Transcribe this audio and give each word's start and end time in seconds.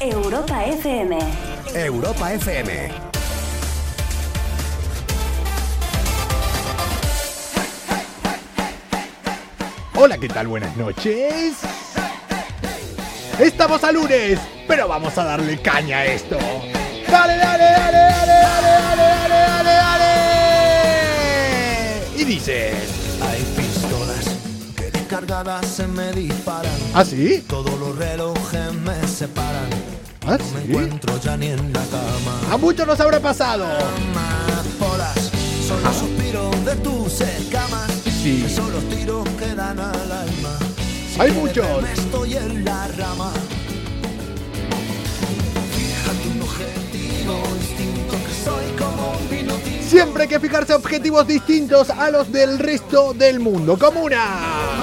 Europa 0.00 0.64
FM. 0.64 1.18
Europa 1.74 2.32
FM. 2.32 2.88
Hola, 9.94 10.16
¿qué 10.16 10.28
tal? 10.28 10.46
Buenas 10.46 10.74
noches. 10.78 11.58
Estamos 13.38 13.84
a 13.84 13.92
lunes, 13.92 14.38
pero 14.66 14.88
vamos 14.88 15.18
a 15.18 15.24
darle 15.24 15.60
caña 15.60 15.98
a 15.98 16.06
esto. 16.06 16.38
¡Dale, 17.06 17.36
dale, 17.36 17.64
dale, 17.64 17.98
dale, 17.98 18.32
dale, 18.32 18.70
dale, 18.72 19.34
dale, 19.34 19.72
dale! 19.74 20.16
Y 22.16 22.24
dices... 22.24 22.89
Se 25.76 25.86
me 25.86 26.10
disparan. 26.12 26.72
¿Ah, 26.94 27.04
sí? 27.04 27.44
Todos 27.46 27.78
los 27.78 27.94
relojes 27.98 28.72
me 28.72 29.06
separan. 29.06 29.68
¿Ah, 30.26 30.38
No 30.38 30.44
me 30.54 30.64
encuentro 30.64 31.20
ya 31.20 31.36
ni 31.36 31.48
en 31.48 31.72
la 31.74 31.80
cama. 31.84 32.54
A 32.54 32.56
muchos 32.56 32.86
nos 32.86 32.98
habrá 33.00 33.20
pasado. 33.20 33.66
Amapolas 33.66 35.30
son 35.68 35.82
los 35.82 35.94
suspiros 35.94 36.64
de 36.64 36.74
tus 36.76 37.20
escamas. 37.20 37.90
Sí. 38.22 38.42
Que 38.44 38.48
son 38.48 38.72
los 38.72 38.82
tiros 38.88 39.28
que 39.38 39.54
dan 39.54 39.78
al 39.78 40.10
alma. 40.10 40.58
Si 41.14 41.20
Hay 41.20 41.32
muchos. 41.32 41.66
verme, 41.66 41.92
estoy 41.92 42.36
en 42.38 42.64
la 42.64 42.88
rama. 42.88 43.30
Fíjate 45.76 46.28
un 46.34 46.42
objetivo 46.42 47.42
distinto 47.60 48.16
que 48.26 48.42
soy 48.42 48.64
como 48.78 49.10
un 49.18 49.28
vino 49.28 49.54
tinto. 49.56 49.84
Siempre 49.86 50.22
hay 50.22 50.28
que 50.30 50.40
fijarse 50.40 50.72
objetivos 50.72 51.26
distintos 51.26 51.90
a 51.90 52.10
los 52.10 52.32
del 52.32 52.58
resto 52.58 53.12
del 53.12 53.38
mundo. 53.38 53.78
Como 53.78 54.00
una... 54.02 54.79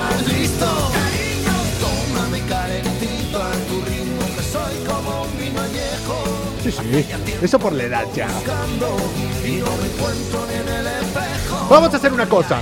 Sí. 6.72 7.06
Eso 7.42 7.60
por 7.60 7.74
la 7.74 7.84
edad 7.84 8.06
ya. 8.16 8.28
Vamos 11.70 11.94
a 11.94 11.98
hacer 11.98 12.14
una 12.14 12.28
cosa. 12.28 12.62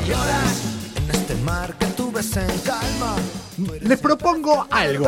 Les 3.81 3.99
propongo 3.99 4.67
algo. 4.69 5.07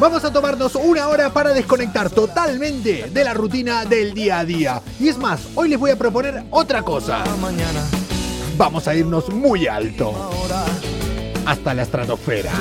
Vamos 0.00 0.24
a 0.24 0.32
tomarnos 0.32 0.76
una 0.76 1.08
hora 1.08 1.32
para 1.32 1.52
desconectar 1.52 2.08
totalmente 2.10 3.10
de 3.10 3.24
la 3.24 3.34
rutina 3.34 3.84
del 3.84 4.14
día 4.14 4.38
a 4.38 4.44
día. 4.44 4.82
Y 5.00 5.08
es 5.08 5.18
más, 5.18 5.40
hoy 5.56 5.68
les 5.68 5.78
voy 5.78 5.90
a 5.90 5.96
proponer 5.96 6.44
otra 6.50 6.82
cosa. 6.82 7.24
Vamos 8.56 8.86
a 8.86 8.94
irnos 8.94 9.28
muy 9.30 9.66
alto, 9.66 10.30
hasta 11.44 11.74
la 11.74 11.82
estratosfera. 11.82 12.52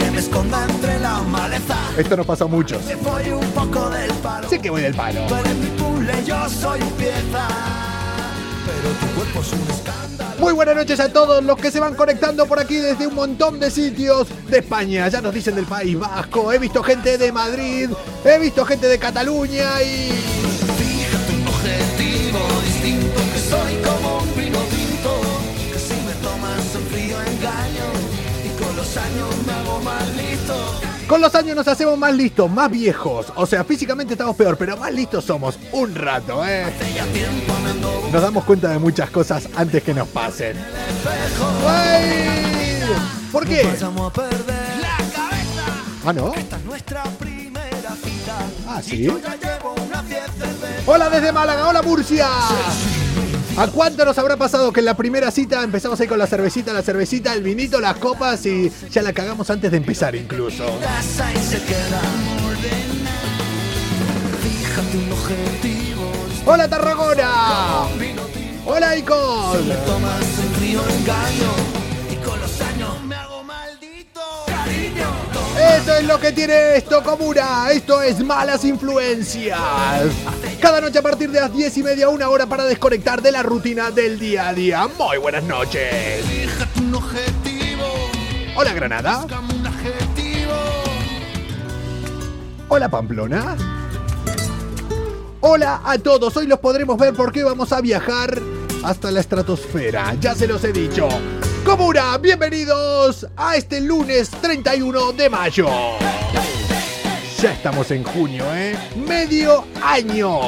Aunque 0.00 0.10
me 0.10 0.18
esconda 0.18 0.66
entre 0.68 0.98
la 1.00 1.18
maleza. 1.20 1.76
Esto 1.96 2.16
nos 2.16 2.26
pasa 2.26 2.44
a 2.44 2.48
muchos. 2.48 2.84
Me 2.84 2.94
voy 2.96 3.30
un 3.30 3.50
poco 3.52 3.90
del 3.90 4.10
palo. 4.14 4.48
Sé 4.48 4.58
que 4.58 4.70
voy 4.70 4.82
del 4.82 4.94
palo. 4.94 5.20
Tú 5.26 5.34
eres 5.34 5.54
mi 5.56 5.66
puzzle, 5.68 6.24
yo 6.24 6.48
soy 6.48 6.80
pieza. 6.98 7.48
Pero 8.66 8.90
tu 9.00 9.06
cuerpo 9.14 9.40
es 9.40 9.52
un 9.52 9.70
escándalo. 9.70 10.40
Muy 10.40 10.52
buenas 10.52 10.76
noches 10.76 11.00
a 11.00 11.12
todos 11.12 11.44
los 11.44 11.58
que 11.58 11.70
se 11.70 11.80
van 11.80 11.94
conectando 11.94 12.46
por 12.46 12.58
aquí 12.58 12.76
desde 12.76 13.06
un 13.06 13.14
montón 13.14 13.60
de 13.60 13.70
sitios 13.70 14.28
de 14.48 14.58
España. 14.58 15.08
Ya 15.08 15.20
nos 15.20 15.34
dicen 15.34 15.54
del 15.54 15.66
País 15.66 15.98
Vasco. 15.98 16.52
He 16.52 16.58
visto 16.58 16.82
gente 16.82 17.18
de 17.18 17.32
Madrid, 17.32 17.90
he 18.24 18.38
visto 18.38 18.64
gente 18.64 18.86
de 18.86 18.98
Cataluña 18.98 19.82
y... 19.82 20.39
Con 31.10 31.20
los 31.20 31.34
años 31.34 31.56
nos 31.56 31.66
hacemos 31.66 31.98
más 31.98 32.14
listos, 32.14 32.48
más 32.48 32.70
viejos. 32.70 33.32
O 33.34 33.44
sea, 33.44 33.64
físicamente 33.64 34.14
estamos 34.14 34.36
peor, 34.36 34.56
pero 34.56 34.76
más 34.76 34.94
listos 34.94 35.24
somos 35.24 35.58
un 35.72 35.92
rato, 35.92 36.46
¿eh? 36.46 36.66
Nos 38.12 38.22
damos 38.22 38.44
cuenta 38.44 38.68
de 38.68 38.78
muchas 38.78 39.10
cosas 39.10 39.48
antes 39.56 39.82
que 39.82 39.92
nos 39.92 40.06
pasen. 40.06 40.56
¡Ay! 41.66 42.78
¿Por 43.32 43.44
qué? 43.44 43.68
Ah, 46.06 46.12
¿no? 46.12 46.32
Ah, 48.68 48.80
¿sí? 48.80 49.08
Hola 50.86 51.10
desde 51.10 51.32
Málaga, 51.32 51.66
hola 51.66 51.82
Murcia. 51.82 52.28
¿A 53.60 53.66
cuánto 53.66 54.06
nos 54.06 54.16
habrá 54.16 54.38
pasado 54.38 54.72
que 54.72 54.80
en 54.80 54.86
la 54.86 54.96
primera 54.96 55.30
cita 55.30 55.62
empezamos 55.62 56.00
ahí 56.00 56.06
con 56.06 56.18
la 56.18 56.26
cervecita, 56.26 56.72
la 56.72 56.80
cervecita, 56.80 57.34
el 57.34 57.42
vinito, 57.42 57.78
las 57.78 57.98
copas 57.98 58.46
y 58.46 58.72
ya 58.90 59.02
la 59.02 59.12
cagamos 59.12 59.50
antes 59.50 59.70
de 59.70 59.76
empezar 59.76 60.14
incluso? 60.14 60.64
¡Hola 66.46 66.68
Tarragona! 66.68 67.82
¡Hola 68.64 68.96
Icon! 68.96 69.68
Eso 75.76 75.94
es 75.94 76.04
lo 76.04 76.18
que 76.18 76.32
tiene 76.32 76.76
esto, 76.76 77.02
comuna. 77.02 77.70
Esto 77.70 78.02
es 78.02 78.22
malas 78.24 78.64
influencias. 78.64 79.58
Cada 80.60 80.80
noche 80.80 80.98
a 80.98 81.02
partir 81.02 81.30
de 81.30 81.40
las 81.40 81.52
10 81.52 81.78
y 81.78 81.82
media, 81.82 82.08
una 82.08 82.28
hora 82.28 82.46
para 82.46 82.64
desconectar 82.64 83.22
de 83.22 83.32
la 83.32 83.42
rutina 83.42 83.90
del 83.90 84.18
día 84.18 84.48
a 84.48 84.54
día. 84.54 84.88
Muy 84.98 85.18
buenas 85.18 85.44
noches. 85.44 86.24
Hola 88.56 88.72
Granada. 88.72 89.26
Hola 92.68 92.88
Pamplona. 92.88 93.56
Hola 95.40 95.80
a 95.84 95.98
todos. 95.98 96.36
Hoy 96.36 96.46
los 96.46 96.58
podremos 96.58 96.98
ver 96.98 97.14
porque 97.14 97.42
vamos 97.42 97.72
a 97.72 97.80
viajar 97.80 98.38
hasta 98.84 99.10
la 99.10 99.20
estratosfera. 99.20 100.14
Ya 100.20 100.34
se 100.34 100.46
los 100.46 100.62
he 100.64 100.72
dicho. 100.72 101.08
Comuna, 101.64 102.16
bienvenidos 102.16 103.26
a 103.36 103.54
este 103.54 103.80
lunes 103.82 104.30
31 104.30 105.12
de 105.12 105.28
mayo. 105.28 105.68
Ya 107.40 107.52
estamos 107.52 107.90
en 107.90 108.02
junio, 108.02 108.44
¿eh? 108.54 108.76
Medio 108.96 109.64
año. 109.82 110.40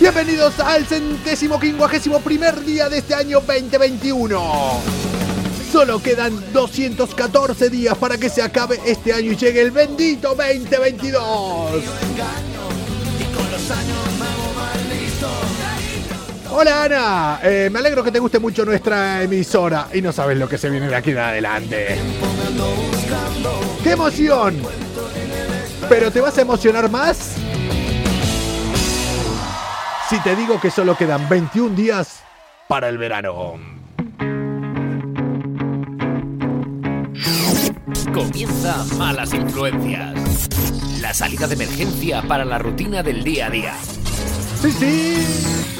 Bienvenidos 0.00 0.58
al 0.58 0.84
centésimo 0.86 1.60
quincuagésimo 1.60 2.20
primer 2.20 2.64
día 2.64 2.88
de 2.88 2.98
este 2.98 3.14
año 3.14 3.40
2021. 3.40 4.80
Solo 5.70 6.02
quedan 6.02 6.52
214 6.52 7.70
días 7.70 7.96
para 7.96 8.18
que 8.18 8.28
se 8.28 8.42
acabe 8.42 8.80
este 8.84 9.12
año 9.12 9.32
y 9.32 9.36
llegue 9.36 9.60
el 9.60 9.70
bendito 9.70 10.34
2022. 10.34 11.84
Hola 16.56 16.84
Ana, 16.84 17.40
Eh, 17.42 17.68
me 17.68 17.80
alegro 17.80 18.04
que 18.04 18.12
te 18.12 18.20
guste 18.20 18.38
mucho 18.38 18.64
nuestra 18.64 19.20
emisora 19.22 19.88
y 19.92 20.00
no 20.00 20.12
sabes 20.12 20.38
lo 20.38 20.48
que 20.48 20.56
se 20.56 20.70
viene 20.70 20.86
de 20.86 20.94
aquí 20.94 21.10
en 21.10 21.18
adelante. 21.18 21.98
¡Qué 23.82 23.90
emoción! 23.90 24.62
¿Pero 25.88 26.12
te 26.12 26.20
vas 26.20 26.38
a 26.38 26.42
emocionar 26.42 26.88
más? 26.88 27.34
Si 30.08 30.20
te 30.20 30.36
digo 30.36 30.60
que 30.60 30.70
solo 30.70 30.96
quedan 30.96 31.28
21 31.28 31.74
días 31.74 32.20
para 32.68 32.88
el 32.88 32.98
verano. 32.98 33.54
Comienza 38.14 38.84
Malas 38.96 39.34
Influencias. 39.34 40.48
La 41.00 41.12
salida 41.12 41.48
de 41.48 41.54
emergencia 41.54 42.22
para 42.22 42.44
la 42.44 42.58
rutina 42.58 43.02
del 43.02 43.24
día 43.24 43.46
a 43.46 43.50
día. 43.50 43.74
Sí, 44.62 44.70
sí. 44.70 45.73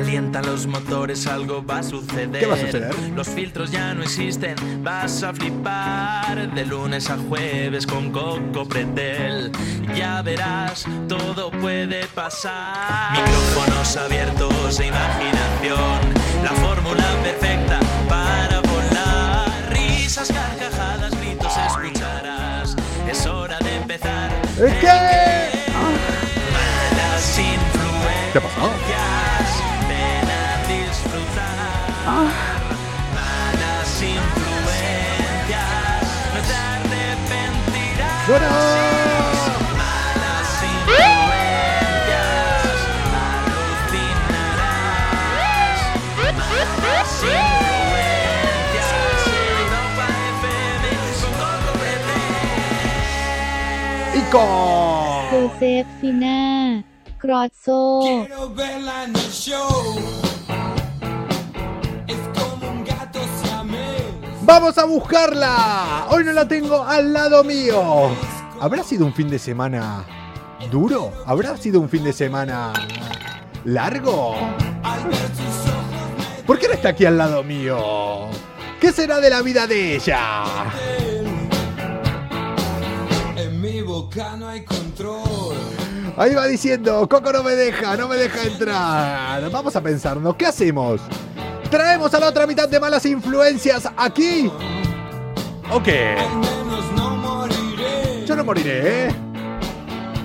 Calientan 0.00 0.46
los 0.46 0.66
motores, 0.66 1.26
algo 1.26 1.62
va 1.62 1.80
a 1.80 1.82
suceder. 1.82 2.40
¿Qué 2.40 2.46
va 2.46 2.54
a 2.54 2.58
suceder? 2.58 2.94
Los 3.14 3.28
filtros 3.28 3.70
ya 3.70 3.92
no 3.92 4.02
existen, 4.02 4.56
vas 4.82 5.22
a 5.22 5.34
flipar 5.34 6.54
de 6.54 6.64
lunes 6.64 7.10
a 7.10 7.18
jueves 7.18 7.86
con 7.86 8.10
Coco 8.10 8.64
Pretel. 8.66 9.52
Ya 9.94 10.22
verás, 10.22 10.86
todo 11.06 11.50
puede 11.50 12.06
pasar. 12.14 13.12
Micrófonos 13.12 13.94
abiertos 13.98 14.80
e 14.80 14.86
imaginación, 14.86 16.00
la 16.44 16.52
fórmula 16.52 17.04
perfecta 17.22 17.78
para 18.08 18.60
volar. 18.60 19.50
Risas, 19.68 20.32
carcajadas, 20.32 21.10
gritos 21.20 21.52
escucharás. 21.58 22.74
Es 23.06 23.26
hora 23.26 23.58
de 23.58 23.76
empezar. 23.76 24.30
Influencias. 24.56 25.60
¿Qué 28.32 28.40
pasó? 28.40 28.70
Ven 28.88 28.99
Y 38.32 38.36
con 54.30 54.46
Joseph 55.30 55.86
Fina 56.00 56.84
Crozzo. 57.18 58.00
Quiero 58.02 58.54
verla 58.54 59.04
en 59.06 59.16
el 59.16 59.32
show. 59.32 60.39
Vamos 64.50 64.76
a 64.78 64.84
buscarla. 64.84 66.08
Hoy 66.10 66.24
no 66.24 66.32
la 66.32 66.48
tengo 66.48 66.82
al 66.82 67.12
lado 67.12 67.44
mío. 67.44 68.10
¿Habrá 68.60 68.82
sido 68.82 69.06
un 69.06 69.14
fin 69.14 69.30
de 69.30 69.38
semana 69.38 70.04
duro? 70.72 71.12
¿Habrá 71.24 71.56
sido 71.56 71.78
un 71.78 71.88
fin 71.88 72.02
de 72.02 72.12
semana 72.12 72.72
largo? 73.64 74.34
¿Por 76.44 76.58
qué 76.58 76.66
no 76.66 76.74
está 76.74 76.88
aquí 76.88 77.04
al 77.04 77.16
lado 77.16 77.44
mío? 77.44 78.26
¿Qué 78.80 78.90
será 78.90 79.20
de 79.20 79.30
la 79.30 79.40
vida 79.40 79.68
de 79.68 79.94
ella? 79.94 80.44
En 83.36 83.60
mi 83.60 83.82
boca 83.82 84.34
no 84.36 84.48
hay 84.48 84.64
control. 84.64 85.54
Ahí 86.16 86.34
va 86.34 86.48
diciendo, 86.48 87.08
Coco 87.08 87.32
no 87.32 87.44
me 87.44 87.52
deja, 87.52 87.96
no 87.96 88.08
me 88.08 88.16
deja 88.16 88.42
entrar. 88.42 89.48
Vamos 89.48 89.76
a 89.76 89.80
pensarnos, 89.80 90.34
¿qué 90.34 90.46
hacemos? 90.46 91.00
¿Traemos 91.70 92.12
a 92.12 92.18
la 92.18 92.28
otra 92.28 92.46
mitad 92.48 92.68
de 92.68 92.80
malas 92.80 93.06
influencias 93.06 93.88
aquí? 93.96 94.50
¿O 95.70 95.80
qué? 95.80 96.16
Al 96.18 96.36
menos 96.36 96.92
no 96.96 97.10
moriré. 97.16 98.26
Yo 98.26 98.34
no 98.34 98.44
moriré, 98.44 99.06
¿eh? 99.06 99.14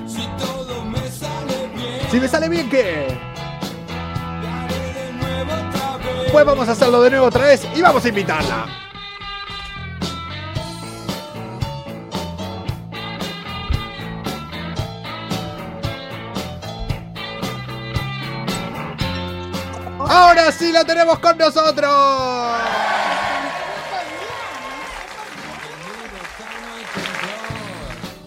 Si 0.07 0.27
todo 0.39 0.83
me 0.85 1.07
sale 1.11 1.69
bien. 1.75 1.99
Si 2.09 2.19
me 2.19 2.27
sale 2.27 2.49
bien, 2.49 2.67
¿qué? 2.67 3.15
Pues 6.31 6.45
vamos 6.45 6.67
a 6.67 6.71
hacerlo 6.71 7.01
de 7.03 7.11
nuevo 7.11 7.27
otra 7.27 7.45
vez 7.45 7.67
y 7.75 7.81
vamos 7.81 8.03
a 8.03 8.09
invitarla. 8.09 8.84
Ahora 20.45 20.57
sí 20.59 20.71
la 20.71 20.85
tenemos 20.85 21.17
con 21.17 21.35
nosotros. 21.39 21.91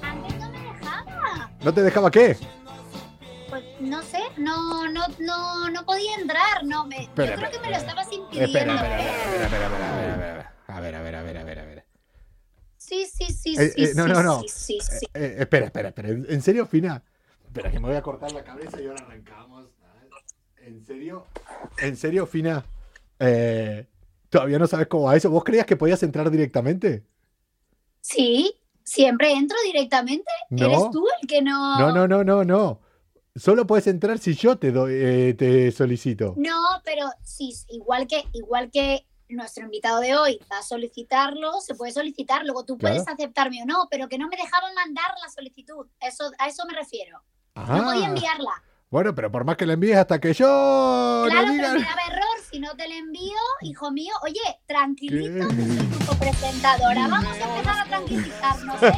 Antes 0.03 0.35
no 0.41 0.50
me 0.50 0.59
dejaba. 0.65 1.50
¿No 1.62 1.73
te 1.73 1.82
dejaba 1.85 2.11
qué? 2.11 2.37
Pues 3.49 3.62
no 3.79 4.03
sé, 4.03 4.19
no, 4.37 4.91
no, 4.91 5.06
no, 5.20 5.70
no 5.70 5.87
podía 5.87 6.17
entrar, 6.17 6.65
no 6.65 6.88
me. 6.88 7.03
Espera, 7.03 7.37
yo 7.37 7.37
creo 7.37 7.50
que 7.53 7.61
me 7.61 7.70
lo 7.70 7.76
estabas 7.76 8.12
impidiendo. 8.12 8.59
Espera, 8.59 8.75
espera, 8.75 9.00
¿eh? 9.00 9.06
espera, 9.06 9.44
espera, 9.44 9.67
espera, 9.67 9.76
espera, 9.76 10.11
espera. 10.11 10.55
A 10.67 10.81
ver, 10.81 10.94
a 10.97 11.03
ver, 11.03 11.15
a 11.15 11.23
ver, 11.23 11.38
a 11.38 11.44
ver, 11.44 11.59
a 11.61 11.65
ver. 11.67 11.85
Sí, 12.79 13.06
sí, 13.06 13.26
sí, 13.26 13.55
Eh, 13.56 13.73
sí, 13.76 13.85
eh, 13.85 13.93
no, 13.94 14.06
sí, 14.06 14.12
no, 14.12 14.23
no. 14.25 14.41
sí, 14.41 14.49
sí, 14.49 14.81
sí. 14.81 15.06
Eh, 15.15 15.37
espera, 15.38 15.67
espera, 15.67 15.91
espera. 15.91 16.09
¿En 16.09 16.43
serio, 16.43 16.67
Fina? 16.67 17.00
Espera, 17.47 17.70
que 17.70 17.79
me 17.79 17.87
voy 17.87 17.97
a 17.97 18.03
cortar 18.03 18.32
la 18.32 18.43
cabeza 18.43 18.81
y 18.81 18.88
ahora 18.88 19.05
arrancamos. 19.05 19.67
¿En 20.69 20.85
serio? 20.85 21.25
¿En 21.78 21.96
serio, 21.96 22.26
Fina? 22.26 22.64
Eh, 23.19 23.87
Todavía 24.31 24.58
no 24.58 24.66
sabes 24.66 24.88
cómo 24.88 25.05
va 25.05 25.16
eso. 25.16 25.31
¿Vos 25.31 25.43
creías 25.43 25.64
que 25.64 25.76
podías 25.76 26.02
entrar 26.02 26.31
directamente? 26.31 27.02
Sí, 28.00 28.52
siempre 28.84 29.32
entro 29.32 29.56
directamente. 29.64 30.31
No. 30.50 30.66
Eres 30.66 30.90
tú 30.93 31.06
el 31.22 31.26
que 31.28 31.40
no. 31.40 31.78
No, 31.78 31.93
no, 31.93 32.06
no, 32.06 32.22
no, 32.25 32.44
no. 32.44 32.81
Solo 33.34 33.66
puedes 33.66 33.87
entrar 33.87 34.19
si 34.19 34.34
yo 34.34 34.58
te 34.58 34.70
doy, 34.72 34.93
eh, 34.96 35.34
te 35.34 35.70
solicito. 35.72 36.34
No, 36.37 36.60
pero 36.84 37.06
sí, 37.22 37.55
igual 37.69 38.06
que, 38.06 38.25
igual 38.32 38.70
que 38.70 39.06
nuestro 39.31 39.64
invitado 39.64 40.00
de 40.00 40.16
hoy 40.16 40.40
va 40.52 40.58
a 40.58 40.62
solicitarlo, 40.62 41.60
se 41.60 41.75
puede 41.75 41.93
solicitar, 41.93 42.44
luego 42.44 42.64
tú 42.64 42.76
Claro. 42.76 42.96
puedes 42.96 43.08
aceptarme 43.08 43.62
o 43.62 43.66
no, 43.66 43.87
pero 43.90 44.08
que 44.08 44.19
no 44.19 44.28
me 44.28 44.37
dejaban 44.37 44.75
mandar 44.75 45.10
la 45.22 45.31
solicitud. 45.31 45.87
Eso, 46.00 46.31
a 46.38 46.49
eso 46.49 46.64
me 46.66 46.75
refiero. 46.75 47.22
No 47.55 47.64
podía 47.84 48.06
Ah, 48.06 48.08
enviarla. 48.08 48.62
Bueno, 48.90 49.14
pero 49.14 49.31
por 49.31 49.44
más 49.44 49.56
que 49.56 49.67
la 49.67 49.75
envíes 49.75 49.96
hasta 49.96 50.19
que 50.20 50.32
yo 50.32 51.26
Claro, 51.29 51.46
no 51.49 51.52
pero 51.52 51.52
diga. 51.52 51.73
me 51.75 51.81
daba 51.81 52.02
error 52.11 52.25
si 52.50 52.58
no 52.61 52.75
te 52.76 52.88
la 52.88 52.94
envío, 52.96 53.37
hijo 53.62 53.90
mío. 53.90 54.14
Oye, 54.23 54.40
tranquilito, 54.67 55.49
¿Qué? 55.49 55.55
soy 55.55 55.87
tu 55.99 56.06
copresentadora. 56.06 57.08
Vamos 57.08 57.37
a 57.38 57.49
empezar 57.56 57.81
a 57.81 57.85
tranquilizarnos, 57.85 58.82
¿eh? 58.82 58.93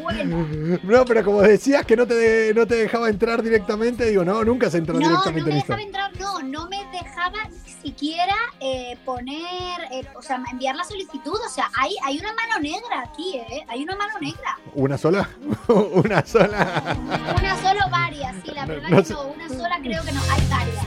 Bueno. 0.00 0.46
No, 0.82 1.04
pero 1.04 1.24
como 1.24 1.42
decías 1.42 1.84
que 1.86 1.96
no 1.96 2.06
te, 2.06 2.14
de- 2.14 2.54
no 2.54 2.66
te 2.66 2.74
dejaba 2.76 3.08
entrar 3.08 3.42
directamente, 3.42 4.06
digo, 4.06 4.24
no, 4.24 4.44
nunca 4.44 4.70
se 4.70 4.78
entra 4.78 4.94
No, 4.94 5.00
no 5.00 5.06
directamente 5.08 5.44
me 5.44 5.50
en 5.52 5.56
esto. 5.58 5.72
dejaba 5.72 5.82
entrar, 5.86 6.20
no, 6.20 6.42
no 6.42 6.68
me 6.68 6.78
dejaba 6.92 7.38
ni 7.50 7.72
siquiera 7.90 8.34
eh, 8.60 8.96
poner, 9.04 9.80
eh, 9.92 10.06
o 10.14 10.22
sea, 10.22 10.42
enviar 10.50 10.76
la 10.76 10.84
solicitud. 10.84 11.38
O 11.46 11.48
sea, 11.48 11.70
hay, 11.78 11.94
hay 12.04 12.18
una 12.18 12.32
mano 12.32 12.60
negra 12.60 13.00
aquí, 13.06 13.36
¿eh? 13.36 13.64
Hay 13.68 13.82
una 13.82 13.96
mano 13.96 14.12
negra. 14.20 14.58
¿Una 14.74 14.98
sola? 14.98 15.28
¿Una 15.68 16.24
sola? 16.24 16.96
Una 17.38 17.56
sola 17.56 17.86
o 17.86 17.90
varias, 17.90 18.34
sí, 18.44 18.52
la 18.54 18.66
verdad 18.66 18.88
no 18.88 18.96
que 18.98 19.04
sé. 19.04 19.12
no, 19.14 19.22
una 19.28 19.48
sola 19.48 19.78
creo 19.82 20.02
que 20.04 20.12
no, 20.12 20.20
hay 20.22 20.42
varias. 20.48 20.86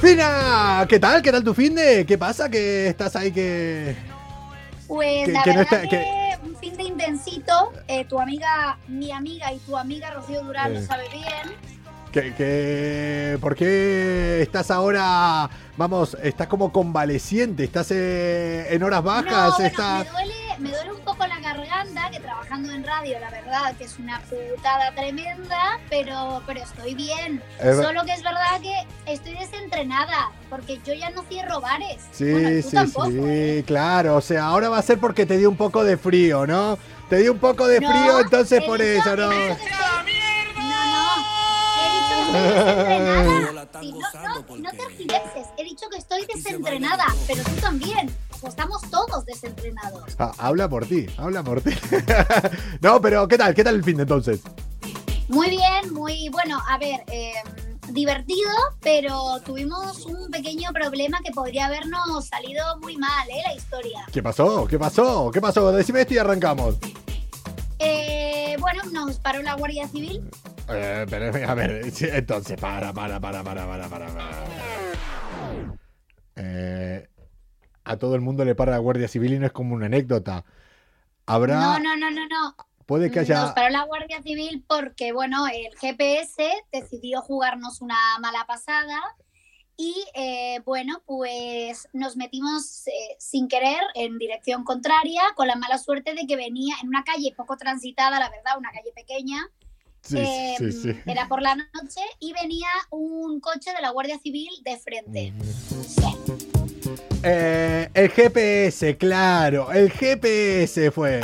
Fina, 0.00 0.84
¿qué 0.88 0.98
tal? 0.98 1.22
¿Qué 1.22 1.30
tal 1.30 1.44
tu 1.44 1.54
fin 1.54 1.74
de? 1.76 2.04
¿Qué 2.04 2.18
pasa? 2.18 2.48
¿Que 2.50 2.88
estás 2.88 3.14
ahí 3.14 3.30
que...? 3.30 3.94
Pues 4.92 5.24
Que- 5.24 5.32
la 5.32 5.42
que 5.42 5.50
no 5.54 5.58
verdad 5.60 5.84
está- 5.84 5.88
que, 5.88 6.36
un 6.44 6.54
fin 6.56 6.76
de 6.76 6.82
intensito, 6.82 7.72
eh, 7.88 8.04
tu 8.04 8.20
amiga, 8.20 8.76
mi 8.88 9.10
amiga 9.10 9.50
y 9.50 9.58
tu 9.60 9.74
amiga 9.78 10.10
Rocío 10.10 10.42
Durán 10.44 10.70
Eh. 10.76 10.80
lo 10.80 10.86
sabe 10.86 11.04
bien. 11.08 11.56
Que, 12.12 12.34
que- 12.34 13.38
¿Por 13.40 13.56
qué 13.56 14.42
estás 14.42 14.70
ahora, 14.70 15.48
vamos, 15.76 16.16
estás 16.22 16.46
como 16.46 16.70
convaleciente? 16.72 17.64
¿Estás 17.64 17.88
eh, 17.90 18.66
en 18.70 18.82
horas 18.82 19.02
bajas? 19.02 19.32
no, 19.32 19.50
bueno, 19.56 19.66
estás... 19.66 20.04
me, 20.04 20.10
duele, 20.10 20.34
me 20.58 20.70
duele 20.70 20.92
un 20.92 21.00
poco 21.00 21.26
la 21.26 21.40
garganta, 21.40 22.10
que 22.10 22.20
trabajando 22.20 22.70
en 22.72 22.84
radio, 22.84 23.18
la 23.18 23.30
verdad, 23.30 23.74
que 23.76 23.84
es 23.84 23.98
una 23.98 24.20
putada 24.20 24.94
tremenda, 24.94 25.80
pero, 25.88 26.42
pero 26.46 26.62
estoy 26.62 26.94
bien. 26.94 27.42
Es 27.58 27.76
Solo 27.76 28.04
que 28.04 28.12
es 28.12 28.22
verdad 28.22 28.60
que 28.60 29.12
estoy 29.12 29.34
desentrenada, 29.34 30.30
porque 30.50 30.78
yo 30.84 30.92
ya 30.94 31.10
no 31.10 31.22
cierro 31.22 31.60
bares. 31.60 32.02
Sí, 32.12 32.30
Bueno, 32.30 32.62
tú 32.62 32.68
sí, 32.68 32.76
tampoco, 32.76 33.06
sí, 33.10 33.18
¿eh? 33.22 33.64
claro. 33.66 34.16
O 34.16 34.20
sea, 34.20 34.44
ahora 34.46 34.68
va 34.68 34.78
a 34.78 34.82
ser 34.82 34.98
porque 34.98 35.24
te 35.26 35.38
dio 35.38 35.48
un 35.48 35.56
poco 35.56 35.82
de 35.82 35.96
frío, 35.96 36.46
¿no? 36.46 36.78
Te 37.08 37.16
dio 37.16 37.32
un 37.32 37.38
poco 37.38 37.66
de 37.66 37.80
No, 37.80 37.88
frío, 37.90 38.20
entonces 38.20 38.62
por 38.64 38.80
eso, 38.80 39.16
No, 39.16 39.30
desentrenada. 42.32 43.68
Sí, 43.80 43.92
no, 43.92 44.34
no, 44.34 44.56
no 44.56 44.70
tergiverses. 44.70 45.46
He 45.56 45.64
dicho 45.64 45.88
que 45.90 45.98
estoy 45.98 46.26
desentrenada, 46.26 47.06
pero 47.26 47.42
tú 47.44 47.54
también. 47.60 48.10
O 48.30 48.38
sea, 48.38 48.48
estamos 48.48 48.82
todos 48.90 49.24
desentrenados. 49.24 50.04
Ah, 50.18 50.32
habla 50.38 50.68
por 50.68 50.86
ti, 50.86 51.06
habla 51.16 51.42
por 51.42 51.60
ti. 51.60 51.70
no, 52.80 53.00
pero 53.00 53.28
¿qué 53.28 53.38
tal? 53.38 53.54
¿Qué 53.54 53.64
tal 53.64 53.76
el 53.76 53.84
fin 53.84 53.96
de 53.96 54.02
entonces? 54.02 54.40
Muy 55.28 55.50
bien, 55.50 55.92
muy 55.92 56.28
bueno. 56.28 56.60
A 56.68 56.78
ver, 56.78 57.04
eh, 57.06 57.32
divertido, 57.90 58.50
pero 58.80 59.40
tuvimos 59.44 60.06
un 60.06 60.30
pequeño 60.30 60.70
problema 60.72 61.20
que 61.24 61.32
podría 61.32 61.66
habernos 61.66 62.26
salido 62.26 62.78
muy 62.80 62.96
mal, 62.96 63.28
¿eh? 63.30 63.42
La 63.46 63.54
historia. 63.54 64.06
¿Qué 64.12 64.22
pasó? 64.22 64.66
¿Qué 64.66 64.78
pasó? 64.78 65.30
¿Qué 65.30 65.40
pasó? 65.40 65.72
Decime 65.72 66.02
esto 66.02 66.14
y 66.14 66.18
arrancamos. 66.18 66.76
Eh, 67.78 68.56
bueno, 68.60 68.82
nos 68.92 69.18
paró 69.18 69.42
la 69.42 69.54
Guardia 69.54 69.88
Civil. 69.88 70.22
Eh, 70.74 71.06
pero, 71.08 71.50
a 71.50 71.54
ver, 71.54 71.82
entonces, 72.00 72.60
para, 72.60 72.92
para, 72.92 73.20
para, 73.20 73.42
para, 73.42 73.66
para, 73.66 73.88
para. 73.88 74.06
para. 74.08 74.44
Eh, 76.36 77.08
a 77.84 77.96
todo 77.96 78.14
el 78.14 78.20
mundo 78.20 78.44
le 78.44 78.54
para 78.54 78.72
la 78.72 78.78
Guardia 78.78 79.08
Civil 79.08 79.34
y 79.34 79.38
no 79.38 79.46
es 79.46 79.52
como 79.52 79.74
una 79.74 79.86
anécdota. 79.86 80.44
Habrá, 81.26 81.54
No, 81.56 81.78
no, 81.78 81.96
no, 81.96 82.10
no, 82.10 82.26
no. 82.26 82.56
puede 82.86 83.10
que 83.10 83.20
Nos 83.20 83.30
haya... 83.30 83.54
paró 83.54 83.70
la 83.70 83.84
Guardia 83.84 84.22
Civil 84.22 84.64
porque, 84.66 85.12
bueno, 85.12 85.46
el 85.48 85.76
GPS 85.78 86.48
decidió 86.72 87.22
jugarnos 87.22 87.80
una 87.80 87.96
mala 88.20 88.44
pasada 88.46 89.00
y, 89.76 90.04
eh, 90.14 90.60
bueno, 90.64 91.02
pues 91.06 91.88
nos 91.92 92.16
metimos 92.16 92.86
eh, 92.86 93.16
sin 93.18 93.48
querer 93.48 93.80
en 93.94 94.18
dirección 94.18 94.64
contraria 94.64 95.22
con 95.34 95.46
la 95.48 95.56
mala 95.56 95.78
suerte 95.78 96.14
de 96.14 96.26
que 96.26 96.36
venía 96.36 96.76
en 96.82 96.88
una 96.88 97.02
calle 97.04 97.34
poco 97.36 97.56
transitada, 97.56 98.18
la 98.20 98.30
verdad, 98.30 98.58
una 98.58 98.70
calle 98.70 98.92
pequeña. 98.94 99.48
Sí, 100.02 100.18
eh, 100.18 100.54
sí, 100.58 100.72
sí. 100.72 101.00
Era 101.06 101.28
por 101.28 101.40
la 101.40 101.54
noche 101.54 102.00
y 102.18 102.32
venía 102.32 102.68
un 102.90 103.40
coche 103.40 103.72
de 103.72 103.80
la 103.80 103.90
Guardia 103.90 104.18
Civil 104.18 104.50
de 104.64 104.76
frente. 104.76 105.32
Mm. 105.32 106.52
Eh, 107.24 107.88
el 107.94 108.10
GPS, 108.10 108.96
claro, 108.96 109.70
el 109.70 109.92
GPS 109.92 110.90
fue. 110.90 111.20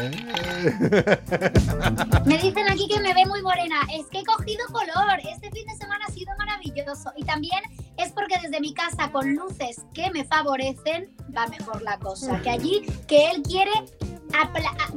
Me 2.24 2.38
dicen 2.38 2.68
aquí 2.70 2.86
que 2.86 3.00
me 3.00 3.12
ve 3.14 3.26
muy 3.26 3.42
morena. 3.42 3.80
Es 3.92 4.06
que 4.06 4.20
he 4.20 4.24
cogido 4.24 4.64
color. 4.66 5.18
Este 5.28 5.50
fin 5.50 5.66
de 5.66 5.74
semana 5.76 6.04
ha 6.06 6.12
sido 6.12 6.32
maravilloso. 6.38 7.12
Y 7.16 7.24
también 7.24 7.60
es 7.96 8.12
porque 8.12 8.36
desde 8.40 8.60
mi 8.60 8.72
casa, 8.74 9.10
con 9.10 9.34
luces 9.34 9.82
que 9.92 10.08
me 10.12 10.24
favorecen, 10.24 11.10
va 11.36 11.48
mejor 11.48 11.82
la 11.82 11.98
cosa. 11.98 12.40
Que 12.42 12.50
allí, 12.50 12.82
que 13.08 13.30
él 13.30 13.42
quiere, 13.42 13.72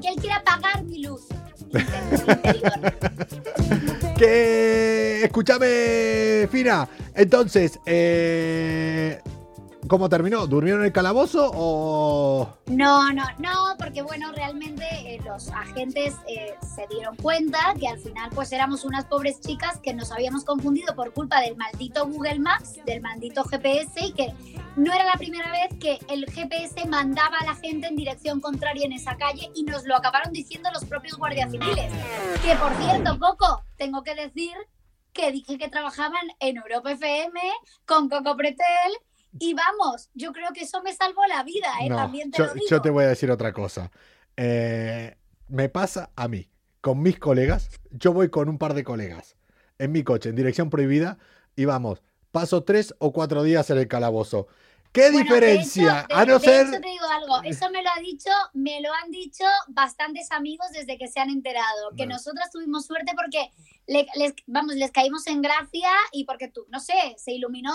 que 0.02 0.08
él 0.08 0.16
quiere 0.18 0.36
apagar 0.36 0.84
mi 0.84 1.02
luz. 1.04 1.24
Que. 4.18 5.24
Escúchame, 5.24 6.48
Fina. 6.52 6.88
Entonces, 7.16 7.80
eh, 7.86 9.20
¿Cómo 9.88 10.10
terminó? 10.10 10.48
¿Durmieron 10.48 10.82
en 10.82 10.88
el 10.88 10.94
calabozo 10.94 11.52
o...? 11.54 12.58
No, 12.68 13.12
no, 13.12 13.24
no, 13.40 13.76
porque 13.78 14.02
bueno, 14.02 14.32
realmente 14.32 14.86
eh, 15.06 15.20
los 15.26 15.50
agentes 15.50 16.16
eh, 16.28 16.56
se 16.76 16.88
dieron 16.88 17.16
cuenta 17.18 17.74
que 17.80 17.88
al 17.88 18.00
final 18.00 18.30
pues 18.34 18.52
éramos 18.52 18.86
unas 18.86 19.06
pobres 19.06 19.42
chicas 19.42 19.80
que 19.80 19.94
nos 19.94 20.12
habíamos 20.12 20.46
confundido 20.46 20.96
por 20.96 21.14
culpa 21.14 21.42
del 21.42 21.58
maldito 21.58 22.08
Google 22.08 22.40
Maps, 22.40 22.80
del 22.86 23.02
maldito 23.02 23.44
GPS 23.44 24.06
y 24.06 24.14
que 24.14 24.34
no 24.76 24.94
era 24.94 25.04
la 25.04 25.16
primera 25.16 25.52
vez 25.52 25.78
que 25.80 26.00
el 26.08 26.26
GPS 26.26 26.86
mandaba 26.88 27.38
a 27.40 27.46
la 27.46 27.56
gente 27.56 27.88
en 27.88 27.96
dirección 27.96 28.40
contraria 28.40 28.86
en 28.86 28.94
esa 28.94 29.18
calle 29.18 29.52
y 29.56 29.64
nos 29.64 29.86
lo 29.86 29.96
acabaron 29.96 30.32
diciendo 30.32 30.70
los 30.72 30.86
propios 30.86 31.18
guardias 31.18 31.52
civiles. 31.52 31.92
Que 32.44 32.56
por 32.56 32.74
cierto, 32.76 33.20
Coco, 33.20 33.64
tengo 33.78 34.04
que 34.04 34.16
decir 34.16 34.54
que 35.14 35.32
dije 35.32 35.58
que 35.58 35.68
trabajaban 35.68 36.26
en 36.40 36.58
Europa 36.58 36.92
FM 36.92 37.40
con 37.86 38.10
Coco 38.10 38.38
Pretel 38.38 38.94
y 39.40 39.54
vamos, 39.54 40.10
yo 40.14 40.32
creo 40.34 40.52
que 40.54 40.62
eso 40.62 40.82
me 40.84 40.94
salvó 40.94 41.26
la 41.28 41.44
vida, 41.44 41.68
¿eh? 41.82 41.90
No, 41.90 41.96
También 41.96 42.32
te 42.32 42.38
yo, 42.38 42.46
lo 42.48 42.54
digo. 42.54 42.66
yo 42.70 42.82
te 42.82 42.90
voy 42.90 43.06
a 43.06 43.08
decir 43.08 43.32
otra 43.32 43.54
cosa. 43.54 43.92
Eh, 44.38 45.16
me 45.48 45.70
pasa 45.70 46.12
a 46.16 46.28
mí, 46.28 46.50
con 46.82 47.02
mis 47.02 47.20
colegas, 47.20 47.70
yo 47.92 48.14
voy 48.14 48.30
con 48.30 48.50
un 48.50 48.58
par 48.58 48.74
de 48.74 48.84
colegas 48.84 49.36
en 49.78 49.92
mi 49.92 50.04
coche, 50.04 50.30
en 50.30 50.36
dirección 50.36 50.70
prohibida, 50.70 51.18
y 51.56 51.66
vamos, 51.66 52.04
paso 52.32 52.64
tres 52.64 52.94
o 53.00 53.12
cuatro 53.14 53.44
días 53.44 53.70
en 53.70 53.78
el 53.78 53.88
calabozo. 53.88 54.48
¿Qué 54.94 55.10
Bueno, 55.10 55.18
de 55.18 55.24
diferencia? 55.24 56.00
hecho- 56.02 56.08
de- 56.08 56.14
a 56.22 56.26
no 56.26 56.40
de 56.40 56.46
ser... 56.46 56.68
hecho 56.68 56.82
te 56.82 56.88
digo 56.90 57.06
algo, 57.10 57.42
eso 57.44 57.70
me 57.72 57.82
lo 57.82 57.90
ha 57.90 58.00
dicho, 58.02 58.30
me 58.54 58.82
lo 58.82 58.90
han 58.94 59.10
dicho 59.10 59.46
bastantes 59.70 60.32
amigos 60.32 60.68
desde 60.74 60.98
que 60.98 61.08
se 61.08 61.20
han 61.22 61.30
enterado, 61.30 61.92
que 61.96 62.04
Vale. 62.04 62.14
nosotras 62.16 62.50
tuvimos 62.52 62.86
suerte 62.88 63.14
porque 63.16 63.52
le- 63.88 64.08
les, 64.16 64.34
vamos, 64.48 64.76
les 64.76 64.92
caímos 64.92 65.26
en 65.28 65.42
gracia 65.42 65.90
y 66.12 66.26
porque 66.26 66.50
tú, 66.50 66.66
no 66.70 66.80
sé, 66.82 66.94
se 67.18 67.32
iluminó, 67.32 67.74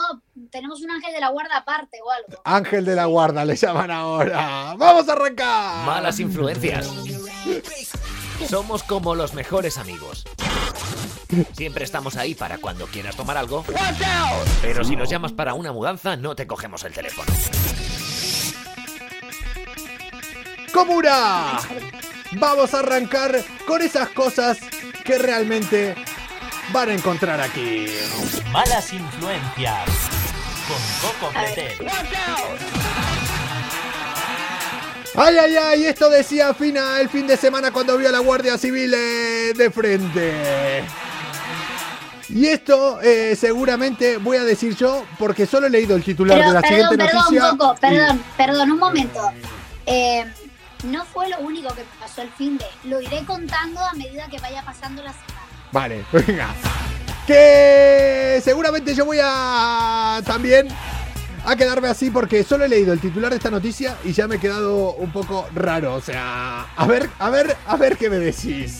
tenemos 0.50 0.82
un 0.82 0.90
ángel 0.90 1.12
de 1.14 1.20
la 1.20 1.30
guarda 1.30 1.56
aparte 1.56 1.98
o 2.04 2.10
algo. 2.10 2.42
Ángel 2.44 2.84
de 2.84 2.94
la 2.94 3.06
guarda 3.06 3.44
le 3.46 3.56
llaman 3.56 3.90
ahora. 3.90 4.74
¡Vamos 4.76 5.08
a 5.08 5.12
arrancar! 5.12 5.86
Malas 5.86 6.20
influencias. 6.20 6.86
Somos 8.48 8.82
como 8.82 9.14
los 9.14 9.32
mejores 9.32 9.78
amigos. 9.78 10.24
Siempre 11.52 11.84
estamos 11.84 12.16
ahí 12.16 12.34
para 12.34 12.58
cuando 12.58 12.86
quieras 12.86 13.16
tomar 13.16 13.36
algo. 13.36 13.64
Pero 14.62 14.84
si 14.84 14.96
nos 14.96 15.08
llamas 15.08 15.32
para 15.32 15.54
una 15.54 15.72
mudanza, 15.72 16.16
no 16.16 16.36
te 16.36 16.46
cogemos 16.46 16.84
el 16.84 16.92
teléfono. 16.92 17.32
Comura. 20.72 21.58
Vamos 22.32 22.74
a 22.74 22.80
arrancar 22.80 23.42
con 23.66 23.82
esas 23.82 24.08
cosas 24.10 24.58
que 25.04 25.18
realmente 25.18 25.94
van 26.72 26.90
a 26.90 26.94
encontrar 26.94 27.40
aquí. 27.40 27.86
Malas 28.52 28.92
influencias. 28.92 29.88
Con 30.68 31.10
Coco. 31.10 31.32
Pretel. 31.32 31.88
Ay, 35.18 35.38
ay, 35.38 35.56
ay, 35.56 35.86
esto 35.86 36.10
decía 36.10 36.52
Fina 36.52 37.00
el 37.00 37.08
fin 37.08 37.26
de 37.26 37.38
semana 37.38 37.70
cuando 37.70 37.96
vio 37.96 38.10
a 38.10 38.12
la 38.12 38.18
Guardia 38.18 38.58
Civil 38.58 38.92
eh, 38.94 39.54
de 39.56 39.70
frente. 39.70 40.84
Y 42.28 42.46
esto 42.46 43.00
eh, 43.02 43.36
seguramente 43.36 44.16
voy 44.18 44.36
a 44.36 44.44
decir 44.44 44.74
yo 44.76 45.04
porque 45.18 45.46
solo 45.46 45.66
he 45.68 45.70
leído 45.70 45.94
el 45.96 46.02
titular 46.02 46.36
Pero 46.38 46.48
de 46.48 46.54
la 46.54 46.60
perdón, 46.60 46.78
siguiente 46.78 47.04
perdón, 47.04 47.22
noticia. 47.24 47.50
Coco, 47.50 47.74
y- 47.76 47.80
perdón, 47.80 48.22
perdón, 48.36 48.70
un 48.72 48.78
momento. 48.78 49.30
Eh, 49.86 50.24
no 50.84 51.04
fue 51.04 51.28
lo 51.28 51.38
único 51.40 51.72
que 51.74 51.84
pasó 52.00 52.22
el 52.22 52.30
fin 52.32 52.58
de, 52.58 52.66
lo 52.84 53.00
iré 53.00 53.24
contando 53.24 53.80
a 53.80 53.92
medida 53.94 54.26
que 54.28 54.38
vaya 54.38 54.62
pasando 54.64 55.02
la 55.02 55.12
semana. 55.12 55.46
Vale, 55.72 56.04
venga. 56.12 56.48
Que 57.26 58.40
seguramente 58.44 58.94
yo 58.94 59.04
voy 59.04 59.18
a 59.22 60.20
también 60.24 60.68
a 61.44 61.54
quedarme 61.56 61.88
así 61.88 62.10
porque 62.10 62.42
solo 62.44 62.64
he 62.64 62.68
leído 62.68 62.92
el 62.92 63.00
titular 63.00 63.30
de 63.30 63.36
esta 63.36 63.50
noticia 63.50 63.96
y 64.04 64.12
ya 64.12 64.26
me 64.28 64.36
he 64.36 64.40
quedado 64.40 64.94
un 64.94 65.12
poco 65.12 65.48
raro. 65.54 65.94
O 65.94 66.00
sea, 66.00 66.66
a 66.76 66.86
ver, 66.86 67.08
a 67.18 67.30
ver, 67.30 67.56
a 67.66 67.76
ver 67.76 67.96
qué 67.96 68.10
me 68.10 68.16
decís. 68.18 68.78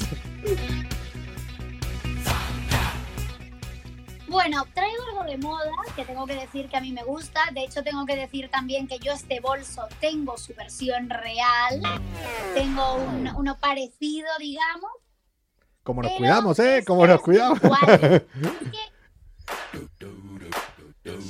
Bueno, 4.37 4.67
traigo 4.75 5.03
algo 5.09 5.25
de 5.25 5.39
moda 5.39 5.71
que 5.97 6.05
tengo 6.05 6.27
que 6.27 6.35
decir 6.35 6.69
que 6.69 6.77
a 6.77 6.81
mí 6.83 6.93
me 6.93 7.03
gusta. 7.05 7.41
De 7.55 7.65
hecho, 7.65 7.83
tengo 7.83 8.05
que 8.05 8.17
decir 8.17 8.51
también 8.51 8.87
que 8.87 8.99
yo 8.99 9.13
este 9.13 9.41
bolso 9.41 9.89
tengo 9.99 10.37
su 10.37 10.53
versión 10.55 11.09
real. 11.09 11.81
Tengo 12.53 12.97
un- 12.97 13.29
uno 13.35 13.57
parecido, 13.59 14.29
digamos. 14.39 14.91
Como 15.83 16.03
nos 16.03 16.13
cuidamos, 16.13 16.59
¿eh? 16.59 16.85
Como 16.87 17.07
nos 17.07 17.23
cuidamos. 17.23 17.61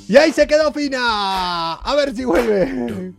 Y 0.09 0.17
ahí 0.17 0.33
se 0.33 0.47
quedó 0.49 0.73
Fina. 0.73 1.75
A 1.75 1.95
ver 1.95 2.13
si 2.15 2.25
vuelve. 2.25 3.13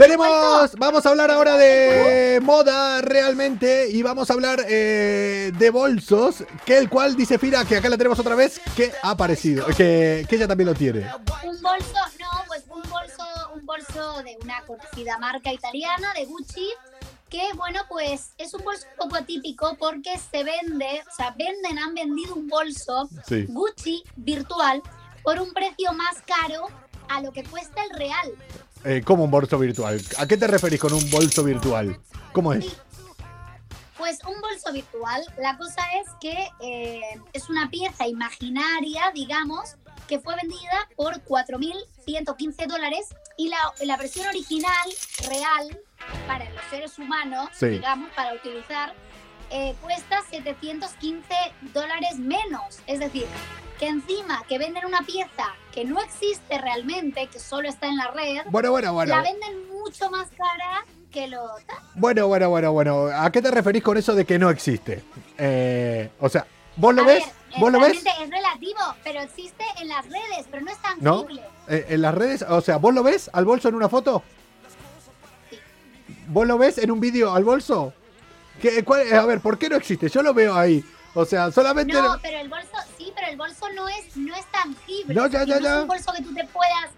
Tenemos, 0.00 0.76
vamos 0.78 1.04
a 1.04 1.10
hablar 1.10 1.30
ahora 1.30 1.58
de 1.58 2.40
moda 2.40 3.02
realmente 3.02 3.90
y 3.90 4.02
vamos 4.02 4.30
a 4.30 4.32
hablar 4.32 4.64
eh, 4.66 5.52
de 5.58 5.68
bolsos, 5.68 6.42
que 6.64 6.78
el 6.78 6.88
cual 6.88 7.16
dice 7.16 7.38
Fina 7.38 7.66
que 7.66 7.76
acá 7.76 7.90
la 7.90 7.98
tenemos 7.98 8.18
otra 8.18 8.34
vez, 8.34 8.62
que 8.74 8.92
ha 9.02 9.10
aparecido, 9.10 9.66
que, 9.66 10.24
que 10.26 10.36
ella 10.36 10.48
también 10.48 10.68
lo 10.68 10.74
tiene. 10.74 11.00
un 11.44 11.60
bolso, 11.60 11.94
no, 12.18 12.28
pues 12.46 12.64
un 12.70 12.80
bolso, 12.88 13.24
un 13.54 13.66
bolso 13.66 14.22
de 14.22 14.38
una 14.42 14.62
conocida 14.62 15.18
marca 15.18 15.52
italiana, 15.52 16.14
de 16.14 16.24
Gucci, 16.24 16.70
que 17.28 17.42
bueno, 17.56 17.82
pues 17.90 18.30
es 18.38 18.54
un 18.54 18.64
bolso 18.64 18.86
un 18.92 19.06
poco 19.06 19.16
atípico 19.22 19.76
porque 19.78 20.18
se 20.18 20.44
vende, 20.44 21.02
o 21.06 21.14
sea, 21.14 21.34
venden, 21.36 21.78
han 21.78 21.92
vendido 21.92 22.36
un 22.36 22.48
bolso 22.48 23.06
Sí. 23.28 23.44
Gucci 23.50 24.02
virtual 24.16 24.82
por 25.22 25.38
un 25.38 25.52
precio 25.52 25.92
más 25.92 26.22
caro 26.24 26.68
a 27.10 27.20
lo 27.20 27.32
que 27.32 27.44
cuesta 27.44 27.82
el 27.84 27.98
real. 27.98 28.32
Eh, 28.84 29.02
¿Cómo 29.04 29.24
un 29.24 29.30
bolso 29.30 29.58
virtual? 29.58 30.00
¿A 30.18 30.26
qué 30.26 30.36
te 30.36 30.46
referís 30.46 30.80
con 30.80 30.92
un 30.92 31.10
bolso 31.10 31.44
virtual? 31.44 32.00
¿Cómo 32.32 32.52
es? 32.52 32.66
Pues 33.98 34.18
un 34.26 34.40
bolso 34.40 34.72
virtual, 34.72 35.22
la 35.38 35.58
cosa 35.58 35.82
es 36.00 36.08
que 36.20 36.48
eh, 36.60 37.00
es 37.34 37.50
una 37.50 37.68
pieza 37.68 38.06
imaginaria, 38.06 39.10
digamos, 39.14 39.76
que 40.08 40.18
fue 40.18 40.34
vendida 40.36 40.88
por 40.96 41.22
4.115 41.24 42.66
dólares 42.66 43.08
y 43.36 43.48
la, 43.48 43.58
la 43.82 43.96
versión 43.98 44.26
original, 44.28 44.88
real, 45.28 45.78
para 46.26 46.48
los 46.48 46.62
seres 46.70 46.98
humanos, 46.98 47.50
Sí. 47.52 47.66
digamos, 47.68 48.10
para 48.16 48.32
utilizar, 48.34 48.94
eh, 49.50 49.74
cuesta 49.82 50.22
715 50.30 51.22
dólares 51.74 52.18
menos. 52.18 52.78
Es 52.86 53.00
decir, 53.00 53.26
que 53.78 53.88
encima 53.88 54.42
que 54.48 54.58
venden 54.58 54.84
una 54.86 55.00
pieza 55.02 55.54
que 55.72 55.84
no 55.84 56.00
existe 56.00 56.58
realmente, 56.58 57.26
que 57.28 57.38
solo 57.38 57.68
está 57.68 57.86
en 57.88 57.96
la 57.96 58.08
red, 58.08 58.42
Bueno, 58.50 58.70
bueno, 58.70 58.92
bueno. 58.92 59.14
la 59.16 59.22
venden 59.22 59.68
mucho 59.70 60.10
más 60.10 60.28
cara 60.36 60.84
que 61.10 61.26
lo... 61.28 61.42
Bueno, 61.94 62.26
bueno, 62.28 62.48
bueno, 62.50 62.72
bueno. 62.72 63.06
¿A 63.06 63.30
qué 63.32 63.42
te 63.42 63.50
referís 63.50 63.82
con 63.82 63.96
eso 63.96 64.14
de 64.14 64.24
que 64.24 64.38
no 64.38 64.50
existe? 64.50 65.02
Eh, 65.38 66.10
o 66.20 66.28
sea, 66.28 66.46
¿vos 66.76 66.94
lo 66.94 67.02
A 67.02 67.06
ves? 67.06 67.24
ver, 67.24 67.34
¿Vos 67.60 67.72
lo 67.72 67.80
ves? 67.80 68.04
Es 68.04 68.30
relativo, 68.30 68.78
pero 69.02 69.20
existe 69.20 69.64
en 69.80 69.88
las 69.88 70.04
redes, 70.04 70.46
pero 70.50 70.62
no 70.64 70.70
es 70.70 70.78
¿No? 71.00 71.22
tangible. 71.22 71.42
Eh, 71.68 71.86
en 71.88 72.02
las 72.02 72.14
redes, 72.14 72.42
o 72.48 72.60
sea, 72.60 72.76
¿vos 72.76 72.94
lo 72.94 73.02
ves 73.02 73.28
al 73.32 73.44
bolso 73.44 73.68
en 73.68 73.74
una 73.74 73.88
foto? 73.88 74.22
Sí. 75.50 75.58
¿Vos 76.28 76.46
lo 76.46 76.58
ves 76.58 76.78
en 76.78 76.90
un 76.92 77.00
vídeo 77.00 77.34
al 77.34 77.42
bolso? 77.44 77.92
¿Qué, 78.60 78.84
cuál- 78.84 79.12
a 79.12 79.26
ver, 79.26 79.40
¿por 79.40 79.58
qué 79.58 79.68
no 79.68 79.76
existe? 79.76 80.08
Yo 80.08 80.22
lo 80.22 80.32
veo 80.34 80.54
ahí. 80.54 80.84
O 81.14 81.24
sea, 81.24 81.50
solamente... 81.50 81.92
No, 81.92 82.16
pero 82.22 82.38
el 82.38 82.48
bolso, 82.48 82.68
sí, 82.96 83.12
pero 83.14 83.26
el 83.28 83.36
bolso 83.36 83.66
no 83.74 83.88
es, 83.88 84.16
no 84.16 84.34
es 84.36 84.46
tangible. 84.52 85.12
No, 85.14 85.26
ya, 85.26 85.40
que 85.40 85.50
ya, 85.50 85.56
no 85.56 85.62
ya. 85.64 85.76
es 85.76 85.82
un 85.82 85.88
bolso 85.88 86.12
que 86.16 86.22
tú 86.22 86.32
te 86.34 86.44
puedas 86.44 86.90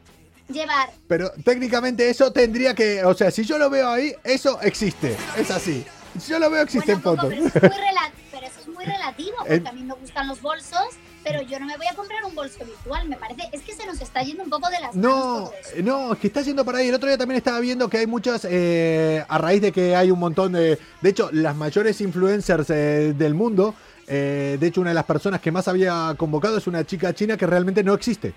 llevar. 0.49 0.90
Pero 1.09 1.31
técnicamente 1.45 2.11
eso 2.11 2.31
tendría 2.31 2.75
que... 2.75 3.04
O 3.04 3.14
sea, 3.14 3.31
si 3.31 3.45
yo 3.45 3.57
lo 3.57 3.71
veo 3.71 3.88
ahí, 3.88 4.14
eso 4.25 4.61
existe. 4.61 5.16
Es 5.38 5.50
así. 5.50 5.85
Si 6.21 6.31
yo 6.31 6.38
lo 6.38 6.50
veo, 6.50 6.62
existe 6.62 6.95
Bueno, 6.95 7.12
en 7.12 7.16
fotos. 7.19 7.33
pero, 7.33 7.47
eso 7.47 7.57
es 7.59 7.62
muy 7.73 7.81
rela- 7.87 8.12
pero 8.31 8.47
eso 8.47 8.61
es 8.61 8.69
muy 8.69 8.85
relativo, 8.85 9.37
porque 9.38 9.54
El- 9.54 9.66
a 9.66 9.73
mí 9.73 9.83
me 9.83 9.95
gustan 9.95 10.28
los 10.28 10.42
bolsos, 10.42 10.88
pero 11.25 11.43
yo 11.43 11.59
no 11.61 11.67
me 11.67 11.76
voy 11.76 11.87
a 11.87 11.95
comprar 11.95 12.25
un 12.25 12.35
bolso 12.35 12.64
virtual. 12.64 13.09
Me 13.09 13.17
parece, 13.17 13.43
es 13.52 13.62
que 13.62 13.73
se 13.75 13.87
nos 13.87 14.00
está 14.00 14.23
yendo 14.23 14.45
un 14.45 14.50
poco 14.50 14.69
de 14.69 14.81
las 14.81 14.95
manos 14.95 14.97
No, 14.97 15.11
todo 15.45 15.52
eso. 15.61 15.83
no, 15.83 16.12
es 16.12 16.19
que 16.19 16.26
está 16.26 16.43
yendo 16.43 16.64
para 16.64 16.79
ahí. 16.79 16.88
El 16.88 16.95
otro 16.95 17.09
día 17.09 17.19
también 17.19 17.38
estaba 17.38 17.61
viendo 17.61 17.88
que 17.88 17.99
hay 17.99 18.07
muchas, 18.07 18.47
eh, 18.50 19.25
a 19.29 19.38
raíz 19.38 19.62
de 19.62 19.73
que 19.73 19.95
hay 19.97 20.11
un 20.11 20.19
montón 20.19 20.52
de... 20.52 20.79
De 21.00 21.09
hecho, 21.11 21.31
las 21.33 21.57
mayores 21.57 22.00
influencers 22.00 22.69
eh, 22.71 23.14
del 23.17 23.35
mundo, 23.35 23.75
eh, 24.07 24.57
de 24.61 24.67
hecho 24.67 24.81
una 24.81 24.91
de 24.91 24.95
las 24.95 25.05
personas 25.05 25.41
que 25.41 25.50
más 25.52 25.69
había 25.69 26.14
convocado 26.17 26.59
es 26.59 26.67
una 26.67 26.85
chica 26.85 27.14
china 27.14 27.37
que 27.37 27.47
realmente 27.47 27.83
no 27.83 27.95
existe. 27.95 28.33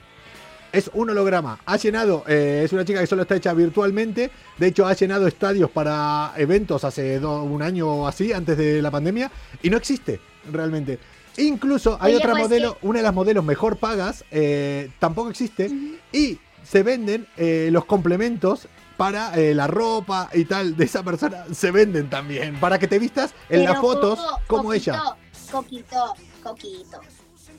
Es 0.72 0.90
un 0.94 1.10
holograma. 1.10 1.58
Ha 1.66 1.78
llenado, 1.78 2.26
eh, 2.28 2.64
es 2.66 2.74
una 2.74 2.84
chica 2.84 3.00
que 3.00 3.08
solo 3.08 3.22
está 3.22 3.36
hecha 3.38 3.54
virtualmente. 3.54 4.30
De 4.58 4.68
hecho, 4.68 4.86
ha 4.86 4.94
llenado 4.94 5.26
estadios 5.26 5.70
para 5.72 6.34
eventos 6.36 6.84
hace 6.84 7.18
do- 7.20 7.44
un 7.44 7.62
año 7.62 7.88
o 7.88 8.08
así, 8.08 8.34
antes 8.34 8.58
de 8.58 8.82
la 8.82 8.92
pandemia. 8.92 9.32
Y 9.64 9.70
no 9.70 9.78
existe, 9.78 10.20
realmente. 10.52 11.00
Incluso 11.38 11.98
hay 12.00 12.14
Oye, 12.14 12.18
otra 12.18 12.32
pues 12.32 12.44
modelo, 12.44 12.78
una 12.82 13.00
de 13.00 13.04
las 13.04 13.14
modelos 13.14 13.44
mejor 13.44 13.78
pagas, 13.78 14.24
eh, 14.32 14.92
tampoco 15.00 15.30
existe. 15.30 15.70
Y 16.12 16.40
se 16.64 16.84
venden 16.84 17.28
eh, 17.38 17.70
los 17.72 17.86
complementos 17.86 18.68
para 18.98 19.36
eh, 19.36 19.54
la 19.54 19.68
ropa 19.68 20.30
y 20.34 20.46
tal 20.46 20.78
de 20.78 20.86
esa 20.86 21.04
persona. 21.04 21.46
Se 21.54 21.72
venden 21.72 22.10
también. 22.10 22.60
Para 22.60 22.80
que 22.80 22.88
te 22.88 23.00
vistas 23.00 23.32
en 23.50 23.60
Pero, 23.62 23.74
las 23.74 23.82
fotos 23.82 24.20
Coco, 24.20 24.42
como 24.48 24.64
Coquito, 24.64 24.92
ella. 24.92 25.04
Coquito, 25.52 26.14
coquito, 26.44 27.00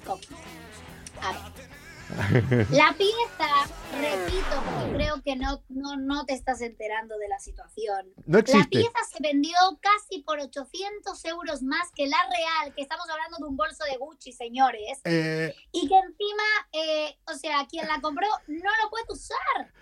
coquito. 0.04 0.36
A 1.22 1.32
ver. 1.32 1.75
La 2.70 2.94
pieza, 2.96 3.48
repito, 3.92 4.62
porque 4.64 4.92
creo 4.94 5.22
que 5.22 5.36
no, 5.36 5.62
no, 5.68 5.96
no 5.96 6.24
te 6.24 6.34
estás 6.34 6.60
enterando 6.60 7.18
de 7.18 7.28
la 7.28 7.38
situación. 7.40 8.06
No 8.26 8.38
La 8.38 8.64
pieza 8.70 8.98
se 9.10 9.22
vendió 9.22 9.56
casi 9.80 10.22
por 10.22 10.38
800 10.38 11.24
euros 11.24 11.62
más 11.62 11.90
que 11.94 12.06
la 12.06 12.18
real, 12.30 12.74
que 12.74 12.82
estamos 12.82 13.06
hablando 13.10 13.38
de 13.38 13.44
un 13.44 13.56
bolso 13.56 13.84
de 13.84 13.96
Gucci, 13.96 14.32
señores. 14.32 15.00
Eh, 15.04 15.54
Y 15.72 15.88
que 15.88 15.96
encima, 15.96 16.44
eh, 16.72 17.18
o 17.26 17.34
sea, 17.36 17.66
quien 17.68 17.86
la 17.88 18.00
compró 18.00 18.28
no 18.46 18.70
lo 18.82 18.90
puede 18.90 19.04
usar. 19.10 19.72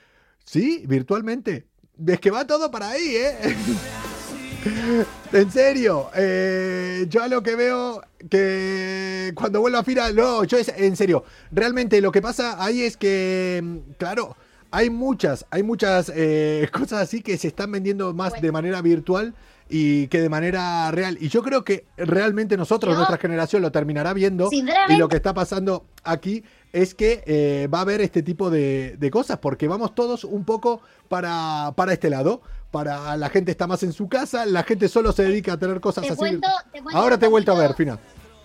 sí, 0.45 0.85
virtualmente. 0.87 1.69
Es 2.07 2.19
que 2.21 2.31
va 2.31 2.47
todo 2.47 2.71
para 2.71 2.91
ahí, 2.91 3.17
¿eh? 3.17 3.39
En 5.33 5.51
serio, 5.51 6.11
eh, 6.15 7.07
yo 7.09 7.23
a 7.23 7.29
lo 7.29 7.43
que 7.43 7.57
veo 7.57 8.03
que 8.31 9.33
cuando 9.35 9.61
vuelvo 9.61 9.79
a 9.79 9.85
Fira, 9.85 10.13
no, 10.13 10.45
yo 10.45 10.59
es 10.59 10.69
en 10.69 10.97
serio, 10.97 11.25
realmente 11.51 12.01
lo 12.01 12.13
que 12.13 12.23
pasa 12.23 12.63
ahí 12.63 12.83
es 12.83 12.97
que, 12.97 13.61
mm, 13.63 13.93
claro, 13.99 14.37
hay 14.71 14.91
muchas, 14.91 15.47
hay 15.51 15.63
muchas 15.63 16.11
eh, 16.15 16.69
cosas 16.73 17.03
así 17.03 17.21
que 17.21 17.37
se 17.39 17.49
están 17.49 17.73
vendiendo 17.73 18.13
más 18.15 18.41
de 18.41 18.53
manera 18.53 18.81
virtual 18.83 19.35
y 19.69 20.09
que 20.09 20.21
de 20.21 20.29
manera 20.29 20.91
real. 20.91 21.17
Y 21.21 21.29
yo 21.29 21.43
creo 21.43 21.65
que 21.65 21.87
realmente 21.97 22.57
nosotros, 22.57 22.95
nuestra 22.97 23.17
generación, 23.17 23.63
lo 23.63 23.73
terminará 23.73 24.13
viendo. 24.13 24.51
Y 24.53 24.97
lo 24.97 25.09
que 25.09 25.17
está 25.17 25.33
pasando 25.33 25.87
aquí 26.03 26.45
es 26.73 26.95
que 26.95 27.23
eh, 27.27 27.69
va 27.73 27.79
a 27.79 27.83
haber 27.83 28.01
este 28.01 28.23
tipo 28.23 28.51
de, 28.51 28.97
de 28.99 29.11
cosas, 29.11 29.39
porque 29.39 29.69
vamos 29.69 29.95
todos 29.95 30.25
un 30.25 30.45
poco 30.45 30.81
para, 31.09 31.73
para 31.77 31.93
este 31.93 32.11
lado. 32.11 32.43
Para 32.75 33.17
la 33.17 33.29
gente 33.29 33.53
está 33.53 33.69
más 33.69 33.85
en 33.85 33.93
su 33.93 34.09
casa, 34.09 34.45
la 34.45 34.65
gente 34.65 34.89
solo 34.89 35.13
se 35.13 35.23
dedica 35.23 35.53
a 35.53 35.57
tener 35.57 35.81
cosas 35.81 36.03
Te 36.03 36.09
así. 36.11 36.19
cuento, 36.19 36.49
te 36.73 36.83
cuento 36.83 37.01
Ahora 37.01 37.17
te 37.17 37.27
he 37.27 37.29
vuelto 37.29 37.53
a 37.53 37.55
ver, 37.55 37.73
Fina. 37.75 38.01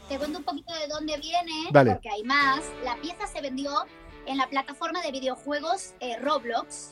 Te 0.08 0.20
cuento 0.20 0.38
un 0.38 0.44
poquito 0.44 0.72
de 0.76 0.88
dónde 0.88 1.18
viene, 1.18 1.52
Dale. 1.72 1.94
porque 1.94 2.10
hay 2.10 2.22
más. 2.24 2.60
La 2.84 2.96
pieza 3.02 3.26
se 3.26 3.42
vendió 3.42 3.72
en 4.28 4.38
la 4.38 4.48
plataforma 4.48 5.02
de 5.02 5.12
videojuegos 5.12 5.96
eh, 6.00 6.16
Roblox 6.20 6.92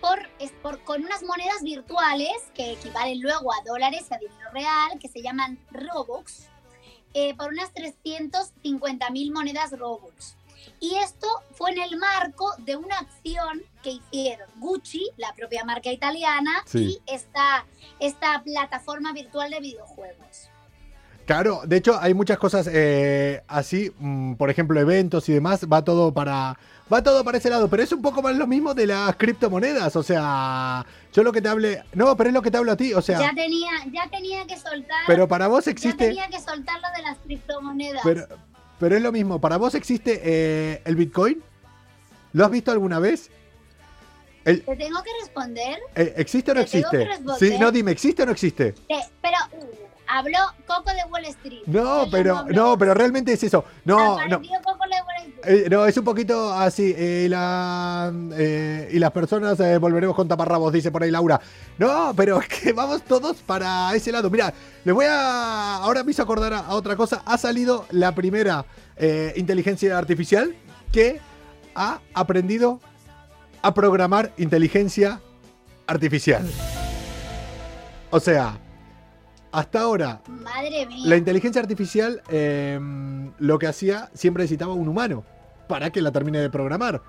por, 0.00 0.18
es 0.40 0.50
por- 0.60 0.80
con 0.82 1.04
unas 1.04 1.22
monedas 1.22 1.62
virtuales 1.62 2.32
que 2.52 2.72
equivalen 2.72 3.20
luego 3.22 3.52
a 3.52 3.58
dólares 3.64 4.04
y 4.10 4.14
a 4.14 4.18
dinero 4.18 4.50
real, 4.52 4.98
que 5.00 5.06
se 5.06 5.22
llaman 5.22 5.60
Robux, 5.70 6.48
eh, 7.14 7.36
por 7.36 7.52
unas 7.52 7.72
350 7.74 9.08
mil 9.10 9.30
monedas 9.30 9.70
Robux. 9.78 10.34
Y 10.80 10.96
esto 10.96 11.28
fue 11.52 11.70
en 11.72 11.78
el 11.78 11.96
marco 11.96 12.52
de 12.58 12.76
una 12.76 12.98
acción 12.98 13.62
que 13.82 13.90
hicieron 13.90 14.48
Gucci, 14.56 15.10
la 15.16 15.32
propia 15.34 15.64
marca 15.64 15.90
italiana, 15.92 16.62
Sí. 16.66 16.98
y 17.06 17.12
esta, 17.12 17.64
esta 18.00 18.42
plataforma 18.42 19.12
virtual 19.12 19.50
de 19.50 19.60
videojuegos. 19.60 20.48
Claro, 21.24 21.62
de 21.64 21.76
hecho 21.76 21.98
hay 22.00 22.14
muchas 22.14 22.36
cosas 22.36 22.68
eh, 22.72 23.42
así, 23.46 23.92
mm, 23.98 24.34
por 24.34 24.50
ejemplo, 24.50 24.78
eventos 24.80 25.28
y 25.28 25.32
demás, 25.32 25.66
va 25.72 25.82
todo 25.84 26.12
para 26.12 26.58
va 26.92 27.02
todo 27.02 27.24
para 27.24 27.38
ese 27.38 27.48
lado, 27.48 27.68
pero 27.68 27.82
es 27.82 27.92
un 27.92 28.02
poco 28.02 28.20
más 28.22 28.36
lo 28.36 28.46
mismo 28.46 28.74
de 28.74 28.86
las 28.88 29.14
criptomonedas, 29.16 29.94
o 29.96 30.02
sea, 30.02 30.84
yo 31.12 31.22
lo 31.22 31.32
que 31.32 31.40
te 31.40 31.48
hable, 31.48 31.84
no, 31.94 32.16
pero 32.16 32.28
es 32.28 32.34
lo 32.34 32.42
que 32.42 32.50
te 32.50 32.58
hablo 32.58 32.72
a 32.72 32.76
ti, 32.76 32.92
o 32.92 33.00
sea, 33.00 33.18
ya 33.20 33.32
tenía, 33.34 33.70
ya 33.92 34.10
tenía 34.10 34.46
que 34.46 34.58
soltar. 34.58 35.04
pero 35.06 35.26
para 35.28 35.46
vos 35.46 35.64
ya 35.64 35.70
existe, 35.70 36.08
tenía 36.08 36.28
que 36.28 36.40
soltar 36.40 36.80
lo 36.80 36.88
de 36.96 37.02
las 37.02 37.18
criptomonedas. 37.18 38.02
pero, 38.04 38.26
pero 38.82 38.96
es 38.96 39.02
lo 39.02 39.12
mismo, 39.12 39.40
para 39.40 39.58
vos 39.58 39.76
existe 39.76 40.20
eh, 40.24 40.82
el 40.84 40.96
Bitcoin, 40.96 41.40
¿lo 42.32 42.44
has 42.44 42.50
visto 42.50 42.72
alguna 42.72 42.98
vez? 42.98 43.30
El- 44.44 44.62
Te 44.64 44.74
tengo 44.74 45.00
que 45.04 45.10
responder. 45.20 45.78
eh, 45.94 46.14
¿Existe 46.16 46.50
o 46.50 46.54
no 46.54 46.60
Te 46.64 46.64
existe? 46.64 47.08
Sí, 47.38 47.58
no, 47.60 47.70
dime, 47.70 47.92
¿existe 47.92 48.24
o 48.24 48.26
no 48.26 48.32
existe? 48.32 48.72
Te- 48.72 49.08
pero 49.20 49.36
habló 50.12 50.38
Coco 50.66 50.90
de 50.90 51.10
Wall 51.10 51.24
Street. 51.24 51.62
No, 51.66 52.06
pero 52.10 52.44
no, 52.44 52.76
pero 52.76 52.94
realmente 52.94 53.32
es 53.32 53.42
eso. 53.42 53.64
No, 53.84 53.96
no. 53.96 54.36
Apareció 54.36 54.58
Coco 54.62 54.84
de 54.84 54.96
Wall 54.96 55.32
Street. 55.38 55.64
Eh, 55.64 55.68
no, 55.70 55.86
es 55.86 55.96
un 55.96 56.04
poquito 56.04 56.52
así. 56.52 56.94
eh, 56.96 57.26
la, 57.30 58.12
eh, 58.34 58.90
y 58.92 58.98
las 58.98 59.10
personas 59.10 59.58
volveremos 59.80 60.14
con 60.14 60.28
taparrabos, 60.28 60.72
dice 60.72 60.90
por 60.90 61.02
ahí 61.02 61.10
Laura. 61.10 61.40
No, 61.78 62.12
pero 62.14 62.40
es 62.40 62.48
que 62.48 62.72
vamos 62.72 63.02
todos 63.02 63.38
para 63.38 63.94
ese 63.94 64.12
lado. 64.12 64.28
Mira, 64.30 64.52
les 64.84 64.94
voy 64.94 65.06
a. 65.08 65.76
Ahora 65.76 66.04
me 66.04 66.10
hizo 66.12 66.22
acordar 66.22 66.52
a, 66.52 66.58
a 66.60 66.74
otra 66.74 66.94
cosa. 66.96 67.22
Ha 67.24 67.38
salido 67.38 67.86
la 67.90 68.14
primera 68.14 68.64
inteligencia 69.34 69.98
artificial 69.98 70.54
que 70.92 71.20
ha 71.74 72.00
aprendido 72.14 72.80
a 73.62 73.72
programar 73.74 74.32
inteligencia 74.36 75.20
artificial. 75.86 76.48
O 78.10 78.20
sea, 78.20 78.58
hasta 79.52 79.80
ahora 79.80 80.20
Madre 80.28 80.86
mía. 80.86 81.06
la 81.06 81.16
inteligencia 81.16 81.60
artificial 81.60 82.22
eh, 82.30 82.80
lo 83.38 83.58
que 83.58 83.66
hacía 83.66 84.10
siempre 84.14 84.44
necesitaba 84.44 84.72
un 84.72 84.88
humano 84.88 85.24
para 85.68 85.90
que 85.90 86.00
la 86.02 86.10
termine 86.10 86.38
de 86.40 86.50
programar. 86.50 87.00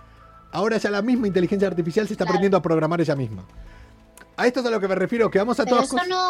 Ahora 0.52 0.78
ya 0.78 0.90
la 0.92 1.02
misma 1.02 1.26
inteligencia 1.28 1.68
artificial 1.68 2.06
se 2.08 2.14
está 2.14 2.26
Claro. 2.26 2.34
aprendiendo 2.36 2.58
a 2.58 2.62
programar 2.62 3.02
ella 3.02 3.16
misma. 3.16 3.44
A 4.38 4.46
esto 4.48 4.60
es 4.60 4.66
a 4.66 4.70
lo 4.70 4.80
que 4.80 4.88
me 4.88 4.96
refiero, 4.96 5.30
que 5.32 5.40
vamos 5.40 5.60
a 5.60 5.64
pero 5.64 5.78
todas 5.78 5.88
eso 5.88 5.96
cosas. 5.96 6.08
no. 6.10 6.30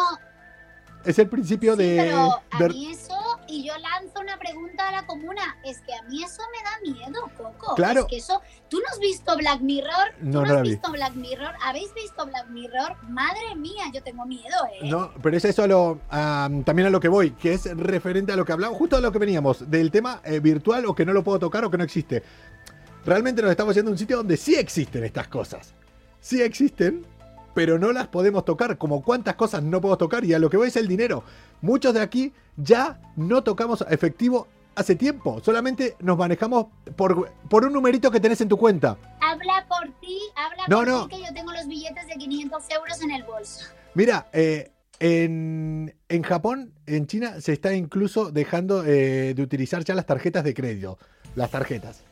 Es 1.04 1.18
el 1.18 1.28
principio 1.28 1.72
Sí, 1.76 1.82
de. 1.82 1.96
pero 1.98 2.40
a 2.50 2.58
de- 2.58 2.68
mí 2.70 2.86
eso, 2.92 3.14
y 3.48 3.64
yo 3.66 3.72
lanzo 3.78 4.20
una 4.20 4.38
pregunta 4.38 4.88
a 4.88 4.92
la 4.92 5.06
comuna, 5.06 5.56
es 5.64 5.80
que 5.80 5.94
a 5.94 6.02
mí 6.04 6.22
eso 6.22 6.42
me 6.52 6.92
da 6.92 6.92
miedo, 7.06 7.20
Coco. 7.36 7.74
Claro. 7.74 8.00
Es 8.02 8.06
que 8.06 8.16
eso, 8.16 8.40
¿tú 8.68 8.78
no 8.78 8.84
has 8.92 8.98
visto 8.98 9.36
Black 9.36 9.60
Mirror? 9.60 10.14
¿Tú 10.18 10.26
No, 10.26 10.42
no, 10.42 10.46
no 10.48 10.54
has 10.56 10.62
vi. 10.62 10.70
visto 10.70 10.90
Black 10.92 11.14
Mirror? 11.14 11.52
¿Habéis 11.62 11.92
visto 11.94 12.26
Black 12.26 12.48
Mirror? 12.48 12.96
Madre 13.08 13.54
mía, 13.56 13.84
yo 13.92 14.02
tengo 14.02 14.24
miedo, 14.26 14.56
¿eh? 14.80 14.88
No, 14.88 15.10
pero 15.22 15.36
es 15.36 15.44
eso 15.44 15.62
a 15.62 15.66
lo, 15.66 16.00
a- 16.10 16.48
también 16.64 16.88
a 16.88 16.90
lo 16.90 17.00
que 17.00 17.08
voy, 17.08 17.30
que 17.32 17.52
es 17.54 17.64
referente 17.76 18.32
a 18.32 18.36
lo 18.36 18.44
que 18.44 18.52
hablamos, 18.52 18.78
justo 18.78 18.96
a 18.96 19.00
lo 19.00 19.10
que 19.12 19.18
veníamos, 19.18 19.70
del 19.70 19.90
tema 19.90 20.20
eh, 20.24 20.40
virtual 20.40 20.86
o 20.86 20.94
que 20.94 21.04
no 21.04 21.12
lo 21.12 21.22
puedo 21.24 21.38
tocar 21.38 21.64
o 21.64 21.70
que 21.70 21.78
no 21.78 21.84
existe. 21.84 22.22
Realmente 23.04 23.42
nos 23.42 23.50
estamos 23.50 23.74
yendo 23.74 23.90
a 23.90 23.92
un 23.92 23.98
sitio 23.98 24.16
donde 24.16 24.36
sí 24.36 24.54
existen 24.54 25.04
estas 25.04 25.28
cosas. 25.28 25.74
Sí 26.20 26.40
existen, 26.40 27.06
pero 27.54 27.78
no 27.78 27.92
las 27.92 28.08
podemos 28.08 28.44
tocar. 28.44 28.76
Como 28.78 29.02
cuántas 29.02 29.36
cosas 29.36 29.62
no 29.62 29.80
puedo 29.80 29.96
tocar 29.96 30.24
y 30.24 30.34
a 30.34 30.38
lo 30.38 30.50
que 30.50 30.56
voy 30.56 30.68
es 30.68 30.76
el 30.76 30.88
dinero. 30.88 31.24
Muchos 31.62 31.94
de 31.94 32.00
aquí 32.00 32.32
ya 32.56 33.00
no 33.16 33.42
tocamos 33.42 33.84
efectivo 33.88 34.48
hace 34.74 34.96
tiempo. 34.96 35.40
Solamente 35.40 35.96
nos 36.00 36.18
manejamos 36.18 36.66
por, 36.96 37.30
por 37.48 37.64
un 37.64 37.72
numerito 37.72 38.10
que 38.10 38.20
tenés 38.20 38.40
en 38.40 38.48
tu 38.48 38.56
cuenta. 38.56 38.96
Habla 39.20 39.66
por 39.68 39.88
ti, 40.00 40.18
habla 40.34 40.64
No, 40.68 40.78
por 40.78 40.88
no. 40.88 41.08
ti 41.08 41.16
que 41.16 41.22
yo 41.22 41.32
tengo 41.32 41.52
los 41.52 41.66
billetes 41.66 42.06
de 42.08 42.14
500 42.16 42.62
euros 42.70 43.02
en 43.02 43.10
el 43.12 43.22
bolso. 43.22 43.66
Mira, 43.94 44.26
eh, 44.32 44.72
en, 44.98 45.94
en 46.08 46.22
Japón, 46.22 46.72
en 46.86 47.06
China, 47.06 47.40
se 47.40 47.52
está 47.52 47.72
incluso 47.74 48.30
dejando 48.32 48.84
eh, 48.84 49.34
de 49.34 49.42
utilizar 49.42 49.84
ya 49.84 49.94
las 49.94 50.06
tarjetas 50.06 50.42
de 50.44 50.54
crédito. 50.54 50.98
Las 51.36 51.50
tarjetas. 51.50 52.02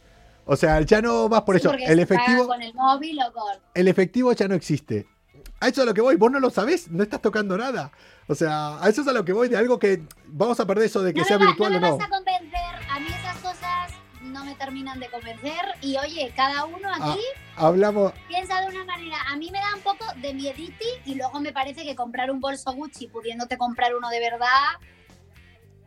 O 0.44 0.56
sea, 0.56 0.80
ya 0.80 1.00
no 1.00 1.28
vas 1.28 1.42
por 1.42 1.58
Sí, 1.58 1.66
eso. 1.66 1.74
El 1.74 2.00
efectivo, 2.00 2.46
con 2.48 2.60
el 2.62 2.74
móvil 2.74 3.18
o 3.22 3.32
con... 3.32 3.42
el 3.74 3.88
efectivo 3.88 4.32
ya 4.32 4.48
no 4.48 4.54
existe. 4.54 5.06
A 5.62 5.68
eso 5.68 5.80
es 5.80 5.86
a 5.86 5.90
lo 5.90 5.94
que 5.94 6.00
voy. 6.00 6.16
Vos 6.16 6.30
no 6.32 6.40
lo 6.40 6.50
sabés, 6.50 6.90
no 6.90 7.02
estás 7.02 7.22
tocando 7.22 7.56
nada. 7.56 7.92
O 8.26 8.34
sea, 8.34 8.82
a 8.82 8.88
eso 8.88 9.02
es 9.02 9.08
a 9.08 9.12
lo 9.12 9.24
que 9.24 9.32
voy 9.32 9.48
de 9.48 9.56
algo 9.56 9.78
que 9.78 10.02
vamos 10.26 10.58
a 10.60 10.66
perder 10.66 10.86
eso 10.86 11.02
de 11.02 11.14
que 11.14 11.20
No 11.20 11.26
sea 11.26 11.38
va- 11.38 11.46
virtual 11.46 11.72
no 11.72 11.80
me 11.80 11.86
o 11.86 11.90
no. 11.92 11.98
vas 11.98 12.06
a 12.06 12.10
convencer, 12.10 12.60
a 12.90 12.98
mí 13.00 13.06
esas 13.06 13.36
cosas 13.38 13.92
no 14.22 14.44
me 14.44 14.54
terminan 14.56 14.98
de 14.98 15.08
convencer 15.08 15.60
y 15.80 15.96
oye, 15.98 16.32
cada 16.36 16.64
uno 16.64 16.88
aquí 16.94 17.20
Hablamos, 17.56 18.12
piensa 18.28 18.60
de 18.60 18.66
una 18.68 18.84
manera. 18.84 19.16
A 19.30 19.36
mí 19.36 19.50
me 19.50 19.58
da 19.58 19.74
un 19.76 19.82
poco 19.82 20.04
de 20.20 20.32
miediti 20.34 20.86
y 21.04 21.14
luego 21.14 21.38
me 21.40 21.52
parece 21.52 21.84
que 21.84 21.94
comprar 21.94 22.30
un 22.30 22.40
bolso 22.40 22.72
Gucci 22.72 23.06
pudiéndote 23.08 23.56
comprar 23.58 23.94
uno 23.94 24.08
de 24.10 24.20
verdad. 24.20 24.48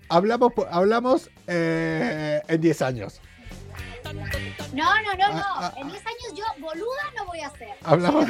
hablamos, 0.10 0.52
hablamos 0.72 1.30
eh, 1.48 2.42
en 2.48 2.62
10 2.62 2.82
años. 2.82 3.20
No, 4.74 4.84
no, 5.02 5.14
no, 5.18 5.34
no. 5.34 5.44
Ah, 5.44 5.72
ah, 5.74 5.74
en 5.78 5.88
10 5.90 6.02
años 6.06 6.34
yo 6.36 6.44
boluda 6.62 7.04
no 7.18 7.26
voy 7.26 7.40
a 7.42 7.50
ser. 7.52 7.70
Hablamos- 7.84 8.26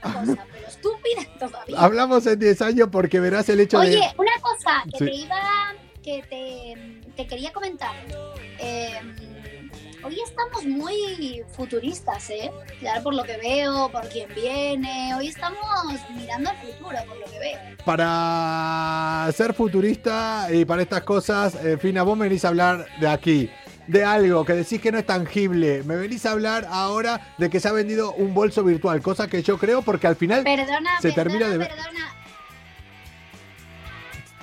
cosa, 0.00 0.46
pero 0.52 0.66
estúpida 0.68 1.22
todavía. 1.38 1.78
Hablamos 1.78 2.26
en 2.26 2.38
10 2.38 2.62
años 2.62 2.88
porque 2.90 3.20
verás 3.20 3.48
el 3.48 3.60
hecho 3.60 3.78
Oye, 3.78 3.90
de. 3.90 4.00
una 4.18 4.32
cosa 4.40 4.82
que 4.92 4.98
Sí. 4.98 5.04
te 5.04 5.14
iba, 5.14 5.40
que 6.02 6.22
te, 6.28 7.12
te 7.16 7.26
quería 7.26 7.52
comentar. 7.52 7.94
Eh, 8.58 8.98
hoy 10.02 10.18
estamos 10.24 10.64
muy 10.66 11.42
futuristas, 11.52 12.30
¿eh? 12.30 12.50
Claro, 12.78 13.02
por 13.02 13.14
lo 13.14 13.22
que 13.24 13.36
veo, 13.36 13.90
por 13.90 14.08
quién 14.08 14.28
viene. 14.34 15.14
Hoy 15.14 15.28
estamos 15.28 15.60
mirando 16.16 16.50
al 16.50 16.56
futuro, 16.58 16.96
por 17.06 17.16
lo 17.18 17.24
que 17.26 17.38
veo. 17.38 17.58
Para 17.84 19.30
ser 19.32 19.52
futurista 19.54 20.48
y 20.52 20.64
para 20.64 20.82
estas 20.82 21.02
cosas, 21.02 21.54
eh, 21.64 21.76
Fina, 21.78 22.02
vos 22.02 22.16
me 22.16 22.28
venís 22.28 22.44
a 22.44 22.48
hablar 22.48 22.86
de 22.98 23.08
aquí, 23.08 23.50
de 23.86 24.04
algo 24.04 24.44
que 24.44 24.52
decís 24.54 24.80
que 24.80 24.92
no 24.92 24.98
es 24.98 25.06
tangible. 25.06 25.82
Me 25.84 25.96
venís 25.96 26.24
a 26.26 26.32
hablar 26.32 26.66
ahora 26.70 27.34
de 27.38 27.50
que 27.50 27.60
se 27.60 27.68
ha 27.68 27.72
vendido 27.72 28.12
un 28.12 28.34
bolso 28.34 28.62
virtual, 28.64 29.00
cosa 29.02 29.28
que 29.28 29.42
yo 29.42 29.58
creo 29.58 29.82
porque 29.82 30.06
al 30.06 30.16
final 30.16 30.44
Perdona, 30.44 31.00
Se 31.00 31.12
perdona, 31.12 31.14
termina 31.14 31.48
de 31.48 31.58
ver- 31.58 31.68
perdona. 31.68 32.14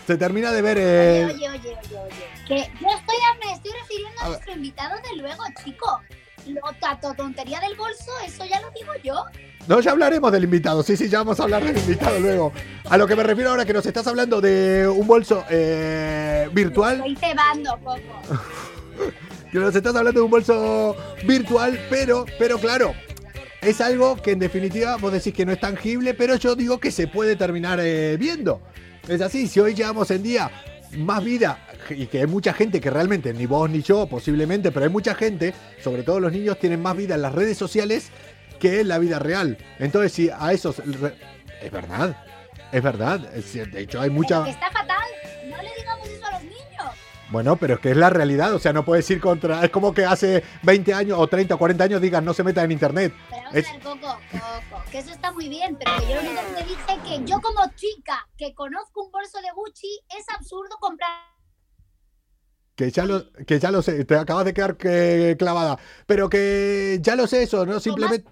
se 0.05 0.17
termina 0.17 0.51
de 0.51 0.61
ver 0.61 0.77
Oye, 0.77 1.19
el... 1.21 1.31
oye, 1.35 1.49
oye, 1.49 1.59
oye, 1.59 1.97
oye. 1.97 2.27
Que 2.47 2.55
yo 2.79 2.87
estoy, 2.89 3.15
me 3.45 3.53
estoy 3.53 3.71
refiriendo 3.81 4.21
a, 4.21 4.27
nuestro 4.29 4.51
invitado 4.53 4.95
de 5.09 5.21
luego, 5.21 5.43
chico. 5.63 6.01
Lo 6.45 6.61
tato 6.79 7.13
tontería 7.13 7.59
del 7.59 7.75
bolso, 7.75 8.09
eso 8.25 8.45
ya 8.45 8.61
lo 8.61 8.71
digo 8.71 8.93
yo. 9.03 9.25
No, 9.67 9.81
ya 9.81 9.91
hablaremos 9.91 10.31
del 10.31 10.45
invitado, 10.45 10.81
sí, 10.81 10.95
sí, 10.95 11.09
ya 11.09 11.17
vamos 11.17 11.37
a 11.41 11.43
hablar 11.43 11.61
del 11.61 11.77
invitado 11.77 12.17
luego. 12.21 12.53
A 12.89 12.97
lo 12.97 13.05
que 13.05 13.17
me 13.17 13.23
refiero 13.23 13.49
ahora 13.49 13.65
que 13.65 13.73
nos 13.73 13.85
estás 13.85 14.07
hablando 14.07 14.39
de 14.39 14.87
un 14.87 15.05
bolso 15.05 15.43
eh, 15.49 16.47
virtual, 16.53 16.99
Estoy 17.05 17.15
cebando, 17.17 17.77
Coco. 17.83 17.99
nos 19.59 19.75
estás 19.75 19.95
hablando 19.95 20.19
de 20.19 20.25
un 20.25 20.31
bolso 20.31 20.95
virtual, 21.25 21.79
pero, 21.89 22.25
pero 22.37 22.57
claro, 22.57 22.93
es 23.61 23.81
algo 23.81 24.15
que 24.21 24.31
en 24.31 24.39
definitiva 24.39 24.97
vos 24.97 25.11
decís 25.11 25.33
que 25.33 25.45
no 25.45 25.51
es 25.51 25.59
tangible, 25.59 26.13
pero 26.13 26.35
yo 26.35 26.55
digo 26.55 26.79
que 26.79 26.91
se 26.91 27.07
puede 27.07 27.35
terminar 27.35 27.79
eh, 27.81 28.17
viendo. 28.17 28.61
Es 29.07 29.21
así, 29.21 29.47
si 29.47 29.59
hoy 29.59 29.73
llevamos 29.73 30.11
en 30.11 30.23
día 30.23 30.51
más 30.97 31.23
vida 31.23 31.59
y 31.89 32.07
que 32.07 32.19
hay 32.19 32.27
mucha 32.27 32.53
gente 32.53 32.79
que 32.79 32.89
realmente, 32.89 33.33
ni 33.33 33.45
vos 33.45 33.69
ni 33.69 33.81
yo 33.81 34.07
posiblemente, 34.07 34.71
pero 34.71 34.85
hay 34.85 34.91
mucha 34.91 35.15
gente, 35.15 35.53
sobre 35.83 36.03
todo 36.03 36.19
los 36.19 36.31
niños, 36.31 36.59
tienen 36.59 36.81
más 36.81 36.95
vida 36.95 37.15
en 37.15 37.21
las 37.21 37.33
redes 37.33 37.57
sociales 37.57 38.09
que 38.59 38.81
en 38.81 38.87
la 38.87 38.99
vida 38.99 39.19
real. 39.19 39.57
Entonces, 39.79 40.11
si 40.11 40.29
a 40.29 40.51
esos... 40.51 40.79
Es 40.79 41.71
verdad, 41.71 42.15
es 42.71 42.83
verdad. 42.83 43.19
De 43.19 43.81
hecho, 43.81 43.99
hay 43.99 44.09
mucha... 44.09 44.47
Está 44.47 44.69
fatal. 44.71 44.97
Bueno, 47.29 47.57
pero 47.57 47.73
es 47.73 47.79
que 47.81 47.91
es 47.91 47.97
la 47.97 48.09
realidad, 48.09 48.53
o 48.53 48.59
sea, 48.59 48.71
no 48.71 48.85
puedes 48.85 49.09
ir 49.11 49.19
contra... 49.19 49.63
Es 49.65 49.69
como 49.69 49.93
que 49.93 50.05
hace 50.05 50.43
20 50.63 50.93
años 50.93 51.17
o 51.19 51.27
30 51.27 51.55
o 51.55 51.57
40 51.57 51.83
años 51.83 52.01
digan 52.01 52.23
no 52.23 52.33
se 52.33 52.41
metan 52.43 52.65
en 52.65 52.71
internet. 52.71 53.13
Pero 53.29 53.41
vamos 53.43 53.55
Es- 53.57 53.67
a 53.67 53.71
ver, 53.73 53.81
Coco, 53.81 54.17
Coco, 54.31 54.83
que 54.89 54.99
eso 54.99 55.11
está 55.11 55.31
muy 55.33 55.49
bien, 55.49 55.77
pero 55.77 55.91
que 55.99 56.07
yo 56.07 56.15
lo 56.15 56.21
único 56.21 56.41
que 56.55 56.63
te 56.63 56.69
dije 56.69 56.99
que 57.03 57.25
yo 57.29 57.41
como 57.41 57.59
chica 57.75 58.25
que 58.37 58.53
conozco 58.53 59.03
un 59.03 59.11
bolso 59.11 59.39
de 59.41 59.47
Gucci 59.53 59.99
es 60.17 60.25
absurdo 60.37 60.77
comprar. 60.79 61.09
Que 62.77 62.91
ya 62.91 63.03
lo, 63.05 63.29
que 63.45 63.59
ya 63.59 63.71
lo 63.71 63.81
sé, 63.81 64.05
te 64.05 64.15
acabas 64.15 64.45
de 64.45 64.53
quedar 64.53 64.77
que- 64.77 65.35
clavada. 65.37 65.77
Pero 66.05 66.29
que 66.29 66.99
ya 67.01 67.17
lo 67.17 67.27
sé 67.27 67.43
eso, 67.43 67.65
¿no? 67.65 67.81
Simplemente 67.81 68.29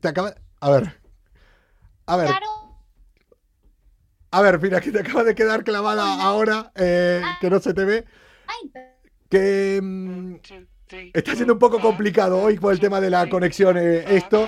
te 0.00 0.08
acabas... 0.08 0.34
A 0.60 0.68
ver. 0.70 1.00
A 2.06 2.16
ver, 2.18 2.26
Claro, 2.26 2.46
a 4.32 4.40
ver, 4.42 4.60
mira, 4.60 4.80
que 4.82 4.90
te 4.90 5.00
acabas 5.00 5.24
de 5.24 5.34
quedar 5.34 5.64
clavada 5.64 6.22
ahora, 6.22 6.72
eh, 6.74 7.22
que 7.40 7.48
no 7.48 7.60
se 7.60 7.72
te 7.72 7.84
ve. 7.86 8.04
Que 9.28 9.80
mm, 9.82 10.34
está 11.12 11.34
siendo 11.34 11.54
un 11.54 11.58
poco 11.58 11.80
complicado 11.80 12.40
hoy 12.40 12.58
por 12.58 12.72
el 12.72 12.80
tema 12.80 13.00
de 13.00 13.10
la 13.10 13.28
conexión 13.28 13.76
eh, 13.78 14.04
esto. 14.08 14.46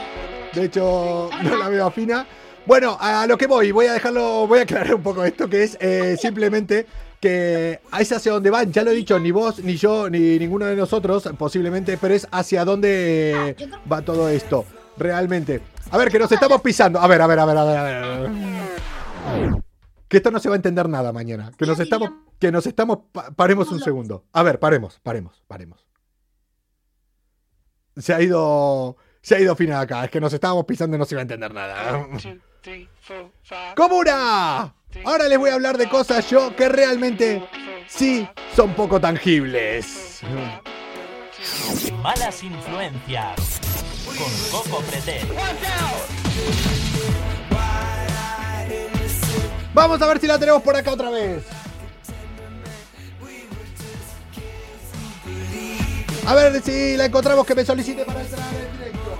De 0.53 0.65
hecho, 0.65 1.31
no 1.43 1.57
la 1.57 1.69
veo 1.69 1.87
afina. 1.87 2.27
Bueno, 2.67 2.97
a 3.01 3.27
lo 3.27 3.39
que 3.39 3.47
voy, 3.47 3.71
voy 3.71 3.87
a 3.87 3.93
dejarlo, 3.93 4.47
voy 4.47 4.59
a 4.59 4.63
aclarar 4.63 4.95
un 4.95 5.03
poco 5.03 5.25
esto, 5.25 5.49
que 5.49 5.63
es 5.63 5.79
eh, 5.81 6.17
simplemente 6.21 6.87
que 7.21 7.81
es 7.99 8.13
hacia 8.13 8.33
dónde 8.33 8.51
van, 8.51 8.73
ya 8.73 8.83
lo 8.83 8.91
he 8.91 8.95
dicho, 8.95 9.19
ni 9.19 9.31
vos, 9.31 9.61
ni 9.61 9.77
yo, 9.77 10.11
ni 10.11 10.39
ninguno 10.39 10.67
de 10.67 10.77
nosotros, 10.77 11.29
posiblemente, 11.39 11.97
pero 11.97 12.15
es 12.15 12.27
hacia 12.31 12.65
dónde 12.65 13.57
va 13.91 14.03
todo 14.03 14.29
esto, 14.29 14.65
realmente. 14.99 15.61
A 15.91 15.99
ver, 15.99 16.11
que 16.11 16.19
nos 16.19 16.31
estamos 16.31 16.61
pisando. 16.61 16.99
A 16.99 17.07
ver, 17.07 17.23
a 17.23 17.27
ver, 17.27 17.39
a 17.39 17.45
ver, 17.45 17.57
a 17.57 17.65
ver, 17.65 17.77
a 17.77 17.83
ver. 17.83 18.76
Que 20.09 20.19
esto 20.19 20.31
no 20.31 20.39
se 20.39 20.49
va 20.49 20.55
a 20.55 20.57
entender 20.57 20.89
nada 20.89 21.13
mañana. 21.13 21.51
Que 21.59 21.67
nos 21.67 21.81
estamos, 21.81 22.11
que 22.39 22.53
nos 22.53 22.67
estamos, 22.67 22.99
pa- 23.13 23.31
paremos 23.33 23.71
un 23.73 23.81
segundo. 23.81 24.25
A 24.33 24.43
ver, 24.43 24.59
paremos, 24.61 25.01
paremos, 25.03 25.43
paremos. 25.49 25.85
Se 27.97 28.15
ha 28.15 28.21
ido, 28.23 28.97
se 29.23 29.35
ha 29.35 29.41
ido 29.41 29.57
fina 29.57 29.81
acá. 29.81 30.05
Es 30.05 30.11
que 30.11 30.21
nos 30.21 30.33
estábamos 30.33 30.65
pisando 30.65 30.97
y 30.97 30.99
no 30.99 31.05
se 31.07 31.15
iba 31.15 31.21
a 31.21 31.23
entender 31.23 31.53
nada. 31.53 32.07
¡Comuna! 33.77 34.75
Ahora 35.05 35.29
les 35.29 35.39
voy 35.39 35.51
a 35.51 35.55
hablar 35.55 35.77
de 35.77 35.89
cosas 35.89 36.29
yo 36.31 36.55
que 36.57 36.69
realmente 36.69 37.47
sí 37.89 38.29
son 38.55 38.75
poco 38.75 39.01
tangibles. 39.01 40.21
Malas 42.03 42.43
influencias. 42.43 43.61
Con 44.07 44.61
Coco 44.63 44.83
Pretel. 44.83 45.27
Vamos 49.77 50.01
a 50.01 50.07
ver 50.07 50.19
si 50.19 50.27
la 50.27 50.39
tenemos 50.39 50.63
por 50.63 50.75
acá 50.75 50.93
otra 50.93 51.11
vez. 51.11 51.45
A 56.27 56.35
ver 56.35 56.63
si 56.63 56.97
la 56.97 57.05
encontramos 57.05 57.47
que 57.47 57.55
me 57.55 57.63
solicite 57.63 58.07
para 58.07 58.23
entrar 58.23 58.41
en 58.55 58.79
directo. 58.79 59.19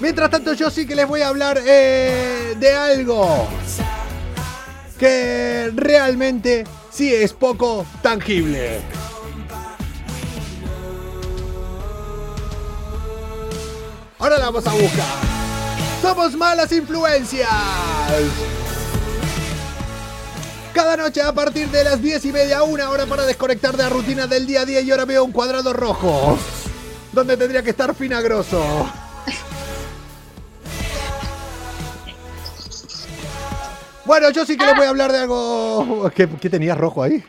Mientras 0.00 0.30
tanto 0.30 0.54
yo 0.54 0.70
sí 0.70 0.86
que 0.86 0.94
les 0.94 1.06
voy 1.06 1.20
a 1.20 1.28
hablar 1.28 1.60
eh, 1.66 2.54
de 2.58 2.72
algo 2.74 3.46
que 4.98 5.70
realmente 5.74 6.64
sí 6.90 7.12
es 7.14 7.34
poco 7.34 7.84
tangible. 8.00 8.80
Ahora 14.18 14.38
la 14.38 14.46
vamos 14.46 14.66
a 14.66 14.72
buscar. 14.72 15.45
Somos 16.02 16.34
malas 16.36 16.70
influencias. 16.72 17.48
Cada 20.72 20.96
noche 20.96 21.22
a 21.22 21.32
partir 21.32 21.68
de 21.68 21.84
las 21.84 22.02
10 22.02 22.24
y 22.26 22.32
media, 22.32 22.62
una 22.62 22.90
hora 22.90 23.06
para 23.06 23.24
desconectar 23.24 23.76
de 23.76 23.82
la 23.82 23.88
rutina 23.88 24.26
del 24.26 24.46
día 24.46 24.60
a 24.60 24.64
día 24.66 24.80
y 24.80 24.90
ahora 24.90 25.06
veo 25.06 25.24
un 25.24 25.32
cuadrado 25.32 25.72
rojo. 25.72 26.38
Donde 27.12 27.36
tendría 27.36 27.62
que 27.62 27.70
estar 27.70 27.94
finagroso. 27.94 28.90
Bueno, 34.04 34.30
yo 34.30 34.46
sí 34.46 34.56
que 34.56 34.66
les 34.66 34.76
voy 34.76 34.86
a 34.86 34.90
hablar 34.90 35.10
de 35.12 35.18
algo... 35.18 36.10
¿Qué, 36.14 36.28
qué 36.28 36.50
tenías 36.50 36.78
rojo 36.78 37.02
ahí? 37.02 37.24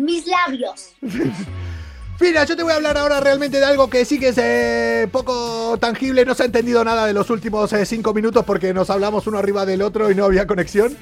mis 0.00 0.26
labios. 0.26 0.90
Fina, 2.18 2.44
yo 2.44 2.56
te 2.56 2.62
voy 2.62 2.72
a 2.72 2.76
hablar 2.76 2.96
ahora 2.96 3.20
realmente 3.20 3.58
de 3.58 3.64
algo 3.66 3.90
que 3.90 4.06
sí 4.06 4.18
que 4.18 4.28
es 4.28 4.38
eh, 4.38 5.06
poco 5.12 5.76
tangible. 5.78 6.24
No 6.24 6.34
se 6.34 6.44
ha 6.44 6.46
entendido 6.46 6.82
nada 6.82 7.06
de 7.06 7.12
los 7.12 7.28
últimos 7.28 7.70
eh, 7.74 7.84
cinco 7.84 8.14
minutos 8.14 8.42
porque 8.46 8.72
nos 8.72 8.88
hablamos 8.88 9.26
uno 9.26 9.38
arriba 9.38 9.66
del 9.66 9.82
otro 9.82 10.10
y 10.10 10.14
no 10.14 10.24
había 10.24 10.46
conexión. 10.46 10.96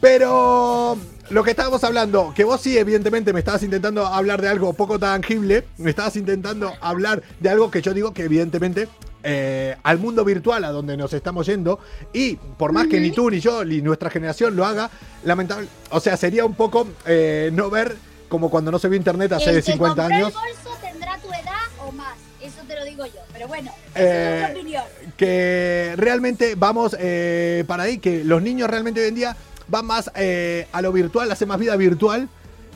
Pero 0.00 0.96
lo 1.28 1.44
que 1.44 1.50
estábamos 1.50 1.84
hablando, 1.84 2.32
que 2.34 2.44
vos 2.44 2.62
sí, 2.62 2.78
evidentemente, 2.78 3.34
me 3.34 3.40
estabas 3.40 3.62
intentando 3.64 4.06
hablar 4.06 4.40
de 4.40 4.48
algo 4.48 4.72
poco 4.72 4.98
tangible. 4.98 5.64
Me 5.76 5.90
estabas 5.90 6.16
intentando 6.16 6.72
hablar 6.80 7.22
de 7.38 7.50
algo 7.50 7.70
que 7.70 7.82
yo 7.82 7.92
digo 7.92 8.14
que, 8.14 8.24
evidentemente, 8.24 8.88
eh, 9.24 9.76
al 9.82 9.98
mundo 9.98 10.24
virtual 10.24 10.64
a 10.64 10.70
donde 10.70 10.96
nos 10.96 11.12
estamos 11.12 11.46
yendo. 11.46 11.80
Y 12.14 12.36
por 12.36 12.72
más 12.72 12.86
que 12.86 12.98
ni 12.98 13.10
tú, 13.10 13.30
ni 13.30 13.40
yo, 13.40 13.62
ni 13.62 13.82
nuestra 13.82 14.08
generación 14.08 14.56
lo 14.56 14.64
haga, 14.64 14.88
lamentable. 15.22 15.68
O 15.90 16.00
sea, 16.00 16.16
sería 16.16 16.46
un 16.46 16.54
poco 16.54 16.88
eh, 17.04 17.50
no 17.52 17.68
ver 17.68 17.94
como 18.28 18.50
cuando 18.50 18.70
no 18.70 18.78
se 18.78 18.88
vio 18.88 18.96
internet 18.96 19.32
hace 19.32 19.50
el 19.50 19.56
que 19.56 19.72
50 19.72 20.02
compró 20.02 20.16
años. 20.16 20.28
el 20.28 20.54
bolso 20.64 20.78
tendrá 20.80 21.18
tu 21.18 21.28
edad 21.28 21.86
o 21.86 21.92
más. 21.92 22.16
Eso 22.40 22.58
te 22.68 22.76
lo 22.76 22.84
digo 22.84 23.04
yo. 23.06 23.20
Pero 23.32 23.48
bueno, 23.48 23.72
Eh, 23.94 24.44
es 24.48 24.54
mi 24.54 24.60
opinión. 24.60 24.84
que 25.16 25.94
realmente 25.96 26.54
vamos 26.56 26.96
eh, 26.98 27.64
para 27.66 27.84
ahí, 27.84 27.98
que 27.98 28.24
los 28.24 28.42
niños 28.42 28.68
realmente 28.70 29.00
hoy 29.00 29.08
en 29.08 29.14
día 29.14 29.36
van 29.68 29.86
más 29.86 30.10
eh, 30.14 30.66
a 30.72 30.80
lo 30.82 30.92
virtual, 30.92 31.30
hacen 31.30 31.48
más 31.48 31.58
vida 31.58 31.74
virtual 31.76 32.28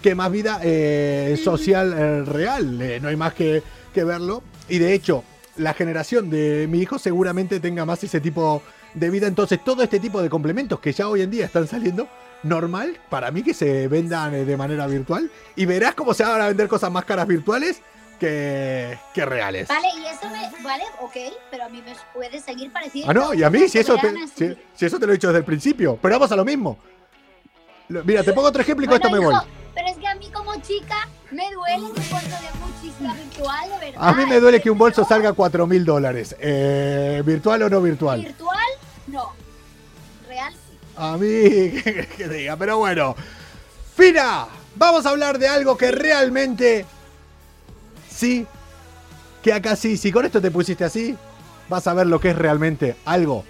que 0.03 0.15
más 0.15 0.33
vida 0.33 0.61
eh, 0.63 1.39
social 1.45 1.93
eh, 1.97 2.23
real. 2.25 2.81
Eh, 2.81 2.99
no 3.01 3.09
hay 3.09 3.17
más 3.17 3.35
que, 3.35 3.63
que 3.95 4.03
verlo. 4.03 4.43
Y 4.69 4.79
de 4.79 4.95
hecho, 4.95 5.23
la 5.57 5.75
generación 5.75 6.31
de 6.31 6.67
mi 6.71 6.79
hijo 6.81 6.99
seguramente 6.99 7.61
tenga 7.61 7.85
más 7.85 8.03
ese 8.03 8.19
tipo 8.21 8.63
de 8.95 9.11
vida. 9.11 9.27
Entonces, 9.27 9.63
todo 9.63 9.83
este 9.83 10.01
tipo 10.01 10.23
de 10.23 10.31
complementos 10.31 10.81
que 10.81 10.93
ya 10.93 11.07
hoy 11.09 11.21
en 11.21 11.31
día 11.31 11.45
están 11.45 11.69
saliendo, 11.69 12.09
normal 12.43 12.99
para 13.09 13.31
mí 13.31 13.43
que 13.43 13.55
se 13.55 13.89
vendan 13.89 14.35
eh, 14.35 14.45
de 14.45 14.57
manera 14.57 14.87
virtual. 14.87 15.31
Y 15.57 15.67
verás 15.67 15.95
cómo 15.95 16.15
se 16.15 16.25
van 16.25 16.41
a 16.41 16.47
vender 16.49 16.69
cosas 16.69 16.91
más 16.91 17.05
caras 17.05 17.27
virtuales 17.27 17.83
que, 18.19 18.99
que 19.15 19.25
reales. 19.25 19.69
Vale, 19.69 19.89
y 19.97 20.05
eso 20.07 20.29
me. 20.31 20.63
Vale, 20.63 20.85
ok, 21.01 21.17
pero 21.51 21.65
a 21.65 21.69
mí 21.69 21.83
me 21.85 21.95
puede 22.15 22.41
seguir 22.41 22.73
pareciendo. 22.73 23.11
Ah, 23.11 23.15
no, 23.15 23.35
y 23.35 23.43
a 23.43 23.51
mí, 23.51 23.69
si 23.69 23.79
eso, 23.79 23.97
te, 23.97 24.13
si, 24.35 24.57
si 24.75 24.87
eso 24.87 24.99
te 24.99 25.07
lo 25.07 25.13
he 25.13 25.17
dicho 25.17 25.29
desde 25.29 25.39
el 25.39 25.45
principio. 25.45 25.99
Pero 26.01 26.15
vamos 26.17 26.31
a 26.33 26.37
lo 26.37 26.45
mismo. 26.45 26.79
Lo- 27.89 28.05
Mira, 28.05 28.23
te 28.23 28.33
pongo 28.33 28.49
otro 28.49 28.63
ejemplo 28.63 28.85
y 28.85 28.89
con 28.89 28.99
Bueno, 28.99 29.17
esto 29.17 29.21
me 29.23 29.27
voy. 29.27 29.45
Pero 29.75 29.89
es 29.89 29.97
que 29.97 30.07
a 30.07 30.15
mí 30.17 30.31
como 30.31 30.55
chica 30.61 31.09
me 31.31 31.51
duele 31.53 31.93
que 31.95 32.01
un 32.01 32.11
bolso 32.11 32.29
de 32.29 32.61
sea 33.01 33.15
virtual, 33.15 33.71
de 33.71 33.87
verdad. 33.87 34.09
A 34.09 34.13
mí 34.13 34.27
me 34.27 34.41
duele 34.41 34.61
que 34.61 34.71
un 34.71 34.79
bolso 34.79 35.05
salga 35.05 35.33
4 35.33 35.67
mil 35.67 35.85
dólares. 35.85 36.37
Eh, 36.39 37.23
¿Virtual 37.25 37.63
o 37.63 37.71
no 37.71 37.81
virtual? 37.81 38.21
Virtual. 38.23 38.59
A 41.01 41.17
mí, 41.17 41.81
que, 41.83 42.07
que 42.17 42.29
diga, 42.29 42.57
pero 42.57 42.77
bueno. 42.77 43.17
Fina, 43.97 44.47
vamos 44.77 45.07
a 45.07 45.11
hablar 45.11 45.39
de 45.39 45.49
algo 45.49 45.77
que 45.77 45.91
realmente 45.91 46.85
sí, 48.09 48.47
que 49.43 49.55
acá 49.55 49.77
sí, 49.77 49.97
si 49.97 50.13
con 50.13 50.27
esto 50.27 50.43
te 50.43 50.51
pusiste 50.51 50.85
así, 50.85 51.17
vas 51.71 51.87
a 51.87 51.95
ver 51.95 52.07
lo 52.07 52.21
que 52.21 52.31
es 52.31 52.37
realmente 52.37 52.97
algo 53.07 53.47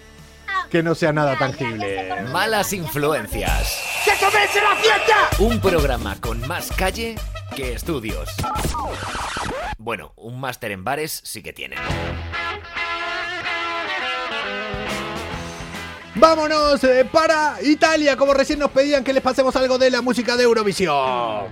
que 0.71 0.85
no 0.85 0.95
sea 0.95 1.13
nada 1.13 1.37
tangible. 1.37 2.23
Malas 2.33 2.73
influencias. 2.73 3.81
¡Que 4.05 4.13
comience 4.25 4.61
la 4.61 4.77
fiesta! 4.77 5.29
Un 5.41 5.61
programa 5.61 6.21
con 6.21 6.47
más 6.47 6.71
calle 6.71 7.17
que 7.57 7.73
estudios. 7.73 8.31
Bueno, 9.77 10.13
un 10.15 10.39
máster 10.39 10.71
en 10.71 10.85
bares 10.85 11.21
sí 11.25 11.43
que 11.43 11.53
tienen. 11.53 11.81
Vámonos 16.15 16.83
eh, 16.85 17.07
para 17.11 17.57
Italia, 17.63 18.17
como 18.17 18.35
recién 18.35 18.59
nos 18.59 18.71
pedían 18.71 19.05
que 19.05 19.13
les 19.13 19.23
pasemos 19.23 19.55
algo 19.55 19.79
de 19.79 19.91
la 19.91 20.03
música 20.03 20.37
de 20.37 20.43
Eurovisión. 20.43 21.45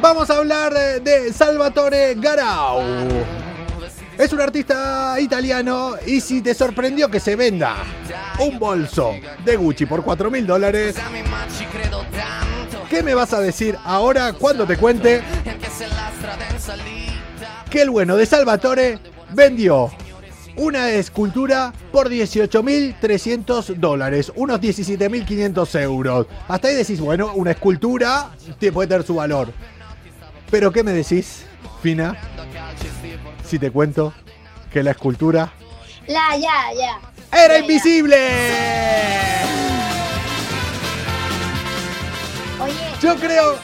Vamos 0.00 0.30
a 0.30 0.36
hablar 0.36 0.72
eh, 0.76 1.00
de 1.00 1.32
Salvatore 1.32 2.14
Garau. 2.16 2.82
Es 4.16 4.32
un 4.32 4.40
artista 4.40 5.14
italiano 5.20 5.94
y 6.04 6.20
si 6.20 6.42
te 6.42 6.52
sorprendió 6.52 7.08
que 7.08 7.20
se 7.20 7.36
venda 7.36 7.76
un 8.40 8.58
bolso 8.58 9.14
de 9.44 9.56
Gucci 9.56 9.86
por 9.86 10.02
4 10.02 10.28
mil 10.28 10.44
dólares, 10.44 10.96
¿Qué 12.90 13.02
me 13.02 13.14
vas 13.14 13.32
a 13.32 13.40
decir 13.40 13.76
ahora 13.84 14.32
cuando 14.32 14.66
te 14.66 14.76
cuente 14.76 15.22
que 17.70 17.82
el 17.82 17.90
bueno 17.90 18.16
de 18.16 18.26
Salvatore 18.26 18.98
vendió 19.30 19.92
una 20.58 20.90
escultura 20.90 21.72
por 21.92 22.08
18.300 22.10 23.74
dólares, 23.76 24.30
unos 24.34 24.60
17.500 24.60 25.80
euros. 25.80 26.26
Hasta 26.48 26.68
ahí 26.68 26.74
decís, 26.74 27.00
bueno, 27.00 27.32
una 27.34 27.52
escultura 27.52 28.30
te- 28.58 28.70
puede 28.72 28.88
tener 28.88 29.04
su 29.06 29.14
valor. 29.14 29.52
Pero 30.50 30.70
¿qué 30.72 30.82
me 30.82 30.92
decís, 30.92 31.44
Fina? 31.82 32.16
Si 33.46 33.58
te 33.58 33.70
cuento 33.70 34.12
que 34.72 34.82
la 34.82 34.90
escultura 34.90 35.52
La, 36.06 36.36
ya, 36.36 36.72
ya. 36.76 37.44
era 37.44 37.54
ya. 37.54 37.60
invisible. 37.60 38.16
Oye, 42.60 42.74
Yo 43.00 43.16
creo- 43.16 43.56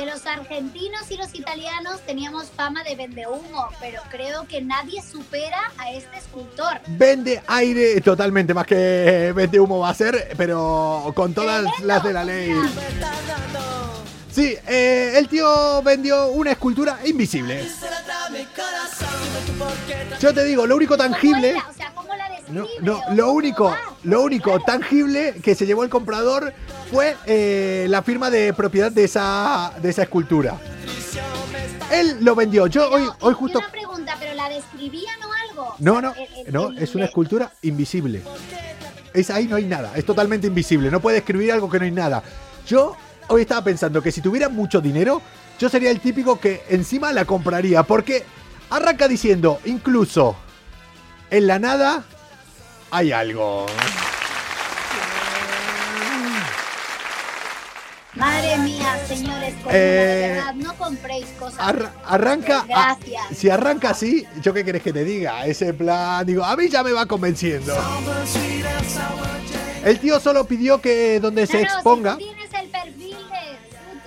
que 0.00 0.06
los 0.06 0.24
argentinos 0.24 1.10
y 1.10 1.16
los 1.18 1.34
italianos 1.34 2.00
teníamos 2.06 2.46
fama 2.46 2.82
de 2.84 2.96
vendehumo, 2.96 3.68
pero 3.80 4.00
creo 4.10 4.46
que 4.48 4.62
nadie 4.62 5.02
supera 5.02 5.72
a 5.76 5.92
este 5.92 6.16
escultor. 6.16 6.80
Vende 6.86 7.42
aire 7.46 8.00
totalmente, 8.00 8.54
más 8.54 8.66
que 8.66 9.30
vende 9.36 9.60
humo 9.60 9.80
va 9.80 9.90
a 9.90 9.94
ser, 9.94 10.32
pero 10.38 11.12
con 11.14 11.34
todas 11.34 11.66
las 11.82 12.02
de 12.02 12.12
la 12.14 12.24
ley. 12.24 12.50
Sí, 14.32 14.56
eh, 14.66 15.12
el 15.16 15.28
tío 15.28 15.82
vendió 15.82 16.28
una 16.28 16.52
escultura 16.52 17.00
invisible. 17.04 17.68
Yo 20.18 20.32
te 20.32 20.44
digo, 20.44 20.66
lo 20.66 20.76
único 20.76 20.96
¿Cómo 20.96 21.10
tangible. 21.10 21.56
No, 22.52 22.66
no, 22.82 22.98
¿O 23.08 23.14
lo 23.14 23.32
único, 23.32 23.74
lo 24.04 24.22
único 24.22 24.58
tangible 24.60 25.34
que 25.42 25.54
se 25.54 25.66
llevó 25.66 25.84
el 25.84 25.90
comprador 25.90 26.52
fue 26.90 27.16
eh, 27.26 27.86
la 27.88 28.02
firma 28.02 28.30
de 28.30 28.52
propiedad 28.52 28.90
de 28.90 29.04
esa, 29.04 29.72
de 29.80 29.90
esa 29.90 30.02
escultura. 30.02 30.58
Él 31.92 32.18
lo 32.20 32.34
vendió. 32.34 32.66
Yo 32.66 32.88
Pero, 32.90 32.94
hoy, 33.04 33.10
hoy 33.20 33.34
justo. 33.34 33.58
Una 33.58 33.70
pregunta, 33.70 34.16
¿pero 34.18 34.34
la 34.34 34.48
describían 34.48 35.16
o 35.22 35.50
algo? 35.50 35.74
No, 35.78 36.00
no, 36.00 36.12
el- 36.14 36.46
el- 36.46 36.52
no, 36.52 36.68
el- 36.68 36.78
es 36.78 36.94
una 36.94 37.06
escultura 37.06 37.52
invisible. 37.62 38.22
Es 39.12 39.30
ahí 39.30 39.46
no 39.48 39.56
hay 39.56 39.64
nada, 39.64 39.92
es 39.96 40.04
totalmente 40.04 40.46
invisible. 40.46 40.90
No 40.90 41.00
puede 41.00 41.18
escribir 41.18 41.50
algo 41.52 41.68
que 41.68 41.78
no 41.80 41.84
hay 41.84 41.90
nada. 41.90 42.22
Yo 42.66 42.96
hoy 43.28 43.42
estaba 43.42 43.64
pensando 43.64 44.00
que 44.02 44.12
si 44.12 44.20
tuviera 44.20 44.48
mucho 44.48 44.80
dinero, 44.80 45.20
yo 45.58 45.68
sería 45.68 45.90
el 45.90 46.00
típico 46.00 46.38
que 46.38 46.62
encima 46.68 47.12
la 47.12 47.24
compraría. 47.24 47.82
Porque 47.82 48.24
arranca 48.70 49.08
diciendo, 49.08 49.58
incluso 49.64 50.36
en 51.30 51.48
la 51.48 51.58
nada 51.58 52.04
hay 52.90 53.12
algo. 53.12 53.66
Madre 58.14 58.58
mía, 58.58 58.98
señores, 59.06 59.54
comuna, 59.54 59.72
Eh, 59.72 59.80
de 59.80 60.28
verdad, 60.34 60.54
no 60.54 60.74
compréis 60.74 61.26
cosas. 61.38 61.60
Arra- 61.60 61.92
arranca. 62.04 62.58
a- 62.60 62.66
Gracias. 62.96 63.38
si 63.38 63.48
arranca 63.48 63.90
así, 63.90 64.26
¿yo 64.42 64.52
qué 64.52 64.64
querés 64.64 64.82
que 64.82 64.92
te 64.92 65.04
diga? 65.04 65.46
Ese 65.46 65.72
plan, 65.72 66.26
digo, 66.26 66.44
a 66.44 66.56
mí 66.56 66.68
ya 66.68 66.82
me 66.82 66.92
va 66.92 67.06
convenciendo. 67.06 67.72
El 69.84 69.98
tío 70.00 70.18
solo 70.20 70.44
pidió 70.44 70.80
que 70.80 71.20
donde 71.20 71.46
se 71.46 71.62
No, 71.62 71.68
no, 71.68 71.74
exponga. 71.74 72.16
Si 72.16 72.18
tú 72.18 72.24
tienes 72.34 72.52
el 72.52 72.68
perfil 72.68 73.16
de. 73.16 73.58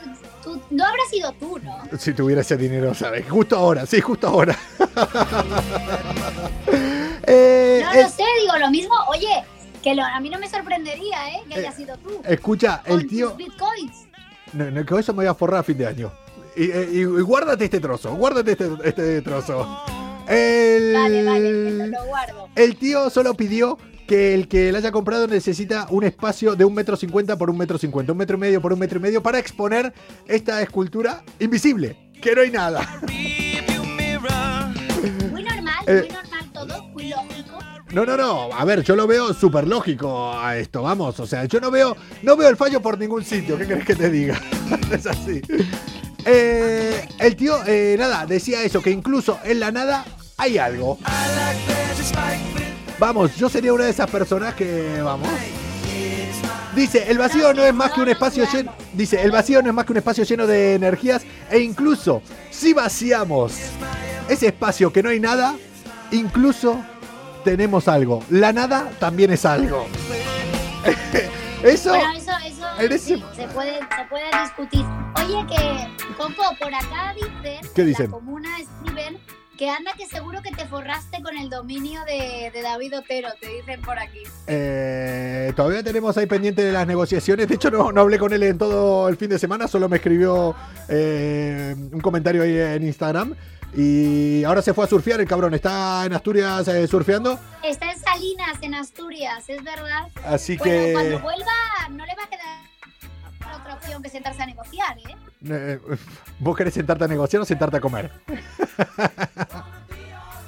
tú- 0.03 0.11
tú- 0.43 0.57
tú- 0.59 0.63
no 0.71 0.85
habrás 0.85 1.09
sido 1.09 1.31
tú, 1.33 1.59
¿no? 1.63 1.81
Si 1.97 2.13
tuviera 2.13 2.41
ese 2.41 2.57
dinero, 2.57 2.93
¿sabes? 2.93 3.25
Justo 3.29 3.55
ahora, 3.55 3.85
sí, 3.85 4.01
justo 4.01 4.27
ahora. 4.27 4.57
Eh, 7.27 7.81
No 7.83 7.93
eh, 7.93 8.03
lo 8.03 8.09
sé, 8.09 8.23
digo 8.41 8.57
lo 8.59 8.69
mismo. 8.69 8.93
Oye, 9.09 9.43
que 9.81 9.95
lo- 9.95 10.03
a 10.03 10.19
mí 10.19 10.29
no 10.29 10.39
me 10.39 10.49
sorprendería, 10.49 11.29
¿eh? 11.29 11.41
Que 11.49 11.55
haya 11.59 11.71
sido 11.71 11.97
tú. 11.97 12.21
escucha, 12.25 12.81
Con 12.87 12.99
el 13.01 13.07
tío. 13.07 13.29
tus 13.29 13.37
bitcoins. 13.37 14.05
No, 14.53 14.69
no, 14.69 14.85
con 14.85 14.99
eso 14.99 15.13
me 15.13 15.17
voy 15.17 15.27
a 15.27 15.33
forrar 15.33 15.61
a 15.61 15.63
fin 15.63 15.77
de 15.77 15.87
año. 15.87 16.11
Y, 16.55 16.69
eh, 16.69 16.89
y- 16.91 16.99
y 16.99 17.03
guárdate 17.05 17.65
este 17.65 17.79
trozo, 17.79 18.13
guárdate 18.15 18.51
este, 18.51 18.69
este 18.83 19.21
trozo. 19.21 19.81
El, 20.27 20.93
Vale, 20.93 21.23
vale, 21.25 21.87
lo, 21.87 22.05
guardo. 22.05 22.47
el 22.55 22.77
tío 22.77 23.09
solo 23.09 23.33
pidió 23.33 23.77
que 24.07 24.33
el 24.33 24.47
que 24.47 24.71
la 24.71 24.77
haya 24.77 24.91
comprado 24.91 25.27
necesita 25.27 25.87
un 25.89 26.03
espacio 26.03 26.55
de 26.55 26.63
un 26.65 26.73
metro 26.73 26.95
cincuenta 26.95 27.37
por 27.37 27.49
un 27.49 27.57
metro 27.57 27.77
cincuenta, 27.77 28.11
un 28.11 28.17
metro 28.19 28.37
y 28.37 28.39
medio 28.39 28.61
por 28.61 28.71
un 28.71 28.79
metro 28.79 28.99
y 28.99 29.01
medio 29.01 29.23
para 29.23 29.39
exponer 29.39 29.93
esta 30.27 30.61
escultura 30.61 31.23
invisible, 31.39 31.97
que 32.21 32.35
no 32.35 32.41
hay 32.41 32.51
nada. 32.51 32.99
Muy 33.01 33.57
normal, 35.43 35.83
Eh, 35.87 35.99
muy 36.01 36.09
normal. 36.09 36.32
No, 37.93 38.07
no, 38.07 38.17
no. 38.17 38.49
A 38.51 38.65
ver, 38.65 38.81
yo 38.81 38.95
lo 38.95 39.05
veo 39.05 39.35
súper 39.35 39.67
lógico 39.67 40.33
a 40.33 40.57
esto, 40.57 40.81
vamos. 40.81 41.19
O 41.19 41.27
sea, 41.27 41.45
yo 41.45 41.59
no 41.59 41.69
veo, 41.69 41.95
no 42.23 42.35
veo 42.35 42.49
el 42.49 42.57
fallo 42.57 42.81
por 42.81 42.97
ningún 42.97 43.23
sitio. 43.23 43.55
¿Qué 43.55 43.67
querés 43.67 43.85
que 43.85 43.95
te 43.95 44.09
diga? 44.09 44.41
es 44.91 45.05
así. 45.05 45.41
Eh, 46.25 47.07
el 47.19 47.35
tío, 47.35 47.55
eh, 47.67 47.95
nada, 47.99 48.25
decía 48.25 48.63
eso, 48.63 48.81
que 48.81 48.89
incluso 48.89 49.39
en 49.43 49.59
la 49.59 49.71
nada 49.71 50.05
hay 50.37 50.57
algo. 50.57 50.97
Vamos, 52.97 53.35
yo 53.35 53.47
sería 53.47 53.71
una 53.71 53.83
de 53.83 53.91
esas 53.91 54.09
personas 54.09 54.55
que, 54.55 54.99
vamos. 55.03 55.29
Dice, 56.75 57.11
el 57.11 57.19
vacío 57.19 57.53
no 57.53 57.63
es 57.63 57.75
más 57.75 57.91
que 57.91 58.01
un 58.01 58.09
espacio 58.09 58.47
lleno. 58.51 58.73
Dice, 58.93 59.21
el 59.21 59.29
vacío 59.29 59.61
no 59.61 59.69
es 59.69 59.75
más 59.75 59.85
que 59.85 59.91
un 59.91 59.97
espacio 59.99 60.23
lleno 60.23 60.47
de 60.47 60.73
energías. 60.73 61.21
E 61.51 61.59
incluso, 61.59 62.23
si 62.49 62.73
vaciamos 62.73 63.53
ese 64.27 64.47
espacio 64.47 64.91
que 64.91 65.03
no 65.03 65.09
hay 65.09 65.19
nada, 65.19 65.55
incluso 66.11 66.83
tenemos 67.43 67.87
algo. 67.87 68.23
La 68.29 68.53
nada 68.53 68.89
también 68.99 69.31
es 69.31 69.45
algo. 69.45 69.85
Eso. 71.63 71.91
Bueno, 71.91 72.11
eso, 72.17 72.31
eso 72.45 72.97
sí, 72.99 73.23
se, 73.33 73.47
puede, 73.47 73.75
se 73.79 74.05
puede 74.09 74.25
discutir. 74.43 74.85
Oye, 75.15 75.47
que, 75.47 76.13
Coco, 76.17 76.43
por 76.59 76.73
acá 76.73 77.13
dicen, 77.15 77.61
¿Qué 77.73 77.81
en 77.83 77.87
dicen? 77.87 78.05
la 78.07 78.11
comuna 78.11 78.49
escriben, 78.59 79.17
que 79.57 79.69
anda 79.69 79.93
que 79.97 80.05
seguro 80.05 80.41
que 80.41 80.51
te 80.51 80.65
forraste 80.65 81.21
con 81.21 81.37
el 81.37 81.49
dominio 81.49 82.03
de, 82.03 82.51
de 82.53 82.61
David 82.61 82.97
Otero, 82.97 83.29
te 83.39 83.47
dicen 83.47 83.81
por 83.81 83.97
aquí. 83.97 84.23
Eh, 84.47 85.53
todavía 85.55 85.81
tenemos 85.83 86.17
ahí 86.17 86.25
pendiente 86.25 86.65
de 86.65 86.73
las 86.73 86.85
negociaciones. 86.85 87.47
De 87.47 87.55
hecho, 87.55 87.71
no, 87.71 87.93
no 87.93 88.01
hablé 88.01 88.19
con 88.19 88.33
él 88.33 88.43
en 88.43 88.57
todo 88.57 89.07
el 89.07 89.15
fin 89.15 89.29
de 89.29 89.39
semana, 89.39 89.69
solo 89.69 89.87
me 89.87 89.97
escribió 89.97 90.53
eh, 90.89 91.75
un 91.93 92.01
comentario 92.01 92.43
ahí 92.43 92.57
en 92.57 92.83
Instagram. 92.83 93.35
Y 93.75 94.43
ahora 94.43 94.61
se 94.61 94.73
fue 94.73 94.85
a 94.85 94.87
surfear 94.87 95.19
el 95.19 95.27
cabrón. 95.27 95.53
Está 95.53 96.05
en 96.05 96.13
Asturias 96.13 96.67
eh, 96.67 96.87
surfeando. 96.87 97.39
Está 97.63 97.91
en 97.91 97.99
Salinas, 97.99 98.57
en 98.61 98.75
Asturias, 98.75 99.43
es 99.49 99.63
verdad. 99.63 100.07
Así 100.25 100.57
Bueno, 100.57 100.71
que. 100.71 100.93
cuando 100.93 101.19
vuelva 101.19 101.51
no 101.89 102.05
le 102.05 102.15
va 102.15 102.23
a 102.23 102.29
quedar 102.29 103.59
otra 103.61 103.73
opción 103.75 104.01
que 104.03 104.09
sentarse 104.09 104.41
a 104.43 104.45
negociar, 104.45 104.97
¿eh? 104.99 105.15
eh, 105.49 105.79
¿Vos 106.39 106.55
querés 106.57 106.73
sentarte 106.73 107.03
a 107.05 107.07
negociar 107.07 107.41
o 107.41 107.45
sentarte 107.45 107.77
a 107.77 107.81
comer? 107.81 108.11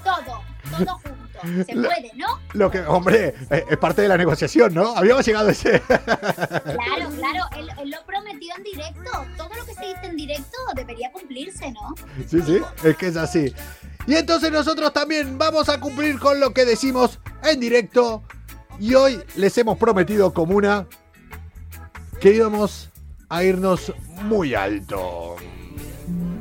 Todo, 0.03 0.41
todo 0.77 0.99
junto. 0.99 1.24
Se 1.65 1.73
puede, 1.73 2.12
¿no? 2.15 2.39
Lo 2.53 2.71
que, 2.71 2.79
hombre, 2.81 3.36
eh, 3.49 3.65
es 3.69 3.77
parte 3.77 4.01
de 4.01 4.08
la 4.08 4.17
negociación, 4.17 4.73
¿no? 4.73 4.95
Habíamos 4.95 5.25
llegado 5.25 5.49
a 5.49 5.51
ese. 5.51 5.81
Claro, 5.81 7.10
claro, 7.17 7.45
él, 7.58 7.69
él 7.81 7.89
lo 7.89 8.05
prometió 8.05 8.53
en 8.58 8.63
directo. 8.63 9.12
Todo 9.38 9.49
lo 9.55 9.65
que 9.65 9.73
se 9.73 9.86
dice 9.86 9.99
en 10.03 10.15
directo 10.15 10.58
debería 10.75 11.12
cumplirse, 11.12 11.71
¿no? 11.71 11.95
Sí, 12.27 12.41
sí, 12.41 12.60
es 12.84 12.97
que 12.97 13.08
es 13.08 13.17
así. 13.17 13.53
Y 14.08 14.15
entonces 14.15 14.51
nosotros 14.51 14.93
también 14.93 15.38
vamos 15.38 15.69
a 15.69 15.79
cumplir 15.79 16.19
con 16.19 16.39
lo 16.39 16.53
que 16.53 16.65
decimos 16.65 17.19
en 17.43 17.60
directo. 17.60 18.23
Y 18.79 18.93
hoy 18.93 19.21
les 19.36 19.58
hemos 19.58 19.77
prometido, 19.77 20.34
comuna, 20.34 20.88
que 22.19 22.34
íbamos 22.34 22.89
a 23.29 23.43
irnos 23.43 23.93
muy 24.23 24.53
alto. 24.53 25.38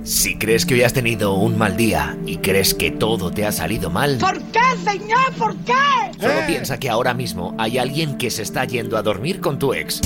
Si 0.05 0.37
crees 0.37 0.67
que 0.67 0.75
hoy 0.75 0.83
has 0.83 0.93
tenido 0.93 1.33
un 1.35 1.57
mal 1.57 1.77
día 1.77 2.17
y 2.27 2.37
crees 2.39 2.75
que 2.75 2.91
todo 2.91 3.31
te 3.31 3.47
ha 3.47 3.53
salido 3.53 3.89
mal, 3.91 4.19
¿Por 4.19 4.41
qué, 4.53 4.61
señor? 4.85 5.33
¿Por 5.39 5.57
qué? 5.65 5.73
solo 6.21 6.41
Eh. 6.41 6.45
piensa 6.47 6.79
que 6.79 6.91
ahora 6.91 7.15
mismo 7.15 7.55
hay 7.59 7.79
alguien 7.79 8.19
que 8.19 8.31
se 8.31 8.43
está 8.43 8.65
yendo 8.67 8.99
a 8.99 9.03
dormir 9.03 9.41
con 9.41 9.59
tu 9.59 9.73
ex. 9.73 10.01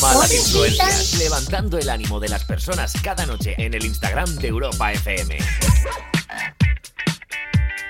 Malas 0.00 0.32
influencias, 0.34 1.14
levantando 1.18 1.78
el 1.78 1.88
ánimo 1.90 2.18
de 2.18 2.28
las 2.30 2.44
personas 2.44 2.92
cada 3.02 3.26
noche 3.26 3.54
en 3.58 3.74
el 3.74 3.84
Instagram 3.84 4.34
de 4.36 4.48
Europa 4.48 4.90
FM. 4.92 5.36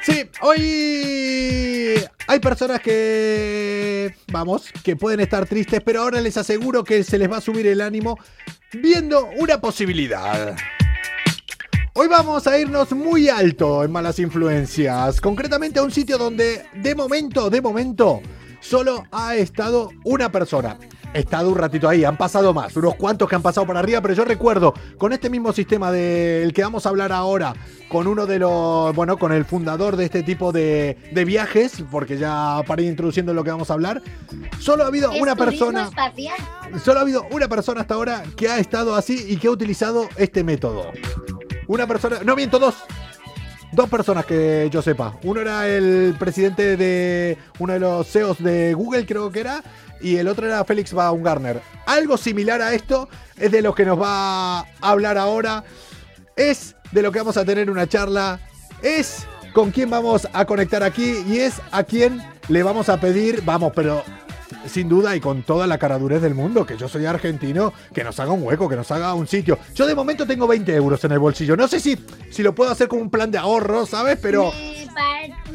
Sí, 0.03 0.29
hoy 0.41 1.95
hay 2.27 2.41
personas 2.41 2.81
que, 2.81 4.13
vamos, 4.33 4.65
que 4.83 4.97
pueden 4.97 5.21
estar 5.21 5.47
tristes, 5.47 5.81
pero 5.85 6.03
ahora 6.03 6.21
les 6.21 6.37
aseguro 6.37 6.83
que 6.83 7.05
se 7.05 7.19
les 7.19 7.31
va 7.31 7.37
a 7.37 7.41
subir 7.41 7.69
el 7.69 7.81
ánimo 7.81 8.19
viendo 8.73 9.29
una 9.39 9.61
posibilidad. 9.61 10.57
Hoy 11.95 12.09
vamos 12.09 12.49
a 12.49 12.59
irnos 12.59 12.91
muy 12.91 13.29
alto 13.29 13.85
en 13.85 13.93
malas 13.93 14.19
influencias, 14.19 15.21
concretamente 15.21 15.79
a 15.79 15.85
un 15.85 15.93
sitio 15.93 16.19
donde 16.19 16.65
de 16.75 16.95
momento, 16.97 17.49
de 17.49 17.61
momento, 17.61 18.23
solo 18.63 19.05
ha 19.13 19.35
estado 19.37 19.91
una 20.05 20.33
persona. 20.33 20.79
estado 21.13 21.51
un 21.51 21.59
ratito 21.59 21.91
ahí. 21.91 22.05
Han 22.05 22.17
pasado 22.17 22.55
más, 22.55 22.75
unos 22.75 22.95
cuantos 22.95 23.29
que 23.29 23.35
han 23.35 23.43
pasado 23.43 23.67
por 23.67 23.77
arriba, 23.77 24.01
pero 24.01 24.15
yo 24.15 24.25
recuerdo 24.25 24.73
con 24.97 25.13
este 25.13 25.29
mismo 25.29 25.53
sistema 25.53 25.93
del 25.93 26.55
que 26.55 26.63
vamos 26.63 26.87
a 26.87 26.89
hablar 26.89 27.13
ahora, 27.13 27.53
con 27.91 28.07
uno 28.07 28.25
de 28.25 28.39
los, 28.39 28.95
bueno, 28.95 29.19
con 29.19 29.31
el 29.31 29.45
fundador 29.45 29.97
de 29.97 30.07
este 30.07 30.23
tipo 30.23 30.53
de, 30.53 30.97
de 31.13 31.25
viajes, 31.27 31.85
porque 31.91 32.17
ya 32.17 32.63
para 32.67 32.81
ir 32.81 32.89
introduciendo 32.89 33.35
lo 33.35 33.45
que 33.45 33.51
vamos 33.51 33.71
a 33.71 33.75
hablar, 33.75 34.01
solo 34.59 34.85
ha 34.85 34.87
habido 34.87 35.11
una 35.13 35.37
persona. 35.37 35.85
espacial. 35.85 36.39
Solo 36.83 37.01
ha 37.01 37.03
habido 37.03 37.27
una 37.31 37.49
persona 37.49 37.83
hasta 37.83 37.93
ahora 37.93 38.23
que 38.35 38.49
ha 38.49 38.59
estado 38.59 38.95
así 38.95 39.23
y 39.29 39.37
que 39.37 39.49
ha 39.49 39.51
utilizado 39.51 40.09
este 40.17 40.43
método. 40.45 40.93
Una 41.67 41.87
persona, 41.87 42.21
no 42.25 42.35
miento, 42.37 42.59
dos. 42.59 42.75
Dos 43.73 43.89
personas 43.89 44.27
que 44.27 44.69
yo 44.71 44.83
sepa. 44.83 45.17
Uno 45.23 45.41
era 45.41 45.67
el 45.67 46.15
presidente 46.19 46.77
de 46.77 47.39
uno 47.59 47.73
de 47.73 47.81
los 47.81 48.07
CEOs 48.07 48.43
de 48.43 48.75
Google, 48.75 49.07
creo 49.07 49.33
que 49.33 49.41
era, 49.41 49.63
y 49.99 50.17
el 50.17 50.29
otro 50.29 50.47
era 50.47 50.63
Félix 50.65 50.93
Baumgartner. 50.93 51.63
Algo 51.87 52.19
similar 52.19 52.61
a 52.61 52.75
esto 52.75 53.09
es 53.37 53.51
de 53.51 53.63
lo 53.63 53.75
que 53.75 53.87
nos 53.87 53.99
va 53.99 54.59
a 54.59 54.67
hablar 54.81 55.17
ahora. 55.17 55.65
Es 56.37 56.77
de 56.93 57.01
lo 57.01 57.13
que 57.13 57.21
vamos 57.21 57.39
a 57.39 57.47
tener 57.47 57.71
una 57.71 57.89
charla. 57.89 58.41
Es 58.83 59.27
con 59.55 59.71
quién 59.71 59.89
vamos 59.89 60.29
a 60.33 60.45
conectar 60.45 60.83
aquí 60.83 61.25
y 61.27 61.39
es 61.39 61.55
a 61.71 61.83
quién 61.83 62.23
le 62.49 62.63
vamos 62.63 62.91
a 62.91 63.01
pedir, 63.01 63.43
vamos, 63.43 63.73
pero 63.75 64.03
sin 64.67 64.89
duda 64.89 65.15
y 65.17 65.21
con 65.21 65.43
toda 65.43 65.67
la 65.67 65.79
caradurez 65.79 66.23
del 66.23 66.35
mundo, 66.35 66.65
que 66.67 66.77
yo 66.77 66.89
soy 66.89 67.07
argentino, 67.07 67.73
que 67.95 68.05
nos 68.05 68.19
haga 68.21 68.33
un 68.33 68.43
hueco, 68.43 68.69
que 68.69 68.77
nos 68.77 68.91
haga 68.91 69.15
un 69.15 69.27
sitio. 69.27 69.59
Yo 69.75 69.87
de 69.87 69.95
momento 69.95 70.27
tengo 70.27 70.47
20 70.47 70.75
euros 70.75 71.03
en 71.05 71.13
el 71.13 71.19
bolsillo. 71.19 71.57
No 71.57 71.69
sé 71.69 71.81
si, 71.81 71.99
si 72.31 72.43
lo 72.43 72.55
puedo 72.55 72.71
hacer 72.71 72.89
como 72.89 73.03
un 73.03 73.11
plan 73.11 73.31
de 73.31 73.39
ahorro, 73.39 73.87
¿sabes? 73.87 74.19
Pero 74.21 74.53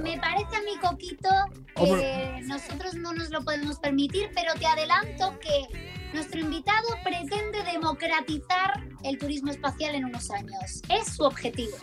me 0.01 0.17
parece 0.19 0.55
a 0.55 0.61
mi 0.61 0.77
Coquito 0.77 1.29
que 1.75 2.41
nosotros 2.45 2.95
no 2.95 3.13
nos 3.13 3.29
lo 3.29 3.43
podemos 3.43 3.77
permitir, 3.79 4.29
pero 4.33 4.53
te 4.59 4.65
adelanto 4.65 5.37
que 5.39 5.97
nuestro 6.13 6.39
invitado 6.39 6.87
pretende 7.03 7.63
democratizar 7.71 8.83
el 9.03 9.17
turismo 9.17 9.51
espacial 9.51 9.95
en 9.95 10.05
unos 10.05 10.31
años. 10.31 10.81
Es 10.89 11.15
su 11.15 11.23
objetivo. 11.23 11.75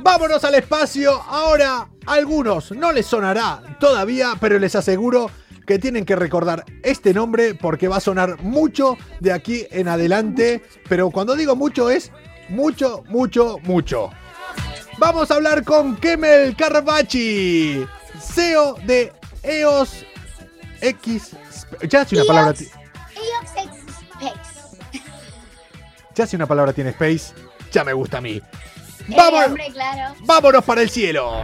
vámonos 0.00 0.42
al 0.44 0.54
espacio. 0.54 1.22
Ahora, 1.22 1.88
a 2.06 2.12
algunos 2.12 2.72
no 2.72 2.92
les 2.92 3.06
sonará 3.06 3.76
todavía, 3.78 4.34
pero 4.40 4.58
les 4.58 4.74
aseguro 4.74 5.30
que 5.66 5.78
tienen 5.78 6.04
que 6.04 6.16
recordar 6.16 6.64
este 6.82 7.12
nombre 7.12 7.54
porque 7.54 7.88
va 7.88 7.96
a 7.96 8.00
sonar 8.00 8.40
mucho 8.42 8.96
de 9.20 9.32
aquí 9.32 9.66
en 9.70 9.88
adelante. 9.88 10.62
Pero 10.88 11.10
cuando 11.10 11.34
digo 11.34 11.56
mucho 11.56 11.90
es 11.90 12.12
mucho, 12.48 13.02
mucho, 13.08 13.58
mucho. 13.64 14.10
Vamos 14.98 15.30
a 15.30 15.34
hablar 15.34 15.64
con 15.64 15.96
Kemel 15.96 16.56
Carvachi, 16.56 17.84
CEO 18.20 18.74
de 18.86 19.12
EOS 19.42 20.04
X. 20.80 21.36
Ya 21.88 22.04
si 22.04 22.14
una 22.16 22.24
palabra, 22.24 22.52
ti- 22.54 22.68
EOX 23.14 23.50
Space. 23.50 25.00
ya 26.14 26.26
si 26.26 26.36
una 26.36 26.46
palabra 26.46 26.72
tiene 26.72 26.90
space, 26.90 27.34
ya 27.72 27.84
me 27.84 27.92
gusta 27.92 28.18
a 28.18 28.20
mí. 28.20 28.40
¡Vamos! 29.08 29.46
hombre, 29.46 29.66
claro. 29.72 30.14
¡Vámonos 30.24 30.64
para 30.64 30.82
el 30.82 30.90
cielo! 30.90 31.42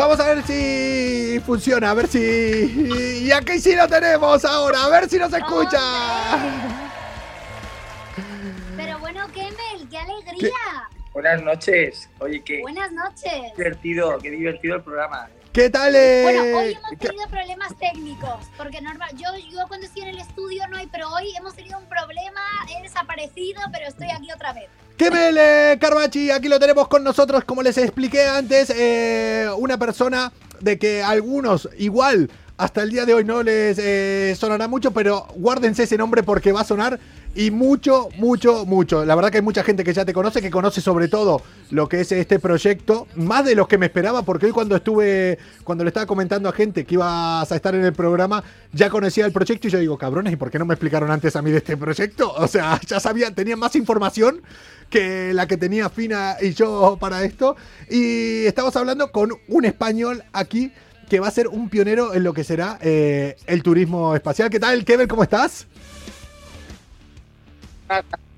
Vamos 0.00 0.18
a 0.18 0.34
ver 0.34 0.42
si 0.44 1.38
funciona, 1.40 1.90
a 1.90 1.94
ver 1.94 2.08
si... 2.08 3.20
Y 3.22 3.30
aquí 3.32 3.58
sí 3.58 3.76
lo 3.76 3.86
tenemos 3.86 4.42
ahora, 4.46 4.84
a 4.84 4.88
ver 4.88 5.10
si 5.10 5.18
nos 5.18 5.30
escucha. 5.30 5.78
Pero 8.78 8.98
bueno, 8.98 9.26
Kemel, 9.34 9.86
qué 9.90 9.98
alegría. 9.98 10.88
Buenas 11.12 11.42
noches. 11.42 12.08
Oye, 12.18 12.42
qué 12.42 12.62
Buenas 12.62 12.90
noches. 12.92 13.54
divertido, 13.54 14.16
qué 14.20 14.30
divertido 14.30 14.76
el 14.76 14.82
programa. 14.82 15.28
¿Qué 15.52 15.68
tal? 15.68 15.94
eh? 15.96 16.20
Bueno, 16.22 16.58
hoy 16.58 16.72
hemos 16.72 16.90
¿Qué- 16.90 17.08
tenido 17.08 17.26
problemas 17.28 17.76
técnicos, 17.78 18.36
porque 18.56 18.80
normal, 18.80 19.10
yo, 19.16 19.28
yo 19.50 19.66
cuando 19.66 19.84
estoy 19.86 20.02
en 20.02 20.08
el 20.10 20.18
estudio 20.18 20.62
no 20.68 20.76
hay, 20.76 20.86
pero 20.86 21.08
hoy 21.12 21.32
hemos 21.36 21.54
tenido 21.54 21.76
un 21.78 21.86
problema, 21.86 22.40
he 22.78 22.82
desaparecido, 22.82 23.60
pero 23.72 23.88
estoy 23.88 24.08
aquí 24.10 24.30
otra 24.32 24.52
vez. 24.52 24.66
Kemel 24.96 25.36
eh, 25.38 25.78
Carvachi, 25.80 26.30
aquí 26.30 26.48
lo 26.48 26.60
tenemos 26.60 26.86
con 26.86 27.02
nosotros, 27.02 27.42
como 27.44 27.62
les 27.62 27.78
expliqué 27.78 28.26
antes, 28.28 28.70
eh, 28.70 29.48
una 29.56 29.76
persona 29.76 30.30
de 30.60 30.78
que 30.78 31.02
algunos 31.02 31.68
igual 31.78 32.30
hasta 32.56 32.82
el 32.82 32.90
día 32.90 33.06
de 33.06 33.14
hoy 33.14 33.24
no 33.24 33.42
les 33.42 33.78
eh, 33.78 34.36
sonará 34.38 34.68
mucho, 34.68 34.92
pero 34.92 35.26
guárdense 35.34 35.84
ese 35.84 35.96
nombre 35.96 36.22
porque 36.22 36.52
va 36.52 36.60
a 36.60 36.64
sonar 36.64 37.00
y 37.34 37.50
mucho, 37.50 38.08
mucho, 38.16 38.66
mucho. 38.66 39.04
La 39.04 39.14
verdad 39.14 39.30
que 39.30 39.38
hay 39.38 39.42
mucha 39.42 39.62
gente 39.62 39.84
que 39.84 39.92
ya 39.92 40.04
te 40.04 40.12
conoce, 40.12 40.42
que 40.42 40.50
conoce 40.50 40.80
sobre 40.80 41.08
todo 41.08 41.42
lo 41.70 41.88
que 41.88 42.00
es 42.00 42.10
este 42.10 42.40
proyecto, 42.40 43.06
más 43.14 43.44
de 43.44 43.54
los 43.54 43.68
que 43.68 43.78
me 43.78 43.86
esperaba, 43.86 44.22
porque 44.22 44.46
hoy 44.46 44.52
cuando 44.52 44.74
estuve, 44.74 45.38
cuando 45.62 45.84
le 45.84 45.88
estaba 45.88 46.06
comentando 46.06 46.48
a 46.48 46.52
gente 46.52 46.84
que 46.84 46.94
ibas 46.94 47.50
a 47.50 47.56
estar 47.56 47.74
en 47.74 47.84
el 47.84 47.92
programa, 47.92 48.42
ya 48.72 48.90
conocía 48.90 49.26
el 49.26 49.32
proyecto 49.32 49.68
y 49.68 49.70
yo 49.70 49.78
digo, 49.78 49.96
cabrones, 49.96 50.32
¿y 50.32 50.36
por 50.36 50.50
qué 50.50 50.58
no 50.58 50.64
me 50.64 50.74
explicaron 50.74 51.10
antes 51.10 51.36
a 51.36 51.42
mí 51.42 51.50
de 51.50 51.58
este 51.58 51.76
proyecto? 51.76 52.34
O 52.40 52.48
sea, 52.48 52.80
ya 52.84 52.98
sabía, 52.98 53.30
tenía 53.32 53.56
más 53.56 53.76
información 53.76 54.42
que 54.88 55.32
la 55.32 55.46
que 55.46 55.56
tenía 55.56 55.88
Fina 55.88 56.36
y 56.40 56.52
yo 56.52 56.96
para 56.98 57.22
esto. 57.22 57.54
Y 57.88 58.44
estamos 58.46 58.74
hablando 58.74 59.12
con 59.12 59.32
un 59.46 59.64
español 59.64 60.24
aquí 60.32 60.72
que 61.08 61.20
va 61.20 61.28
a 61.28 61.30
ser 61.30 61.48
un 61.48 61.68
pionero 61.68 62.14
en 62.14 62.24
lo 62.24 62.32
que 62.32 62.44
será 62.44 62.78
eh, 62.80 63.36
el 63.46 63.62
turismo 63.62 64.16
espacial. 64.16 64.50
¿Qué 64.50 64.58
tal, 64.58 64.84
Kevin? 64.84 65.06
¿Cómo 65.06 65.22
estás? 65.22 65.66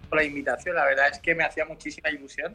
Por 0.08 0.18
la 0.18 0.24
invitación, 0.24 0.74
la 0.76 0.84
verdad 0.84 1.08
es 1.12 1.18
que 1.18 1.34
me 1.34 1.44
hacía 1.44 1.64
muchísima 1.64 2.10
ilusión 2.10 2.54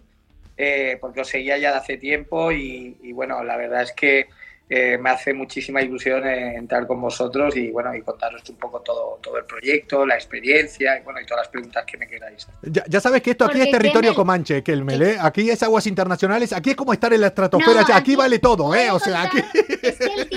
eh, 0.58 0.98
porque 1.00 1.22
os 1.22 1.28
seguía 1.28 1.58
ya 1.58 1.72
de 1.72 1.78
hace 1.78 1.98
tiempo 1.98 2.52
y, 2.52 2.98
y 3.04 3.12
bueno, 3.14 3.44
la 3.44 3.58
verdad 3.58 3.84
es 3.84 3.92
que 3.94 4.28
eh, 4.70 4.98
me 4.98 5.12
hace 5.12 5.34
muchísima 5.34 5.82
ilusión 5.82 6.28
eh, 6.28 6.56
entrar 6.56 6.86
con 6.88 7.00
vosotros 7.00 7.56
y 7.56 7.72
bueno, 7.72 7.96
y 7.96 8.02
contaros 8.02 8.42
un 8.50 8.58
poco 8.58 8.82
todo, 8.82 9.18
todo 9.24 9.38
el 9.38 9.46
proyecto, 9.46 10.06
la 10.06 10.16
experiencia 10.16 11.00
y 11.00 11.04
bueno, 11.04 11.22
y 11.22 11.26
todas 11.26 11.44
las 11.44 11.48
preguntas 11.50 11.86
que 11.86 11.98
me 11.98 12.06
queráis. 12.06 12.46
Ya, 12.64 12.84
ya 12.86 13.00
sabes 13.00 13.22
que 13.22 13.32
esto 13.32 13.46
aquí 13.46 13.60
Porque 13.60 13.70
es 13.70 13.72
territorio 13.72 14.12
Kemel- 14.12 14.16
Comanche, 14.16 14.64
Kelmel, 14.64 15.02
¿eh? 15.04 15.18
Aquí 15.22 15.50
es 15.50 15.64
aguas 15.64 15.88
internacionales, 15.88 16.52
aquí 16.52 16.72
es 16.72 16.76
como 16.76 16.92
estar 16.92 17.14
en 17.14 17.22
la 17.22 17.28
estratosfera, 17.28 17.82
No, 17.82 17.88
ya, 17.88 17.96
aquí 17.96 18.12
aquí 18.12 18.16
vale 18.18 18.40
todo, 18.40 18.76
¿eh? 18.76 18.92
O 18.92 19.00
sea, 19.00 19.22
aquí... 19.24 19.38
Es 19.84 20.00
que 20.00 20.10
mucho, 20.10 20.26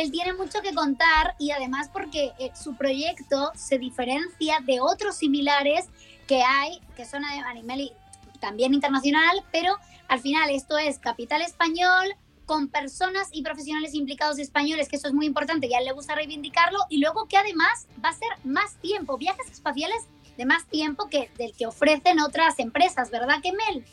él 0.00 0.10
tiene 0.10 0.32
mucho 0.32 0.60
que 0.62 0.74
contar 0.74 1.34
y 1.38 1.50
además 1.50 1.88
porque 1.92 2.32
eh, 2.38 2.50
su 2.54 2.76
proyecto 2.76 3.50
se 3.54 3.78
diferencia 3.78 4.58
de 4.64 4.80
otros 4.80 5.16
similares 5.16 5.86
que 6.26 6.42
hay, 6.42 6.80
que 6.96 7.04
son 7.04 7.24
a 7.24 7.54
nivel 7.54 7.92
también 8.40 8.74
internacional, 8.74 9.42
pero 9.50 9.76
al 10.08 10.20
final 10.20 10.50
esto 10.50 10.78
es 10.78 10.98
capital 10.98 11.42
español 11.42 12.14
con 12.46 12.68
personas 12.68 13.28
y 13.32 13.42
profesionales 13.42 13.94
implicados 13.94 14.38
españoles, 14.38 14.88
que 14.88 14.96
eso 14.96 15.08
es 15.08 15.14
muy 15.14 15.26
importante 15.26 15.66
y 15.66 15.74
a 15.74 15.78
él 15.78 15.84
le 15.84 15.92
gusta 15.92 16.14
reivindicarlo, 16.14 16.78
y 16.88 16.98
luego 16.98 17.26
que 17.26 17.36
además 17.36 17.86
va 18.02 18.08
a 18.10 18.12
ser 18.14 18.28
más 18.44 18.76
tiempo, 18.76 19.18
viajes 19.18 19.50
espaciales 19.50 19.98
de 20.36 20.46
más 20.46 20.64
tiempo 20.66 21.08
que 21.10 21.30
del 21.36 21.52
que 21.52 21.66
ofrecen 21.66 22.20
otras 22.20 22.58
empresas, 22.58 23.10
¿verdad, 23.10 23.42
Kemel? 23.42 23.84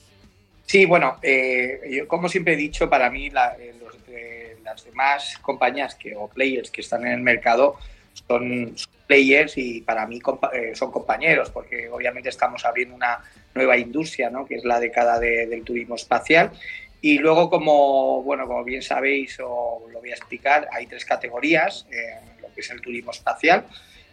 Sí, 0.66 0.86
bueno, 0.86 1.18
eh, 1.22 1.80
yo 1.92 2.08
como 2.08 2.30
siempre 2.30 2.54
he 2.54 2.58
dicho, 2.58 2.90
para 2.90 3.10
mí 3.10 3.30
la- 3.30 3.56
las 4.66 4.84
demás 4.84 5.38
compañías 5.42 5.96
que, 5.96 6.16
o 6.16 6.28
players 6.28 6.70
que 6.72 6.82
están 6.82 7.06
en 7.06 7.14
el 7.14 7.22
mercado 7.22 7.76
son, 8.28 8.76
players 9.08 9.58
y 9.58 9.82
para 9.82 10.08
mí 10.08 10.20
compa- 10.20 10.52
eh, 10.54 10.74
son 10.76 10.92
compañeros, 10.92 11.52
porque 11.52 11.88
obviamente 11.90 12.30
estamos 12.30 12.66
abriendo 12.66 12.96
una 12.96 13.20
nueva 13.54 13.78
industria, 13.78 14.30
¿no? 14.32 14.46
que 14.48 14.56
es 14.56 14.66
la 14.66 14.80
década 14.80 15.20
de- 15.20 15.46
del 15.46 15.64
turismo 15.64 15.94
espacial. 15.96 16.50
Y 17.02 17.20
luego, 17.20 17.50
como, 17.52 18.24
bueno, 18.24 18.48
como 18.48 18.64
bien 18.64 18.82
sabéis, 18.82 19.38
o 19.40 19.86
lo 19.92 20.00
voy 20.00 20.10
a 20.10 20.16
explicar, 20.16 20.68
hay 20.72 20.88
tres 20.88 21.06
categorías 21.06 21.86
eh, 21.92 22.16
lo 22.42 22.52
que 22.54 22.62
es 22.62 22.70
el 22.72 22.82
turismo 22.82 23.12
espacial, 23.12 23.66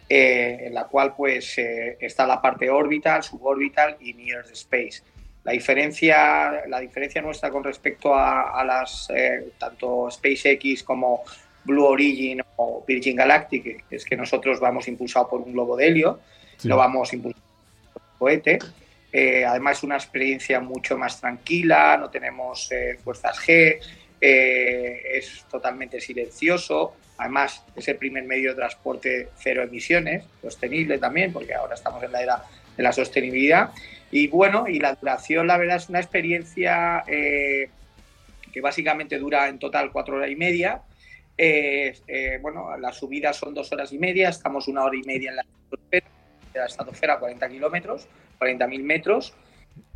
eh, 0.09 0.65
en 0.67 0.73
la 0.75 0.83
cual 0.83 1.15
pues 1.15 1.57
eh, 1.57 1.97
está 1.99 2.27
la 2.27 2.39
parte 2.39 2.69
orbital, 2.69 3.23
suborbital 3.23 3.97
y 3.99 4.13
near 4.13 4.45
the 4.45 4.53
space. 4.53 5.01
La 5.43 5.51
diferencia, 5.51 6.65
la 6.67 6.79
diferencia 6.79 7.21
nuestra 7.21 7.49
con 7.51 7.63
respecto 7.63 8.13
a, 8.15 8.59
a 8.59 8.63
las 8.63 9.09
eh, 9.13 9.51
tanto 9.57 10.09
SpaceX 10.09 10.83
como 10.83 11.23
Blue 11.65 11.85
Origin 11.85 12.41
o 12.57 12.83
Virgin 12.87 13.15
Galactic 13.15 13.85
es 13.89 14.05
que 14.05 14.15
nosotros 14.15 14.59
vamos 14.59 14.87
impulsados 14.87 15.29
por 15.29 15.41
un 15.41 15.53
globo 15.53 15.75
de 15.75 15.87
helio, 15.87 16.19
Sí. 16.57 16.67
no 16.67 16.77
vamos 16.77 17.11
impulsados 17.13 17.43
por 17.93 18.01
un 18.01 18.17
cohete. 18.17 18.59
Eh, 19.11 19.43
además, 19.45 19.77
es 19.77 19.83
una 19.83 19.95
experiencia 19.95 20.59
mucho 20.59 20.97
más 20.97 21.19
tranquila, 21.19 21.97
no 21.97 22.09
tenemos 22.09 22.71
eh, 22.71 22.97
fuerzas 23.03 23.37
G, 23.39 23.79
eh, 24.21 25.01
es 25.17 25.45
totalmente 25.51 25.99
silencioso. 25.99 26.95
Además, 27.17 27.63
es 27.75 27.87
el 27.87 27.97
primer 27.97 28.23
medio 28.23 28.51
de 28.51 28.55
transporte 28.55 29.29
cero 29.37 29.63
emisiones, 29.63 30.23
sostenible 30.41 30.97
también, 30.97 31.31
porque 31.33 31.53
ahora 31.53 31.75
estamos 31.75 32.01
en 32.03 32.11
la 32.11 32.21
era 32.23 32.43
de 32.75 32.83
la 32.83 32.91
sostenibilidad. 32.91 33.69
Y 34.15 34.27
bueno, 34.27 34.67
y 34.67 34.77
la 34.79 34.93
duración, 34.93 35.47
la 35.47 35.57
verdad, 35.57 35.77
es 35.77 35.89
una 35.89 35.99
experiencia 35.99 37.03
eh, 37.07 37.67
que 38.51 38.61
básicamente 38.61 39.17
dura 39.17 39.47
en 39.47 39.57
total 39.57 39.91
cuatro 39.91 40.17
horas 40.17 40.29
y 40.29 40.35
media. 40.35 40.83
Eh, 41.35 41.97
eh, 42.07 42.37
bueno, 42.39 42.77
las 42.77 42.95
subidas 42.95 43.35
son 43.37 43.55
dos 43.55 43.71
horas 43.73 43.91
y 43.91 43.97
media, 43.97 44.29
estamos 44.29 44.67
una 44.67 44.83
hora 44.83 44.95
y 44.95 45.01
media 45.01 45.31
en 45.31 45.37
la 45.37 45.41
estratosfera, 45.41 46.05
de 46.53 46.59
la 46.59 46.65
estratosfera 46.67 47.17
40 47.19 47.49
kilómetros, 47.49 48.07
40.000 48.39 48.83
metros 48.83 49.33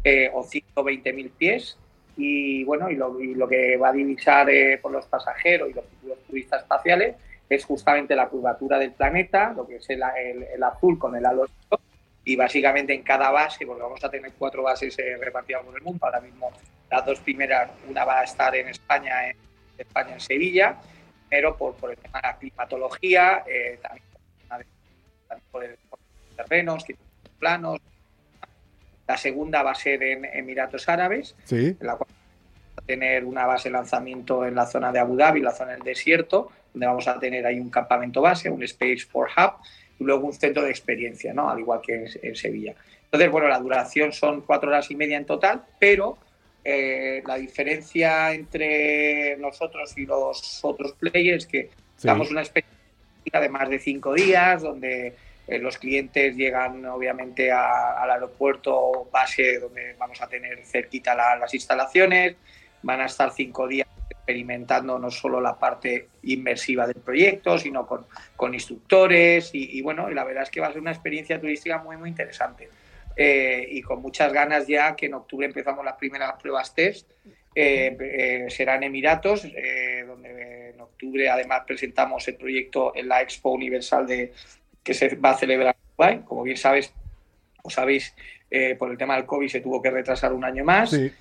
eh, 0.03 0.31
o 0.33 0.43
120.000 0.43 1.29
pies. 1.37 1.77
y 2.17 2.63
bueno, 2.63 2.89
y 2.89 2.95
lo, 2.95 3.47
que 3.47 3.77
va 3.77 3.89
a 3.89 3.93
divisar 3.93 4.49
eh, 4.49 4.79
por 4.81 4.91
los 4.91 5.05
pasajeros 5.05 5.69
y 5.69 5.73
los 5.73 6.17
turistas 6.27 6.63
espaciales 6.63 7.17
es 7.47 7.63
justamente 7.65 8.15
la 8.15 8.29
curvatura 8.29 8.79
del 8.79 8.93
planeta, 8.93 9.53
lo 9.55 9.67
que 9.67 9.75
es 9.75 9.87
el, 9.91 10.01
el- 10.55 10.63
azul 10.63 10.97
con 10.97 11.15
el 11.15 11.23
halo 11.23 11.45
y 12.27 12.35
básicamente 12.35 12.93
en 12.93 13.03
cada 13.03 13.31
base, 13.31 13.65
porque 13.65 13.81
vamos 13.81 14.03
a 14.03 14.09
tener 14.11 14.33
cuatro 14.37 14.61
bases 14.61 14.99
eh, 14.99 15.15
repartidas 15.17 15.63
por 15.63 15.73
el 15.77 15.81
mundo, 15.81 16.05
ahora 16.05 16.19
mismo 16.19 16.51
las 16.91 17.05
dos 17.05 17.21
primeras, 17.21 17.71
una 17.87 18.03
va 18.03 18.19
a 18.19 18.23
estar 18.25 18.53
en 18.53 18.67
España, 18.67 19.29
en 19.29 19.37
España 19.77 20.13
en 20.15 20.19
Sevilla, 20.19 20.75
pero 21.29 21.55
por, 21.55 21.75
por 21.75 21.91
el 21.91 21.97
tema 21.97 22.19
de 22.21 22.27
la 22.27 22.37
climatología, 22.37 23.43
eh, 23.47 23.79
también, 23.81 24.03
también 24.49 24.69
por, 25.49 25.63
el, 25.63 25.77
por 25.89 25.99
los 25.99 26.35
terrenos, 26.35 26.85
planos. 27.39 27.79
La 29.07 29.15
segunda 29.15 29.63
va 29.63 29.71
a 29.71 29.75
ser 29.75 30.03
en 30.03 30.25
Emiratos 30.25 30.89
Árabes, 30.89 31.33
Sí. 31.45 31.77
en 31.79 31.87
la 31.87 31.95
cual 31.95 32.09
vamos 32.09 32.77
a 32.77 32.81
tener 32.85 33.23
una 33.23 33.45
base 33.45 33.69
de 33.69 33.73
lanzamiento 33.73 34.45
en 34.45 34.55
la 34.55 34.65
zona 34.65 34.91
de 34.91 34.99
Abu 34.99 35.15
Dhabi, 35.15 35.39
la 35.39 35.51
zona 35.51 35.71
del 35.71 35.83
desierto, 35.83 36.51
donde 36.73 36.87
vamos 36.87 37.07
a 37.07 37.17
tener 37.19 37.45
ahí 37.45 37.57
un 37.57 37.69
campamento 37.69 38.21
base, 38.21 38.49
un 38.49 38.63
Space 38.63 39.05
for 39.09 39.29
Hub 39.37 39.61
y 39.99 40.03
luego 40.03 40.25
un 40.27 40.33
centro 40.33 40.63
de 40.63 40.69
experiencia, 40.69 41.33
¿no? 41.33 41.49
al 41.49 41.59
igual 41.59 41.81
que 41.81 41.95
en, 41.95 42.07
en 42.21 42.35
Sevilla. 42.35 42.75
Entonces, 43.05 43.31
bueno, 43.31 43.47
la 43.47 43.59
duración 43.59 44.11
son 44.11 44.41
cuatro 44.41 44.69
horas 44.69 44.89
y 44.91 44.95
media 44.95 45.17
en 45.17 45.25
total, 45.25 45.63
pero 45.79 46.17
eh, 46.63 47.23
la 47.25 47.35
diferencia 47.35 48.33
entre 48.33 49.37
nosotros 49.37 49.97
y 49.97 50.05
los 50.05 50.59
otros 50.63 50.93
players 50.93 51.45
es 51.45 51.47
que 51.49 51.69
Sí. 51.97 52.05
damos 52.07 52.29
una 52.29 52.41
experiencia 52.41 53.39
de 53.41 53.49
más 53.49 53.69
de 53.69 53.79
cinco 53.79 54.13
días, 54.13 54.61
donde 54.61 55.15
eh, 55.47 55.57
los 55.59 55.77
clientes 55.77 56.35
llegan 56.35 56.85
obviamente 56.85 57.51
a- 57.51 57.93
al 58.03 58.11
aeropuerto 58.11 59.07
base 59.11 59.59
donde 59.59 59.95
vamos 59.97 60.21
a 60.21 60.27
tener 60.27 60.63
cerquita 60.65 61.15
la- 61.15 61.35
las 61.37 61.53
instalaciones, 61.53 62.35
van 62.83 63.01
a 63.01 63.05
estar 63.05 63.31
cinco 63.31 63.67
días 63.67 63.86
experimentando 64.27 64.99
no 64.99 65.09
solo 65.09 65.39
la 65.39 65.57
parte 65.57 66.09
inmersiva 66.23 66.85
del 66.85 66.97
proyecto, 66.97 67.57
sino 67.57 67.87
con, 67.87 68.05
con 68.35 68.53
instructores 68.53 69.51
y, 69.53 69.81
bueno, 69.81 70.11
y 70.11 70.13
la 70.13 70.25
verdad 70.25 70.43
es 70.43 70.49
que 70.49 70.59
va 70.59 70.67
a 70.67 70.73
ser 70.73 70.81
una 70.81 70.91
experiencia 70.91 71.39
turística 71.39 71.77
muy, 71.77 71.95
muy 71.95 72.09
interesante. 72.09 72.67
Eh, 73.15 73.65
y 73.71 73.81
con 73.81 74.01
muchas 74.01 74.33
ganas 74.33 74.67
ya 74.67 74.95
que 74.97 75.05
en 75.05 75.13
octubre 75.13 75.45
empezamos 75.45 75.83
las 75.85 75.95
primeras 75.95 76.33
pruebas 76.41 76.75
test. 76.75 77.09
Eh, 77.55 77.97
eh, 77.99 78.45
será 78.49 78.75
en 78.75 78.83
Emiratos, 78.83 79.43
donde 79.43 80.69
en 80.71 80.81
octubre 80.81 81.29
además 81.29 81.63
presentamos 81.65 82.27
el 82.27 82.35
proyecto 82.35 82.93
en 82.95 83.07
la 83.07 83.21
Expo 83.21 83.51
Universal 83.51 84.05
de, 84.05 84.33
que 84.83 84.93
se 84.93 85.15
va 85.15 85.31
a 85.31 85.37
celebrar 85.37 85.75
en. 85.97 86.21
Como 86.23 86.43
bien 86.43 86.57
sabes, 86.57 86.93
o 87.63 87.69
sabéis, 87.69 88.13
por 88.77 88.91
el 88.91 88.97
tema 88.97 89.15
del 89.15 89.25
COVID 89.25 89.47
se 89.47 89.61
tuvo 89.61 89.81
que 89.81 89.89
retrasar 89.89 90.33
un 90.33 90.43
año 90.43 90.65
más. 90.65 90.89
Sí. 90.89 91.11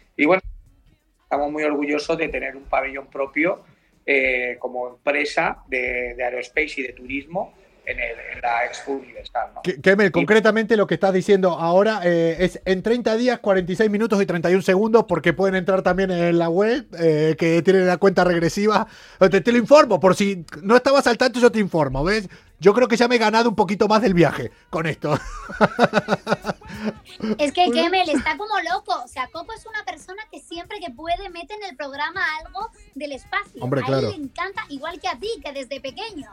Estamos 1.27 1.51
muy 1.51 1.65
orgullosos 1.65 2.17
de 2.17 2.29
tener 2.29 2.55
un 2.57 2.63
pabellón 2.65 3.09
propio 3.09 3.65
eh, 4.07 4.57
como 4.61 4.89
empresa 4.89 5.59
de, 5.67 6.15
de 6.17 6.23
aerospace 6.25 6.75
y 6.77 6.83
de 6.85 6.93
turismo 6.93 7.53
en, 7.85 7.99
el- 7.99 8.17
en 8.37 8.41
la 8.41 8.65
Expo 8.65 8.93
Universal. 8.93 9.49
¿no? 9.57 9.63
Kemel, 9.83 10.13
concretamente 10.13 10.77
lo 10.77 10.87
que 10.87 10.95
estás 10.95 11.13
diciendo 11.13 11.51
ahora 11.59 12.01
eh, 12.05 12.37
es 12.39 12.61
en 12.65 12.81
30 12.81 13.17
días, 13.17 13.41
46 13.41 13.91
minutos 13.91 14.23
y 14.23 14.27
31 14.27 14.63
segundos, 14.63 15.07
porque 15.09 15.33
pueden 15.33 15.57
entrar 15.57 15.83
también 15.83 16.13
en 16.13 16.39
la 16.39 16.49
web, 16.49 16.87
eh, 17.01 17.35
que 17.37 17.61
tienen 17.63 17.89
la 17.89 17.97
cuenta 17.97 18.23
regresiva. 18.23 18.87
Te, 19.19 19.41
te 19.41 19.51
lo 19.51 19.59
informo, 19.59 19.99
por 19.99 20.15
si 20.15 20.45
no 20.63 20.77
estabas 20.77 21.09
al 21.09 21.19
tanto, 21.19 21.41
yo 21.41 21.51
te 21.51 21.59
informo, 21.59 22.05
¿ves? 22.05 22.29
Yo 22.59 22.73
creo 22.73 22.89
que 22.89 22.97
ya 22.97 23.07
me 23.09 23.17
he 23.17 23.19
ganado 23.19 23.49
un 23.51 23.55
poquito 23.55 23.87
más 23.89 24.01
del 24.03 24.15
viaje 24.15 24.51
con 24.71 24.87
esto. 24.87 25.19
Es 27.39 27.53
que 27.53 27.71
Kemel 27.71 28.09
está 28.15 28.37
como 28.37 28.55
loco. 28.73 28.95
O 29.05 29.09
sea, 29.09 29.29
Coco 29.29 29.53
es 29.55 29.65
una 29.67 29.85
persona 29.85 30.23
que 30.31 30.41
siempre 30.41 30.79
que 30.81 30.93
puede 30.93 31.29
mete 31.31 31.55
en 31.55 31.65
el 31.65 31.77
programa 31.77 32.23
algo 32.45 32.69
del 32.95 33.13
espacio. 33.13 33.63
Hombre, 33.63 33.81
a 33.81 33.85
él 33.85 33.87
claro. 33.87 34.11
le 34.11 34.17
encanta, 34.17 34.63
igual 34.69 35.01
que 35.01 35.09
a 35.09 35.19
ti, 35.19 35.29
que 35.43 35.53
desde 35.53 35.81
pequeño. 35.81 36.29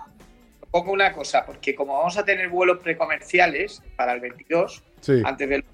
Pongo 0.72 0.92
una 0.92 1.14
cosa, 1.14 1.46
porque 1.46 1.76
como 1.76 1.94
vamos 1.98 2.18
a 2.18 2.26
tener 2.26 2.50
vuelos 2.50 2.80
precomerciales 2.80 3.82
para 3.96 4.14
el 4.14 4.20
22, 4.22 4.84
Sí. 5.02 5.22
antes 5.26 5.48
de 5.50 5.58
los 5.60 5.66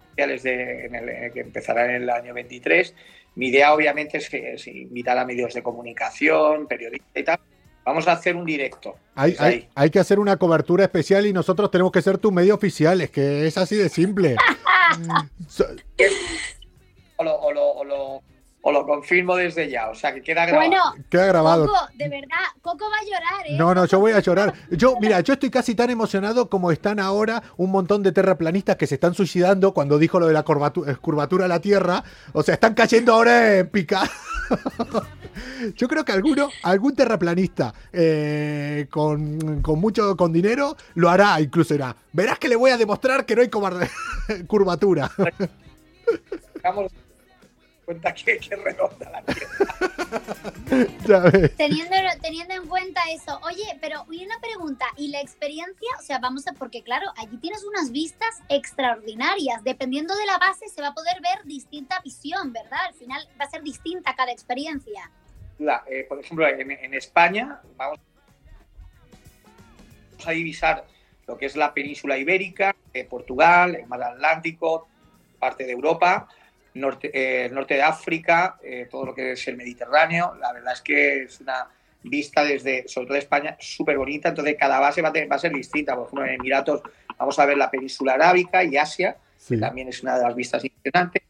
comerciales 0.00 0.42
de, 0.42 0.86
en 0.86 0.94
el- 0.94 1.08
en 1.08 1.24
el 1.24 1.32
que 1.32 1.40
empezará 1.40 1.84
en 1.86 2.02
el 2.02 2.10
año 2.10 2.32
23, 2.32 2.94
mi 3.34 3.48
idea 3.48 3.74
obviamente 3.74 4.18
es, 4.18 4.30
que- 4.30 4.54
es 4.54 4.66
invitar 4.68 5.18
a 5.18 5.24
medios 5.26 5.52
de 5.54 5.62
comunicación, 5.62 6.66
periodistas 6.66 7.10
y 7.16 7.22
tal. 7.24 7.40
Vamos 7.86 8.06
a 8.08 8.12
hacer 8.12 8.34
un 8.36 8.44
directo. 8.44 8.96
Hay, 9.14 9.32
Pues 9.32 9.64
hay- 9.76 9.90
que 9.90 9.98
hacer 10.00 10.18
una 10.18 10.36
cobertura 10.36 10.82
especial 10.84 11.24
y 11.24 11.32
nosotros 11.32 11.70
tenemos 11.70 11.92
que 11.92 12.02
ser 12.02 12.18
tu 12.18 12.32
medio 12.32 12.54
oficial, 12.56 13.00
es 13.00 13.10
que 13.10 13.46
es 13.46 13.56
así 13.56 13.76
de 13.76 13.88
simple. 13.88 14.36
So- 15.48 15.66
O 17.16 17.24
lo, 17.24 17.34
o 17.40 17.52
lo- 17.52 17.70
o 17.72 17.84
lo- 17.84 18.22
o 18.68 18.72
lo 18.72 18.84
confirmo 18.84 19.36
desde 19.36 19.70
ya, 19.70 19.88
o 19.88 19.94
sea 19.94 20.12
que 20.12 20.22
queda 20.22 20.44
grabado. 20.44 20.68
Bueno, 20.68 20.82
Queda 21.08 21.26
grabado. 21.26 21.66
Coco, 21.66 21.78
de 21.94 22.08
verdad, 22.08 22.36
Coco 22.60 22.84
va 22.90 22.96
a 23.00 23.04
llorar, 23.04 23.46
¿eh? 23.46 23.56
No, 23.56 23.72
no, 23.76 23.84
yo 23.84 24.00
voy 24.00 24.10
a 24.10 24.18
llorar. 24.18 24.52
Yo, 24.72 24.96
mira, 25.00 25.20
yo 25.20 25.34
estoy 25.34 25.50
casi 25.50 25.76
tan 25.76 25.88
emocionado 25.90 26.50
como 26.50 26.72
están 26.72 26.98
ahora 26.98 27.40
un 27.58 27.70
montón 27.70 28.02
de 28.02 28.10
terraplanistas 28.10 28.74
que 28.74 28.88
se 28.88 28.96
están 28.96 29.14
suicidando 29.14 29.72
cuando 29.72 29.98
dijo 29.98 30.18
lo 30.18 30.26
de 30.26 30.32
la 30.32 30.44
curvatu- 30.44 30.90
eh, 30.90 30.96
curvatura 30.96 31.44
de 31.44 31.48
la 31.50 31.60
Tierra. 31.60 32.02
O 32.32 32.42
sea, 32.42 32.54
están 32.54 32.74
cayendo 32.74 33.14
ahora 33.14 33.58
en 33.58 33.68
pica. 33.68 34.02
Yo 35.76 35.86
creo 35.86 36.04
que 36.04 36.10
alguno, 36.12 36.48
algún 36.64 36.96
terraplanista 36.96 37.72
eh, 37.92 38.88
con, 38.90 39.62
con 39.62 39.78
mucho 39.78 40.16
con 40.16 40.32
dinero 40.32 40.76
lo 40.94 41.08
hará, 41.08 41.40
incluso 41.40 41.72
irá. 41.74 41.94
Verás 42.12 42.40
que 42.40 42.48
le 42.48 42.56
voy 42.56 42.72
a 42.72 42.76
demostrar 42.76 43.24
que 43.26 43.36
no 43.36 43.42
hay 43.42 43.48
cobarde- 43.48 43.90
curvatura. 44.48 45.08
Cuenta 47.86 48.12
que, 48.12 48.38
que 48.38 48.56
redonda 48.56 49.10
la 49.10 49.22
Tierra. 49.22 49.56
Ya 51.06 51.18
ves. 51.20 51.56
Teniendo, 51.56 51.96
teniendo 52.20 52.54
en 52.54 52.66
cuenta 52.66 53.00
eso, 53.12 53.38
oye, 53.44 53.78
pero 53.80 54.04
y 54.10 54.24
una 54.26 54.38
pregunta, 54.40 54.84
¿y 54.96 55.08
la 55.08 55.20
experiencia? 55.20 55.88
O 55.98 56.02
sea, 56.02 56.18
vamos 56.18 56.46
a, 56.48 56.52
porque 56.52 56.82
claro, 56.82 57.06
allí 57.16 57.38
tienes 57.38 57.64
unas 57.64 57.92
vistas 57.92 58.42
extraordinarias. 58.48 59.62
Dependiendo 59.64 60.14
de 60.16 60.26
la 60.26 60.36
base, 60.38 60.68
se 60.68 60.82
va 60.82 60.88
a 60.88 60.94
poder 60.94 61.20
ver 61.22 61.44
distinta 61.46 62.00
visión, 62.04 62.52
¿verdad? 62.52 62.80
Al 62.88 62.94
final 62.94 63.26
va 63.40 63.44
a 63.44 63.50
ser 63.50 63.62
distinta 63.62 64.14
cada 64.16 64.32
experiencia. 64.32 65.10
La- 65.58 65.84
eh, 65.88 66.04
por 66.08 66.18
ejemplo, 66.20 66.46
en, 66.48 66.70
en 66.72 66.94
España 66.94 67.60
vamos 67.76 67.98
a 70.26 70.30
divisar 70.32 70.84
lo 71.26 71.36
que 71.38 71.46
es 71.46 71.56
la 71.56 71.72
península 71.72 72.18
ibérica, 72.18 72.74
eh, 72.92 73.04
Portugal, 73.04 73.74
el 73.76 73.86
mar 73.86 74.02
Atlántico, 74.02 74.88
parte 75.38 75.64
de 75.64 75.72
Europa, 75.72 76.28
norte, 76.80 77.10
eh, 77.12 77.46
el 77.46 77.54
norte 77.54 77.74
de 77.74 77.82
África, 77.82 78.58
eh, 78.62 78.86
todo 78.90 79.06
lo 79.06 79.14
que 79.14 79.32
es 79.32 79.48
el 79.48 79.56
Mediterráneo. 79.56 80.34
La 80.40 80.52
verdad 80.52 80.72
es 80.74 80.80
que 80.82 81.22
es 81.24 81.40
una 81.40 81.68
vista 82.02 82.44
desde, 82.44 82.86
sobre 82.88 83.06
todo 83.06 83.14
de 83.14 83.20
España, 83.20 83.56
súper 83.58 83.98
bonita. 83.98 84.28
Entonces, 84.30 84.56
cada 84.58 84.78
base 84.80 85.02
va 85.02 85.08
a, 85.08 85.12
tener- 85.12 85.30
va 85.30 85.36
a 85.36 85.40
ser 85.40 85.52
distinta. 85.52 85.94
Por 85.96 86.04
ejemplo, 86.06 86.24
en 86.26 86.34
Emiratos 86.34 86.82
vamos 87.18 87.38
a 87.38 87.46
ver 87.46 87.56
la 87.56 87.70
península 87.70 88.14
arábica 88.14 88.62
y 88.64 88.76
Asia, 88.76 89.16
Sí. 89.38 89.54
que 89.54 89.60
también 89.60 89.88
es 89.88 90.02
una 90.02 90.16
de 90.18 90.24
las 90.24 90.34
vistas 90.34 90.64
impresionantes. 90.64 91.22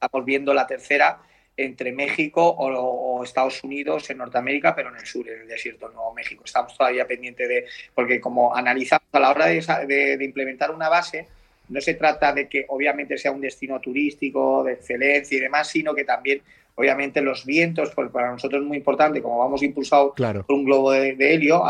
Estamos 0.00 0.24
viendo 0.24 0.54
la 0.54 0.66
tercera 0.66 1.18
entre 1.56 1.90
México 1.92 2.42
o, 2.46 2.68
o 2.70 3.24
Estados 3.24 3.64
Unidos 3.64 4.08
en 4.10 4.18
Norteamérica, 4.18 4.74
pero 4.76 4.90
en 4.90 4.96
el 4.96 5.04
sur, 5.06 5.28
en 5.28 5.40
el 5.40 5.48
desierto, 5.48 5.88
no 5.90 6.12
México. 6.12 6.44
Estamos 6.44 6.76
todavía 6.78 7.04
pendientes 7.06 7.48
de, 7.48 7.64
porque 7.94 8.20
como 8.20 8.54
analizamos 8.54 9.08
a 9.12 9.18
la 9.18 9.30
hora 9.30 9.46
de, 9.46 9.58
esa- 9.58 9.80
de- 9.84 10.16
de 10.16 10.24
implementar 10.24 10.70
una 10.70 10.88
base, 10.88 11.26
no 11.68 11.80
se 11.80 11.94
trata 11.94 12.32
de 12.32 12.48
que 12.48 12.64
obviamente 12.68 13.18
sea 13.18 13.30
un 13.32 13.40
destino 13.40 13.80
turístico 13.80 14.62
de 14.64 14.72
excelencia 14.74 15.36
y 15.36 15.40
demás, 15.40 15.68
sino 15.68 15.94
que 15.94 16.04
también, 16.04 16.40
obviamente, 16.76 17.20
los 17.20 17.44
vientos, 17.44 17.90
porque 17.94 18.12
para 18.12 18.30
nosotros 18.30 18.62
es 18.62 18.66
muy 18.68 18.76
importante, 18.78 19.20
como 19.22 19.38
vamos 19.38 19.62
impulsados 19.62 20.14
Claro. 20.14 20.44
por 20.44 20.56
un 20.56 20.64
globo 20.64 20.92
de, 20.92 21.14
de 21.14 21.34
helio, 21.34 21.64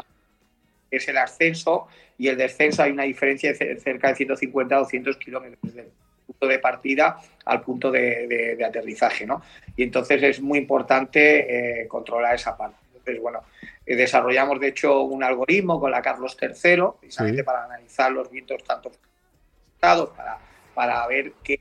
es 0.91 1.07
el 1.09 1.19
ascenso 1.19 1.87
y 2.17 2.29
el 2.29 2.37
descenso 2.37 2.83
hay 2.83 2.93
una 2.93 3.03
diferencia 3.05 3.51
de 3.53 3.57
ce- 3.57 3.77
cerca 3.81 4.09
de 4.09 4.15
150 4.17 4.75
a 4.75 4.79
200 4.79 5.17
kilómetros 5.19 5.59
desde 5.63 5.81
el 5.83 5.89
punto 6.27 6.47
de 6.47 6.59
partida 6.59 7.19
al 7.45 7.61
punto 7.61 7.91
de, 7.91 8.27
de- 8.27 8.57
de 8.57 8.65
aterrizaje, 8.65 9.27
¿no? 9.27 9.43
Y 9.77 9.83
entonces 9.83 10.23
es 10.23 10.41
muy 10.41 10.59
importante 10.59 11.83
eh, 11.83 11.89
controlar 11.89 12.35
esa 12.35 12.57
parte. 12.57 12.77
Entonces, 12.93 13.21
bueno, 13.21 13.43
eh, 13.87 13.97
desarrollamos 13.97 14.59
de 14.61 14.69
hecho 14.69 15.03
un 15.03 15.23
algoritmo 15.23 15.79
con 15.79 15.91
la 15.91 16.01
Carlos 16.03 16.37
III, 16.41 16.83
precisamente 17.01 17.41
Sí. 17.43 17.45
para 17.45 17.65
analizar 17.65 18.11
los 18.13 18.31
vientos 18.31 18.63
tanto 18.65 18.91
para, 19.81 20.39
para 20.75 21.07
ver 21.07 21.33
qué, 21.43 21.61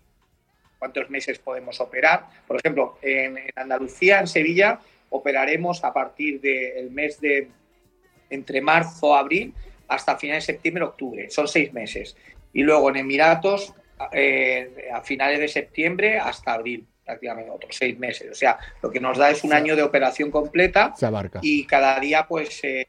cuántos 0.80 1.10
meses 1.10 1.40
podemos 1.40 1.80
operar. 1.80 2.26
Por 2.48 2.58
ejemplo, 2.58 2.98
en, 3.02 3.38
en 3.38 3.52
Andalucía, 3.56 4.20
en 4.20 4.28
Sevilla, 4.28 4.80
operaremos 5.10 5.84
a 5.84 5.94
partir 5.94 6.42
del 6.42 6.92
mes 6.92 7.20
de 7.20 7.50
entre 8.30 8.62
marzo, 8.62 9.16
abril, 9.16 9.54
hasta 9.88 10.18
finales 10.18 10.46
de 10.46 10.54
septiembre, 10.54 10.84
octubre. 10.84 11.30
Son 11.30 11.48
seis 11.48 11.72
meses. 11.74 12.16
Y 12.54 12.64
luego 12.64 12.90
en 12.90 12.98
Emiratos, 12.98 13.74
eh, 14.12 14.90
a 14.94 15.02
finales 15.02 15.40
de 15.40 15.48
septiembre 15.48 16.20
hasta 16.20 16.54
abril, 16.54 16.86
prácticamente 17.06 17.52
otros 17.52 17.76
seis 17.76 17.98
meses. 17.98 18.30
O 18.32 18.36
sea, 18.36 18.58
lo 18.82 18.92
que 18.92 19.00
nos 19.00 19.18
da 19.18 19.30
es 19.30 19.44
un 19.44 19.54
año 19.54 19.76
de 19.76 19.84
operación 19.84 20.30
completa 20.30 20.94
Se 20.96 21.06
abarca. 21.06 21.40
y 21.42 21.66
cada 21.66 22.00
día, 22.00 22.28
pues, 22.28 22.64
eh, 22.64 22.88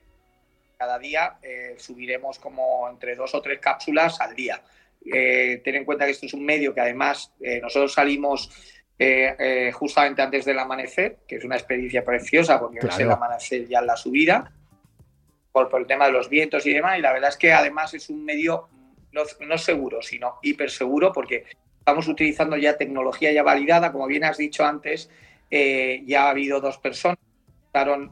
cada 0.76 0.99
día 0.99 1.39
eh, 1.43 1.74
subiremos 1.79 2.39
como 2.39 2.89
entre 2.89 3.14
dos 3.14 3.35
o 3.35 3.43
tres 3.43 3.61
cápsulas 3.61 4.20
al 4.20 4.35
día. 4.35 4.61
Eh, 5.05 5.61
ten 5.64 5.76
en 5.76 5.84
cuenta 5.84 6.05
que 6.05 6.11
esto 6.11 6.26
es 6.26 6.34
un 6.34 6.44
medio 6.44 6.74
que 6.74 6.80
además 6.80 7.32
eh, 7.40 7.61
nosotros 7.61 7.92
salimos 7.94 8.51
eh, 8.99 9.34
eh, 9.38 9.72
justamente 9.72 10.22
antes 10.22 10.44
del 10.44 10.59
amanecer, 10.59 11.18
que 11.26 11.36
es 11.36 11.44
una 11.44 11.57
experiencia 11.57 12.05
preciosa 12.05 12.59
porque 12.59 12.78
Claro. 12.78 12.94
es 12.94 13.01
el 13.01 13.11
amanecer 13.11 13.66
ya 13.68 13.78
en 13.78 13.86
la 13.86 13.96
subida, 13.96 14.53
por, 15.53 15.68
por 15.68 15.80
el 15.80 15.86
tema 15.86 16.07
de 16.07 16.12
los 16.12 16.28
vientos 16.28 16.66
y 16.66 16.74
demás. 16.74 16.99
Y 16.99 17.03
la 17.03 17.12
verdad 17.12 17.30
es 17.30 17.36
que 17.36 17.53
además 17.53 17.94
es 17.94 18.11
un 18.11 18.24
medio 18.24 18.68
no, 19.12 19.22
no 19.46 19.57
seguro, 19.57 20.03
sino 20.03 20.38
hiper 20.42 20.70
seguro 20.70 21.12
porque 21.12 21.44
estamos 21.78 22.07
utilizando 22.09 22.57
ya 22.57 22.76
tecnología 22.76 23.32
ya 23.32 23.42
validada. 23.42 23.92
Como 23.92 24.07
bien 24.07 24.24
has 24.24 24.36
dicho 24.36 24.64
antes, 24.64 25.09
ya 25.51 26.24
ha 26.24 26.30
habido 26.30 26.61
dos 26.61 26.76
personas 26.78 27.16
que 27.18 27.78
usaron 27.78 28.11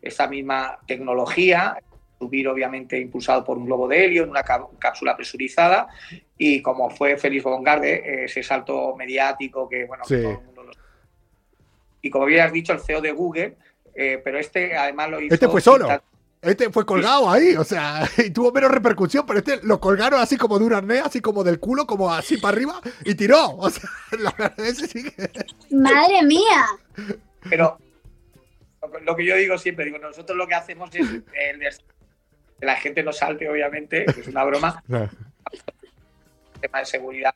esta 0.00 0.26
misma 0.28 0.78
tecnología, 0.86 1.76
subir 2.18 2.48
obviamente 2.48 2.98
impulsado 2.98 3.44
por 3.44 3.58
un 3.58 3.66
globo 3.66 3.86
de 3.88 4.04
helio 4.04 4.24
en 4.24 4.30
una 4.30 4.42
cá- 4.42 4.66
cápsula 4.78 5.16
presurizada 5.16 5.88
y 6.38 6.62
como 6.62 6.88
fue 6.90 7.16
Félix 7.18 7.44
Bongarde, 7.44 7.94
eh, 7.94 8.24
ese 8.24 8.42
salto 8.42 8.94
mediático 8.96 9.68
que 9.68 9.84
bueno, 9.84 10.04
Sí. 10.06 10.16
todo 10.22 10.30
el 10.30 10.40
mundo 10.42 10.62
lo 10.64 10.72
y 12.02 12.10
como 12.10 12.24
bien 12.26 12.40
has 12.40 12.52
dicho 12.52 12.72
el 12.72 12.80
CEO 12.80 13.00
de 13.00 13.12
Google, 13.12 13.56
eh, 13.94 14.20
pero 14.22 14.38
este 14.38 14.76
además 14.76 15.10
lo 15.10 15.20
hizo 15.20 15.34
Este 15.34 15.48
fue 15.48 15.60
solo. 15.60 15.88
Este 16.42 16.70
fue 16.70 16.86
colgado 16.86 17.28
ahí, 17.28 17.56
o 17.56 17.64
sea, 17.64 18.02
y 18.24 18.30
tuvo 18.30 18.52
menos 18.52 18.70
repercusión, 18.70 19.26
pero 19.26 19.40
este 19.40 19.58
lo 19.64 19.80
colgaron 19.80 20.20
así 20.20 20.36
como 20.36 20.58
de 20.58 20.64
un 20.66 20.72
arnés, 20.74 21.02
así 21.04 21.20
como 21.20 21.42
del 21.42 21.58
culo, 21.58 21.86
como 21.86 22.12
así 22.12 22.36
para 22.36 22.54
arriba, 22.56 22.80
y 23.04 23.14
tiró. 23.14 23.50
O 23.58 23.68
sea, 23.70 23.88
la 24.20 24.30
verdad 24.38 24.60
es 24.66 24.80
que 24.80 24.86
sí 24.88 25.02
que- 25.10 25.30
Madre 25.74 26.22
mía. 26.22 26.66
Pero 27.48 27.78
lo- 29.02 29.16
que 29.16 29.24
yo 29.24 29.34
digo 29.36 29.58
siempre, 29.58 29.86
digo, 29.86 29.98
nosotros 29.98 30.36
lo 30.38 30.46
que 30.46 30.54
hacemos 30.54 30.94
es 30.94 31.08
el 31.50 31.58
que 32.58 32.66
la 32.66 32.76
gente 32.76 33.02
no 33.02 33.12
salte, 33.12 33.48
obviamente, 33.48 34.04
es 34.04 34.26
una 34.28 34.44
broma, 34.44 34.82
tema 36.60 36.78
de 36.80 36.84
seguridad 36.86 37.34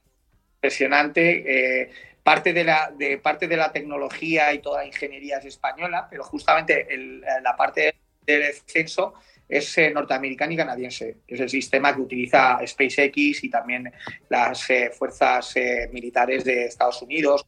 impresionante. 0.57 1.81
eh, 1.83 1.91
parte, 2.23 2.53
de 2.53 2.65
la, 2.65 2.93
de, 2.97 3.17
parte 3.19 3.49
de 3.49 3.57
la 3.57 3.73
tecnología 3.73 4.53
y 4.53 4.59
toda 4.59 4.81
la 4.83 4.87
ingeniería 4.87 5.39
es 5.39 5.47
española, 5.47 6.07
pero 6.11 6.23
justamente 6.23 6.87
el- 6.93 7.21
la 7.43 7.57
parte 7.57 7.95
del 8.27 8.43
descenso 8.43 9.15
es 9.49 9.77
eh, 9.79 9.91
norteamericana 9.91 10.53
y 10.53 10.57
canadiense. 10.57 11.17
Es 11.27 11.41
el 11.41 11.49
sistema 11.49 11.95
que 11.95 12.03
utiliza 12.03 12.61
SpaceX 12.67 13.43
y 13.43 13.51
también 13.51 13.91
las 14.29 14.69
eh, 14.71 14.91
fuerzas 14.97 15.57
eh, 15.57 15.89
militares 15.93 16.45
de 16.45 16.67
Estados 16.67 17.01
Unidos. 17.03 17.45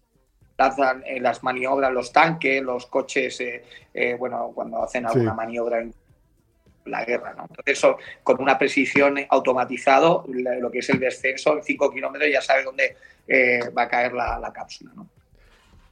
Lanzan 0.57 1.03
eh, 1.07 1.21
las 1.21 1.43
maniobras, 1.43 1.93
los 1.93 2.11
tanques, 2.11 2.63
los 2.63 2.87
coches, 2.87 3.41
eh, 3.43 3.63
eh, 3.93 4.15
bueno, 4.19 4.53
cuando 4.55 4.83
hacen 4.83 5.05
alguna 5.07 5.31
Sí. 5.33 5.37
maniobra 5.37 5.81
en 5.81 5.95
la 6.85 7.05
guerra, 7.05 7.35
¿no? 7.35 7.43
Entonces, 7.49 7.79
eso, 7.79 7.97
con 8.23 8.41
una 8.41 8.59
precisión 8.59 9.19
automatizado, 9.29 10.25
lo 10.29 10.71
que 10.71 10.79
es 10.79 10.91
el 10.91 10.99
descenso 10.99 11.57
en 11.57 11.63
5 11.63 11.93
kilómetros 11.93 12.31
ya 12.33 12.41
sabe 12.41 12.65
dónde 12.65 12.97
eh, 13.27 13.61
va 13.77 13.83
a 13.83 13.89
caer 13.89 14.13
la, 14.13 14.39
la 14.39 14.53
cápsula, 14.53 14.93
¿no? 14.95 15.09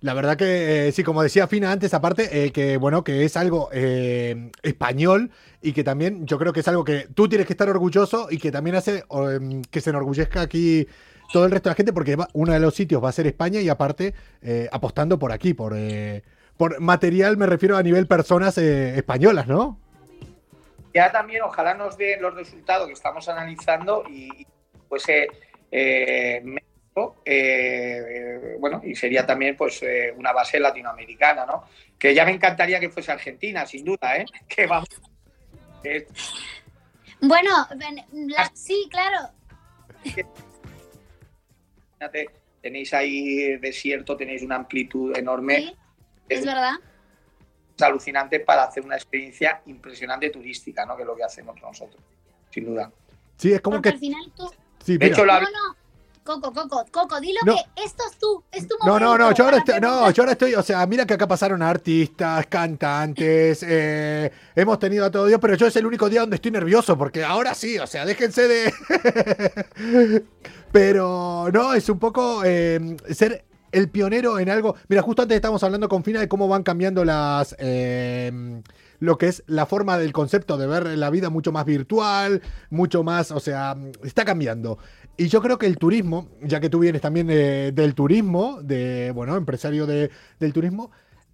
La 0.03 0.15
verdad 0.15 0.39
que 0.39 0.89
eh, 0.89 0.93
sí, 0.93 1.05
como 1.05 1.23
decía 1.23 1.47
Fina 1.47 1.71
antes, 1.71 1.93
aparte, 1.93 2.47
eh, 2.47 2.53
que 2.53 2.79
bueno, 2.79 3.05
que 3.05 3.27
es 3.27 3.37
algo 3.37 3.69
español 3.71 5.31
y 5.61 5.73
que 5.73 5.85
también 5.85 6.27
yo 6.27 6.39
creo 6.39 6.55
que 6.55 6.61
es 6.61 6.69
algo 6.69 6.85
que 6.85 7.07
tú 7.15 7.29
tienes 7.29 7.47
que 7.47 7.53
estar 7.53 7.69
orgulloso 7.69 8.29
y 8.31 8.39
que 8.39 8.51
también 8.51 8.77
hace 8.77 9.05
em, 9.11 9.61
que 9.63 9.83
se 9.83 9.91
enorgullezca 9.91 10.41
aquí 10.41 10.89
todo 11.35 11.45
el 11.45 11.51
resto 11.51 11.69
de 11.69 11.73
la 11.73 11.77
gente 11.77 11.93
porque 11.93 12.17
uno 12.33 12.53
de 12.55 12.61
los 12.61 12.75
sitios 12.75 13.05
va 13.05 13.11
a 13.11 13.13
ser 13.13 13.27
España 13.27 13.61
y 13.61 13.69
aparte 13.69 14.15
apostando 14.73 15.19
por 15.19 15.33
aquí, 15.33 15.53
por, 15.53 15.75
material, 16.81 17.37
me 17.37 17.45
refiero 17.45 17.77
a 17.77 17.83
nivel 17.83 18.07
personas 18.07 18.57
españolas, 18.57 19.49
¿no? 19.49 19.79
Ya 20.93 21.11
también 21.13 21.43
ojalá 21.43 21.75
nos 21.75 21.97
den 21.97 22.21
los 22.21 22.35
resultados 22.35 22.87
que 22.89 22.95
estamos 22.95 23.29
analizando 23.29 24.05
y, 24.09 24.47
pues 24.89 25.05
eh, 25.09 26.41
México, 26.43 27.23
eh, 27.25 28.57
bueno, 28.59 28.81
y 28.85 28.95
sería 28.97 29.25
también 29.25 29.57
pues 29.57 29.83
eh, 29.83 30.13
una 30.17 30.33
base 30.33 30.59
latinoamericana, 30.59 31.47
¿no? 31.47 31.65
Que 31.99 32.15
ya 32.15 32.25
me 32.25 32.33
encantaría 32.33 32.81
que 32.81 32.91
fuese 32.91 33.13
Argentina, 33.13 33.65
sin 33.67 33.85
duda, 33.85 34.17
¿eh? 34.17 34.25
Que 34.49 34.67
vamos. 34.67 34.89
Bueno, 37.21 37.69
la- 38.13 38.51
sí, 38.55 38.89
claro. 38.91 39.31
tenéis 42.61 42.93
ahí 42.95 43.57
desierto, 43.59 44.17
tenéis 44.17 44.43
una 44.43 44.57
amplitud 44.57 45.17
enorme. 45.17 45.57
Sí, 45.57 45.77
es 46.29 46.45
verdad. 46.45 46.75
Alucinante 47.83 48.41
para 48.41 48.65
hacer 48.65 48.85
una 48.85 48.97
experiencia 48.97 49.63
impresionante 49.67 50.31
turística, 50.31 50.85
¿no? 50.87 50.97
Que 50.97 51.03
es 51.03 51.07
lo 51.09 51.17
que 51.17 51.25
hacemos 51.25 51.61
nosotros, 51.61 52.03
sin 52.51 52.67
duda. 52.67 52.91
Sí, 53.37 53.53
es 53.53 53.61
como 53.61 53.77
Porque 53.77 53.91
que... 53.91 53.95
al 53.95 54.01
final 54.01 54.33
tú. 54.37 54.51
Sí, 54.85 54.99
De 54.99 55.07
hecho, 55.07 55.25
la- 55.25 55.41
No, 55.41 55.47
no. 55.51 55.81
Coco, 56.23 56.53
Coco, 56.53 56.85
Coco, 56.93 57.19
dilo 57.19 57.41
No. 57.47 57.55
que 57.57 57.83
esto 57.83 58.05
es 58.09 58.19
tú, 58.19 58.45
es 58.53 58.69
tu 58.69 58.77
No, 58.85 58.87
momento. 58.93 59.05
no, 59.07 59.19
no, 59.19 59.35
yo 59.35 59.45
ahora, 59.45 59.57
para 59.65 59.79
estoy, 59.79 59.81
no, 59.81 60.11
yo 60.11 60.23
ahora 60.23 60.33
estoy, 60.33 60.55
o 60.55 60.63
sea, 60.63 60.87
mira 60.87 61.07
que 61.07 61.15
acá 61.15 61.27
pasaron 61.27 61.63
artistas, 61.63 62.47
cantantes, 62.47 63.65
eh, 63.67 64.31
hemos 64.55 64.79
tenido 64.79 65.07
a 65.07 65.11
todo 65.11 65.27
Dios, 65.27 65.41
pero 65.41 65.55
yo 65.55 65.67
es 65.67 65.75
el 65.77 65.87
único 65.87 66.09
día 66.11 66.21
donde 66.21 66.37
estoy 66.37 66.51
nervioso, 66.53 66.97
porque 66.97 67.25
ahora 67.25 67.55
sí, 67.55 67.79
o 67.79 67.87
sea, 67.87 68.05
déjense 68.05 68.47
de... 68.47 68.73
pero 70.73 71.49
no, 71.53 71.75
es 71.75 71.89
un 71.89 71.99
poco 71.99 72.43
eh, 72.45 72.97
ser 73.11 73.45
el 73.73 73.89
pionero 73.89 74.39
en 74.39 74.49
algo. 74.51 74.75
Mira, 74.89 75.03
justo 75.03 75.23
antes 75.23 75.37
estábamos 75.37 75.63
hablando 75.63 75.89
con 75.89 76.05
Fina 76.05 76.21
de 76.21 76.29
cómo 76.29 76.49
van 76.49 76.63
cambiando 76.63 77.05
las... 77.05 77.55
eh, 77.59 78.61
lo 79.01 79.17
que 79.17 79.29
es 79.29 79.43
la 79.47 79.65
forma 79.65 79.97
del 79.97 80.13
concepto 80.13 80.59
de 80.59 80.67
ver 80.67 80.87
la 80.99 81.09
vida 81.09 81.31
mucho 81.31 81.53
más 81.53 81.65
virtual, 81.65 82.43
mucho 82.69 83.03
más, 83.03 83.31
o 83.31 83.41
sea, 83.41 83.75
está 84.05 84.25
cambiando. 84.27 84.79
Y 85.17 85.29
yo 85.29 85.41
creo 85.41 85.59
que 85.59 85.67
el 85.67 85.79
turismo, 85.79 86.29
ya 86.43 86.61
que 86.61 86.69
tú 86.69 86.81
vienes 86.81 87.01
también 87.01 87.27
de- 87.27 87.73
del 87.73 87.95
turismo, 87.95 88.61
de, 88.63 89.11
bueno, 89.15 89.37
empresario 89.37 89.87
de- 89.87 90.11
del 90.39 90.53
turismo, 90.53 90.91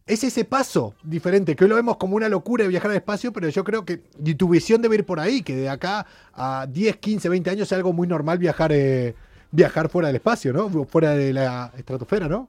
es 0.06 0.22
ese 0.22 0.44
paso 0.44 0.94
diferente, 1.02 1.56
que 1.56 1.64
hoy 1.64 1.70
lo 1.70 1.74
vemos 1.74 1.96
como 1.96 2.14
una 2.14 2.28
locura 2.28 2.62
de 2.62 2.68
viajar 2.68 2.92
al 2.92 2.98
espacio, 2.98 3.32
pero 3.32 3.48
yo 3.48 3.64
creo 3.64 3.84
que 3.84 4.04
y 4.24 4.36
tu 4.36 4.48
visión 4.48 4.80
debe 4.80 4.94
ir 4.94 5.04
por 5.04 5.18
ahí, 5.18 5.42
que 5.42 5.56
de 5.56 5.68
acá 5.68 6.06
a 6.32 6.68
10, 6.70 6.98
15, 6.98 7.28
20 7.28 7.50
años 7.50 7.66
sea 7.68 7.78
algo 7.78 7.92
muy 7.92 8.06
normal 8.06 8.38
viajar, 8.38 8.70
eh, 8.72 9.16
viajar 9.56 9.88
fuera 9.88 10.08
del 10.08 10.16
espacio, 10.16 10.52
¿no? 10.52 10.68
Fuera 10.84 11.12
de 11.14 11.32
la 11.32 11.72
estratosfera, 11.76 12.28
¿no? 12.28 12.48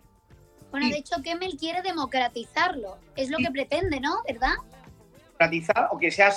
Bueno, 0.71 0.89
de 0.89 0.97
hecho, 0.97 1.15
Kemmel 1.23 1.55
quiere 1.57 1.81
democratizarlo. 1.81 2.97
Es 3.15 3.29
lo 3.29 3.37
que 3.37 3.49
pretende, 3.49 4.01
¿no? 4.01 4.17
¿Verdad? 4.27 4.51
Democratizar 5.39 5.87
o 5.91 5.97
que 5.97 6.11
sea 6.11 6.31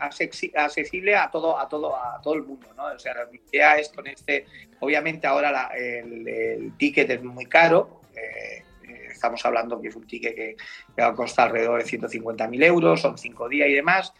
accesible 0.00 1.14
a 1.14 1.30
todo, 1.30 1.58
a 1.58 1.68
todo, 1.68 1.94
a 1.94 2.20
todo 2.20 2.34
el 2.34 2.42
mundo, 2.42 2.66
¿no? 2.76 2.86
O 2.86 2.98
sea, 2.98 3.14
la 3.14 3.26
idea 3.52 3.76
es 3.78 3.88
con 3.90 4.06
este, 4.08 4.46
obviamente 4.80 5.26
ahora 5.28 5.52
la- 5.52 5.70
el, 5.76 6.26
el 6.26 6.76
ticket 6.76 7.08
es 7.10 7.22
muy 7.22 7.46
caro. 7.46 8.00
eh, 8.16 8.64
eh, 8.88 9.08
estamos 9.12 9.44
hablando 9.46 9.80
que 9.80 9.88
es 9.88 9.94
un 9.96 10.06
ticket 10.06 10.34
que, 10.34 10.56
que 10.96 11.02
va 11.02 11.08
a 11.08 11.14
costar 11.14 11.48
alrededor 11.48 11.82
de 11.82 11.88
150.000 11.88 12.64
euros, 12.64 13.00
son 13.00 13.16
cinco 13.16 13.48
días 13.48 13.68
y 13.68 13.74
demás. 13.74 14.12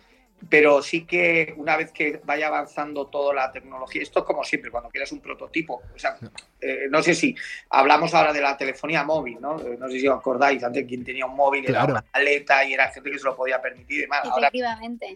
Pero 0.48 0.82
sí 0.82 1.06
que 1.06 1.54
una 1.56 1.76
vez 1.76 1.90
que 1.92 2.20
vaya 2.24 2.48
avanzando 2.48 3.06
toda 3.06 3.34
la 3.34 3.50
tecnología, 3.50 4.02
esto 4.02 4.20
es 4.20 4.24
como 4.26 4.44
siempre, 4.44 4.70
cuando 4.70 4.90
quieres 4.90 5.10
un 5.10 5.20
prototipo, 5.20 5.82
o 5.94 5.98
sea, 5.98 6.16
eh, 6.60 6.86
no 6.90 7.02
sé 7.02 7.14
si 7.14 7.34
hablamos 7.70 8.12
ahora 8.14 8.32
de 8.32 8.42
la 8.42 8.56
telefonía 8.56 9.02
móvil, 9.02 9.38
¿no? 9.40 9.58
Eh, 9.60 9.76
no 9.78 9.88
sé 9.88 9.98
si 9.98 10.06
os 10.06 10.16
acordáis, 10.18 10.62
antes 10.62 10.86
quien 10.86 11.04
tenía 11.04 11.26
un 11.26 11.34
móvil 11.34 11.64
Claro. 11.64 11.84
era 11.84 11.92
una 11.94 12.04
maleta 12.12 12.64
y 12.64 12.74
era 12.74 12.88
gente 12.92 13.10
que 13.10 13.18
se 13.18 13.24
lo 13.24 13.34
podía 13.34 13.60
permitir 13.60 13.98
y 13.98 14.00
demás. 14.02 14.20
Ahora 14.24 14.48
Efectivamente. 14.48 15.14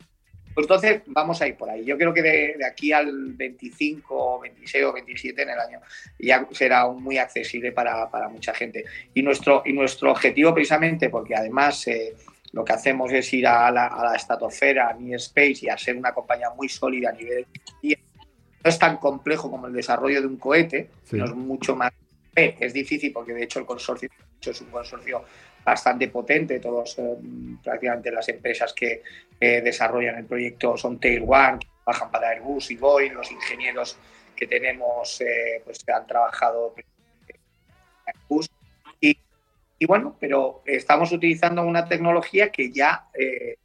pues 0.55 0.65
entonces 0.65 1.03
vamos 1.07 1.41
a 1.43 1.47
ir 1.47 1.57
por 1.57 1.69
ahí. 1.71 1.85
Yo 1.85 1.97
creo 1.99 2.13
que 2.15 2.23
de, 2.23 2.55
de 2.59 2.67
aquí 2.67 2.91
al 2.93 3.35
25, 3.35 4.41
26 4.41 4.85
o 4.85 4.93
27 4.95 5.43
en 5.43 5.51
el 5.51 5.59
año 5.61 5.81
ya 6.19 6.47
será 6.51 6.89
muy 6.89 7.19
accesible 7.19 7.73
para, 7.73 8.11
para 8.11 8.29
mucha 8.29 8.53
gente. 8.55 8.85
Y 9.15 9.23
nuestro, 9.23 9.63
y 9.67 9.73
nuestro 9.75 10.11
objetivo 10.11 10.53
precisamente, 10.55 11.09
porque 11.11 11.37
además 11.37 11.87
eh, 11.87 12.17
lo 12.53 12.65
que 12.65 12.73
hacemos 12.73 13.13
es 13.13 13.33
ir 13.33 13.47
a 13.47 13.71
la, 13.71 13.87
a 13.87 14.05
la 14.05 14.17
estratosfera, 14.17 14.89
a 14.89 14.95
Near 14.95 15.21
Space 15.21 15.59
y 15.63 15.69
a 15.69 15.79
ser 15.79 15.97
una 15.97 16.13
compañía 16.13 16.51
muy 16.51 16.69
sólida 16.69 17.11
a 17.11 17.13
nivel... 17.13 17.47
No 18.63 18.69
es 18.69 18.79
tan 18.79 18.99
complejo 18.99 19.51
como 19.51 19.69
el 19.69 19.73
desarrollo 19.73 20.21
de 20.21 20.27
un 20.27 20.37
cohete, 20.37 20.91
Sí. 21.05 21.11
sino 21.13 21.25
es 21.25 21.35
mucho 21.35 21.75
más... 21.77 21.93
eh, 22.37 22.57
Es 22.61 22.73
difícil 22.75 23.13
porque 23.13 23.33
de 23.33 23.45
hecho 23.45 23.59
el 23.59 23.65
consorcio 23.65 24.09
es 24.41 24.61
un 24.61 24.71
consorcio 24.71 25.25
bastante 25.65 26.09
potente, 26.09 26.59
todos 26.59 26.99
eh, 26.99 27.17
prácticamente 27.63 28.11
las 28.11 28.29
empresas 28.29 28.73
que 28.73 29.03
eh, 29.39 29.61
desarrollan 29.63 30.17
el 30.17 30.25
proyecto 30.27 30.77
son 30.77 30.99
Tail 30.99 31.23
One, 31.27 31.59
que 31.61 31.69
trabajan 31.85 32.11
para 32.11 32.31
Airbus 32.31 32.71
y 32.71 32.77
Boeing, 32.77 33.13
los 33.13 33.31
ingenieros 33.31 33.97
que 34.35 34.47
tenemos 34.47 35.21
eh, 35.21 35.61
pues 35.65 35.79
han 35.89 36.07
trabajado 36.07 36.75
en 36.77 36.85
Airbus 38.07 38.47
y, 38.47 38.50
y 39.83 39.87
bueno, 39.87 40.15
pero 40.21 40.63
estamos 40.67 41.11
utilizando 41.11 41.63
una 41.63 41.87
tecnología 41.89 42.53
que 42.53 42.71
ya, 42.71 43.07
eh, 43.15 43.57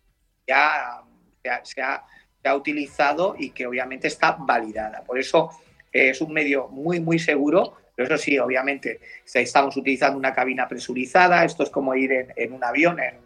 ya 0.47 1.01
se 1.43 1.49
ha, 1.49 1.65
se 1.65 1.81
ha- 1.81 2.03
se 2.41 2.47
ha 2.49 2.55
utilizado 2.55 3.35
y 3.37 3.49
que 3.49 3.67
obviamente 3.67 4.07
está 4.07 4.31
validada. 4.39 5.03
Por 5.03 5.19
eso 5.19 5.49
eh, 5.91 6.11
es 6.11 6.21
un 6.21 6.31
medio 6.31 6.69
muy, 6.69 7.01
muy 7.01 7.19
seguro, 7.19 7.73
pero 7.95 8.07
eso 8.15 8.23
sí, 8.23 8.39
obviamente 8.39 9.01
se- 9.25 9.41
estamos 9.41 9.75
utilizando 9.75 10.17
una 10.17 10.33
cabina 10.33 10.69
presurizada, 10.69 11.43
esto 11.43 11.63
es 11.63 11.69
como 11.69 11.93
ir 11.95 12.13
en, 12.13 12.33
en 12.37 12.53
un 12.53 12.63
avión, 12.63 12.97
en- 13.01 13.19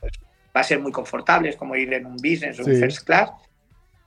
pues, 0.00 0.12
va 0.54 0.62
a 0.62 0.64
ser 0.64 0.80
muy 0.80 0.90
confortable, 0.90 1.50
es 1.50 1.56
como 1.56 1.76
ir 1.76 1.92
en 1.94 2.06
un 2.06 2.16
business 2.16 2.58
o 2.58 2.64
Sí. 2.64 2.70
un 2.72 2.76
first 2.80 3.06
class. 3.06 3.30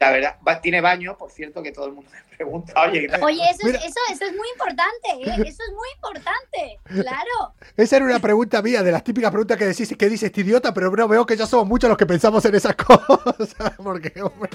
La 0.03 0.11
verdad, 0.11 0.35
va- 0.45 0.59
tiene 0.61 0.81
baño, 0.81 1.17
por 1.17 1.31
cierto, 1.31 1.63
que 1.63 1.71
todo 1.71 1.85
el 1.87 1.93
mundo 1.93 2.11
me 2.11 2.35
pregunta, 2.35 2.73
oye, 2.81 3.07
Oye, 3.21 3.41
eso, 3.49 3.67
es, 3.67 3.75
eso, 3.75 3.99
eso 4.11 4.25
es 4.25 4.35
muy 4.35 4.47
importante, 4.49 5.09
¿eh? 5.21 5.47
Eso 5.47 5.63
es 5.63 5.73
muy 5.73 5.87
importante. 5.95 6.79
Claro. 6.83 7.53
Esa 7.77 7.95
era 7.97 8.05
una 8.05 8.19
pregunta 8.19 8.61
mía, 8.61 8.83
de 8.83 8.91
las 8.91 9.03
típicas 9.03 9.31
preguntas 9.31 9.57
que 9.57 9.65
decís, 9.65 9.95
que 9.97 10.09
dice 10.09 10.25
este 10.25 10.41
idiota, 10.41 10.73
pero 10.73 10.91
no 10.91 11.07
veo 11.07 11.25
que 11.25 11.37
ya 11.37 11.45
somos 11.45 11.67
muchos 11.67 11.87
los 11.89 11.97
que 11.97 12.05
pensamos 12.05 12.43
en 12.45 12.55
esas 12.55 12.75
cosas. 12.87 13.73
Porque, 13.77 14.21
hombre. 14.21 14.49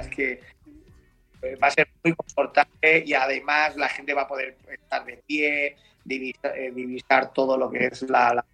es 0.00 0.08
que 0.08 0.40
eh, 1.42 1.56
va 1.56 1.68
a 1.68 1.70
ser 1.70 1.88
muy 2.04 2.14
confortable 2.14 3.02
y 3.06 3.14
además 3.14 3.76
la 3.76 3.88
gente 3.88 4.14
va 4.14 4.22
a 4.22 4.28
poder 4.28 4.56
estar 4.70 5.04
de 5.04 5.16
pie, 5.26 5.76
divisar, 6.04 6.56
eh, 6.56 6.70
divisar 6.70 7.32
todo 7.32 7.56
lo 7.56 7.70
que 7.70 7.86
es 7.86 8.02
la, 8.02 8.34
la 8.34 8.44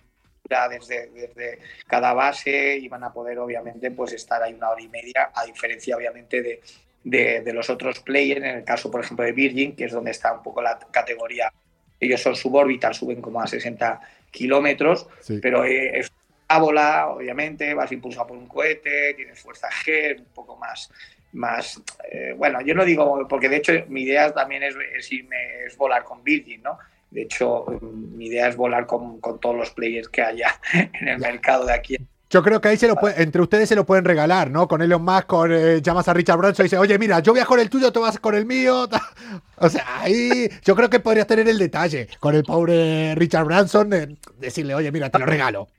desde, 0.71 1.09
desde 1.09 1.59
cada 1.87 2.13
base 2.15 2.77
y 2.77 2.89
van 2.89 3.05
a 3.05 3.13
poder 3.13 3.39
obviamente 3.39 3.91
pues 3.91 4.13
estar 4.13 4.43
ahí 4.43 4.55
una 4.55 4.71
hora 4.71 4.83
y 4.83 4.89
media, 4.89 5.31
a 5.35 5.45
diferencia 5.45 5.97
obviamente 5.97 6.43
de, 6.43 6.61
de, 7.05 7.41
de 7.43 7.53
los 7.53 7.69
otros 7.71 8.01
players, 8.01 8.43
en 8.43 8.57
el 8.59 8.65
caso 8.65 8.91
por 8.91 9.01
ejemplo 9.03 9.25
de 9.25 9.33
Virgin, 9.33 9.75
que 9.77 9.85
es 9.85 9.93
donde 9.93 10.11
está 10.13 10.33
un 10.33 10.43
poco 10.43 10.63
la 10.63 10.79
categoría, 10.91 11.53
ellos 12.01 12.21
son 12.23 12.37
suborbital, 12.37 12.95
suben 12.95 13.21
como 13.23 13.41
a 13.41 13.47
60 13.47 14.01
kilómetros, 14.31 15.09
Sí. 15.21 15.39
pero 15.41 15.65
eh, 15.65 15.99
es 15.99 16.13
una 16.49 16.59
bola, 16.61 17.09
obviamente, 17.09 17.75
vas 17.75 17.91
impulsado 17.91 18.29
por 18.29 18.37
un 18.37 18.47
cohete, 18.47 19.15
tienes 19.15 19.41
fuerza 19.41 19.69
G, 19.71 20.19
un 20.19 20.27
poco 20.35 20.57
más, 20.57 20.93
más 21.33 21.83
eh, 22.11 22.35
bueno, 22.37 22.61
yo 22.61 22.75
no 22.75 22.85
digo, 22.85 23.27
porque 23.29 23.49
de 23.49 23.57
hecho 23.57 23.73
mi 23.89 24.03
idea 24.03 24.33
también 24.33 24.63
es, 24.63 24.77
es 24.97 25.11
irme, 25.11 25.65
es 25.67 25.77
volar 25.77 26.05
con 26.05 26.23
Virgin, 26.23 26.63
¿no? 26.63 26.79
De 27.17 27.23
hecho, 27.23 27.65
mi 27.81 28.27
idea 28.27 28.47
es 28.47 28.57
volar 28.57 28.85
con, 28.87 29.21
con 29.23 29.41
todos 29.41 29.57
los 29.57 29.71
players 29.71 30.07
que 30.11 30.21
haya 30.21 30.61
en 30.75 31.09
el 31.09 31.19
mercado 31.19 31.65
de 31.65 31.73
aquí. 31.73 31.97
Yo 32.29 32.43
creo 32.43 32.61
que 32.61 32.69
ahí 32.69 32.77
se 32.77 32.89
lo 32.89 32.95
puede- 32.97 33.23
entre 33.23 33.41
ustedes 33.41 33.71
se 33.71 33.75
lo 33.75 33.87
pueden 33.87 34.05
regalar, 34.05 34.51
¿no? 34.51 34.69
Con 34.69 34.83
Elon 34.83 35.03
Musk, 35.03 35.27
con, 35.27 35.51
eh, 35.51 35.81
llamas 35.81 36.09
a 36.09 36.13
Richard 36.13 36.37
Branson 36.37 36.65
y 36.65 36.67
dice, 36.67 36.77
oye, 36.77 36.99
mira, 36.99 37.21
yo 37.21 37.33
viajo 37.33 37.49
con 37.49 37.61
el 37.61 37.71
tuyo, 37.71 37.91
tú 37.91 38.03
vas 38.03 38.19
con 38.21 38.35
el 38.35 38.45
mío. 38.45 38.87
O 39.59 39.71
sea, 39.71 40.01
ahí 40.03 40.51
yo 40.63 40.77
creo 40.77 40.91
que 40.91 41.01
podrías 41.01 41.27
tener 41.27 41.49
el 41.49 41.59
detalle 41.59 42.09
con 42.21 42.35
el 42.35 42.43
pobre 42.45 43.15
Richard 43.15 43.47
Branson, 43.47 43.89
de 43.89 44.17
decirle, 44.39 44.75
oye, 44.75 44.93
mira, 44.93 45.09
te 45.09 45.19
lo 45.19 45.25
regalo. 45.25 45.69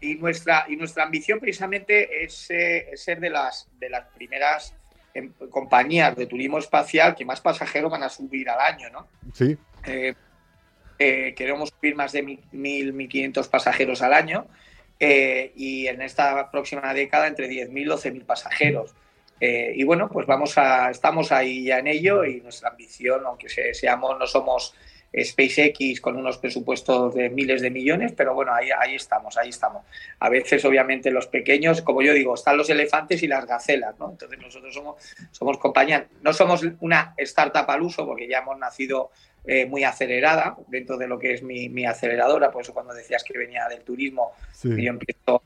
Y 0.00 0.16
nuestra, 0.16 0.64
y 0.68 0.74
nuestra 0.76 1.04
ambición 1.04 1.38
precisamente 1.38 2.24
es, 2.24 2.50
eh, 2.50 2.88
es 2.92 3.02
ser 3.02 3.20
de 3.20 3.30
las, 3.30 3.68
de 3.78 3.88
las 3.88 4.04
primeras 4.16 4.74
em, 5.14 5.32
compañías 5.50 6.16
de 6.16 6.26
turismo 6.26 6.58
espacial 6.58 7.14
que 7.14 7.24
más 7.24 7.40
pasajeros 7.40 7.90
van 7.90 8.02
a 8.02 8.08
subir 8.08 8.48
al 8.50 8.60
año, 8.60 8.90
¿no? 8.90 9.08
Sí. 9.34 9.56
Eh, 9.86 10.14
eh, 10.98 11.34
queremos 11.36 11.70
subir 11.70 11.96
más 11.96 12.12
de 12.12 12.22
1.000, 12.24 12.92
1.500 12.92 13.48
pasajeros 13.50 14.02
al 14.02 14.14
año 14.14 14.46
eh, 15.00 15.52
y 15.56 15.86
en 15.88 16.00
esta 16.02 16.50
próxima 16.50 16.94
década 16.94 17.26
entre 17.26 17.48
10.000 17.48 17.82
y 17.82 17.84
12.000 17.86 18.24
pasajeros. 18.24 18.94
Y 19.44 19.82
bueno, 19.82 20.08
pues 20.08 20.24
vamos 20.28 20.56
a, 20.56 20.88
estamos 20.90 21.32
ahí 21.32 21.64
ya 21.64 21.80
en 21.80 21.88
ello 21.88 22.24
y 22.24 22.40
nuestra 22.42 22.68
ambición, 22.70 23.22
aunque 23.26 23.48
se- 23.48 23.74
seamos, 23.74 24.16
no 24.16 24.24
somos 24.28 24.72
SpaceX 25.14 26.00
con 26.00 26.16
unos 26.16 26.38
presupuestos 26.38 27.14
de 27.14 27.28
miles 27.28 27.60
de 27.60 27.70
millones, 27.70 28.12
pero 28.16 28.34
bueno, 28.34 28.54
ahí, 28.54 28.68
ahí 28.70 28.94
estamos, 28.94 29.36
ahí 29.36 29.50
estamos. 29.50 29.84
A 30.18 30.28
veces, 30.30 30.64
obviamente, 30.64 31.10
los 31.10 31.26
pequeños, 31.26 31.82
como 31.82 32.00
yo 32.02 32.14
digo, 32.14 32.34
están 32.34 32.56
los 32.56 32.70
elefantes 32.70 33.22
y 33.22 33.28
las 33.28 33.46
gacelas, 33.46 33.98
¿no? 33.98 34.10
Entonces 34.10 34.38
nosotros 34.38 34.72
somos, 34.72 34.96
somos 35.30 35.58
compañía, 35.58 36.06
no 36.22 36.32
somos 36.32 36.62
una 36.80 37.14
startup 37.18 37.68
al 37.68 37.82
uso, 37.82 38.06
porque 38.06 38.26
ya 38.26 38.38
hemos 38.38 38.58
nacido 38.58 39.10
eh, 39.44 39.66
muy 39.66 39.84
acelerada 39.84 40.56
dentro 40.68 40.96
de 40.96 41.08
lo 41.08 41.18
que 41.18 41.34
es 41.34 41.42
mi, 41.42 41.68
mi 41.68 41.84
aceleradora, 41.84 42.50
por 42.50 42.62
eso 42.62 42.72
cuando 42.72 42.94
decías 42.94 43.22
que 43.24 43.36
venía 43.36 43.66
del 43.68 43.82
turismo, 43.82 44.32
Sí. 44.52 44.68
yo 44.82 44.90
empiezo 44.90 45.42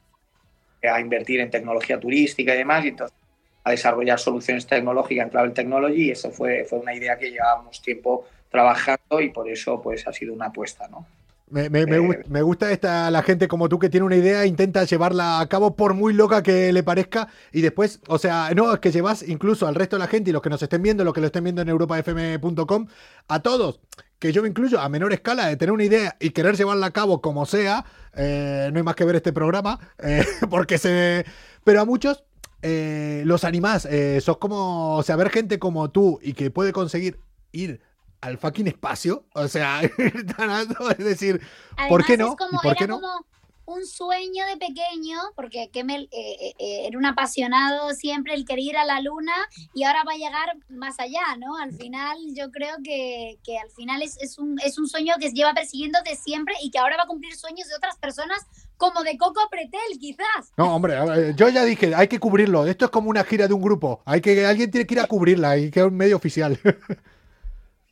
a 0.83 1.01
invertir 1.01 1.41
en 1.41 1.51
tecnología 1.51 1.99
turística 1.99 2.55
y 2.55 2.59
demás, 2.59 2.85
y 2.85 2.89
entonces 2.89 3.17
a 3.65 3.71
desarrollar 3.73 4.21
soluciones 4.21 4.65
tecnológicas 4.65 5.25
en 5.25 5.31
Travel 5.31 5.53
Technology, 5.53 6.05
y 6.05 6.11
eso 6.13 6.31
fue, 6.31 6.65
fue 6.67 6.79
una 6.79 6.95
idea 6.95 7.19
que 7.19 7.33
llevábamos 7.33 7.83
tiempo 7.83 8.25
trabajando 8.57 9.21
y 9.21 9.29
por 9.31 9.49
eso 9.49 9.81
pues 9.83 10.07
ha 10.07 10.13
sido 10.13 10.33
una 10.35 10.47
apuesta, 10.47 10.89
¿no? 10.89 11.07
Me, 11.49 11.71
me- 11.71 11.87
me 11.87 12.01
gu- 12.01 12.25
me 12.29 12.43
gusta 12.43 12.73
esta 12.73 13.09
la 13.09 13.23
gente 13.23 13.47
como 13.47 13.69
tú 13.69 13.79
que 13.79 13.89
tiene 13.89 14.05
una 14.05 14.17
idea 14.17 14.47
intenta 14.47 14.83
llevarla 14.83 15.39
a 15.39 15.47
cabo 15.49 15.77
por 15.77 15.95
muy 15.95 16.13
loca 16.13 16.43
que 16.43 16.73
le 16.73 16.83
parezca 16.83 17.29
y 17.53 17.61
después, 17.61 18.01
o 18.09 18.19
sea, 18.19 18.51
no, 18.57 18.73
es 18.75 18.81
que 18.81 18.91
llevas 18.91 19.23
incluso 19.23 19.69
al 19.69 19.77
resto 19.77 19.95
de 19.97 20.01
la 20.01 20.09
gente 20.09 20.31
y 20.31 20.33
los 20.33 20.43
que 20.43 20.51
nos 20.51 20.61
estén 20.61 20.83
viendo, 20.83 21.05
los 21.05 21.15
que 21.15 21.21
lo 21.21 21.27
estén 21.27 21.45
viendo 21.45 21.63
en 21.63 21.69
europafm.com, 21.69 22.87
a 23.29 23.41
todos, 23.43 23.79
que 24.19 24.33
yo 24.33 24.43
me 24.43 24.49
incluyo 24.49 24.81
a 24.81 24.89
menor 24.89 25.13
escala 25.13 25.47
de 25.47 25.57
tener 25.57 25.73
una 25.73 25.85
idea 25.85 26.17
y 26.19 26.31
querer 26.31 26.57
llevarla 26.57 26.87
a 26.87 26.91
cabo 26.91 27.21
como 27.21 27.47
sea, 27.47 27.85
eh, 28.17 28.69
no 28.73 28.79
hay 28.79 28.83
más 28.83 28.97
que 28.97 29.05
ver 29.05 29.15
este 29.17 29.33
programa, 29.33 29.79
eh, 29.99 30.25
porque 30.51 30.79
se... 30.79 31.25
Pero 31.63 31.81
a 31.81 31.85
muchos 31.85 32.25
eh, 32.63 33.23
los 33.25 33.45
animás, 33.45 33.87
eh, 33.87 34.21
sos 34.21 34.39
como, 34.39 34.97
o 34.97 35.03
sea, 35.05 35.15
ver 35.15 35.31
gente 35.31 35.61
como 35.61 35.91
tú 35.91 36.19
y 36.23 36.33
que 36.33 36.51
puede 36.51 36.73
conseguir 36.73 37.21
ir 37.53 37.81
al 38.27 38.39
fucking 38.39 38.67
espacio, 38.67 39.27
o 39.35 39.49
sea, 39.49 39.81
es 40.99 41.05
decir, 41.05 41.41
¿por 41.89 42.03
Además, 42.03 42.07
qué 42.07 42.17
no? 42.17 42.29
Es 42.31 42.37
como, 42.37 42.61
¿Y 42.61 42.63
por 42.63 42.77
qué 42.77 42.87
no? 42.87 43.01
como 43.01 43.27
un 43.67 43.85
sueño 43.85 44.47
de 44.47 44.57
pequeño, 44.57 45.19
porque 45.35 45.71
Kemel 45.73 46.09
eh, 46.13 46.37
eh, 46.41 46.55
eh, 46.59 46.87
era 46.87 46.97
un 46.97 47.05
apasionado 47.05 47.93
siempre 47.95 48.35
el 48.35 48.45
querer 48.45 48.65
ir 48.65 48.77
a 48.77 48.85
la 48.85 49.01
luna 49.01 49.35
y 49.75 49.83
ahora 49.83 50.05
va 50.07 50.13
a 50.13 50.17
llegar 50.17 50.57
más 50.69 50.99
allá, 51.01 51.37
¿no? 51.39 51.57
Al 51.57 51.73
final, 51.73 52.17
yo 52.33 52.51
creo 52.53 52.77
que, 52.83 53.39
que 53.45 53.59
al 53.59 53.71
final 53.71 54.03
es, 54.03 54.17
es, 54.21 54.39
un, 54.39 54.59
es 54.65 54.79
un 54.79 54.89
sueño 54.89 55.15
que 55.21 55.31
lleva 55.31 55.53
persiguiendo 55.53 55.99
de 56.05 56.15
siempre 56.15 56.55
y 56.63 56.71
que 56.71 56.79
ahora 56.79 56.97
va 56.97 57.03
a 57.03 57.09
cumplir 57.09 57.35
sueños 57.35 57.67
de 57.69 57.75
otras 57.75 57.97
personas, 57.97 58.47
como 58.77 59.03
de 59.03 59.19
Coco 59.19 59.41
Pretel, 59.51 59.99
quizás. 59.99 60.53
No, 60.57 60.77
hombre, 60.77 61.35
yo 61.35 61.49
ya 61.49 61.65
dije, 61.65 61.95
hay 61.95 62.09
que 62.09 62.21
cubrirlo. 62.21 62.67
Esto 62.67 62.85
es 62.85 62.91
como 62.91 63.11
una 63.11 63.25
gira 63.25 63.49
de 63.49 63.55
un 63.55 63.63
grupo. 63.63 64.03
Hay 64.05 64.21
que, 64.21 64.47
alguien 64.47 64.71
tiene 64.71 64.87
que 64.87 64.95
ir 64.95 65.01
a 65.01 65.07
cubrirla 65.07 65.57
y 65.59 65.71
que 65.71 65.81
es 65.81 65.87
un 65.87 65.97
medio 65.97 66.17
oficial. 66.17 66.59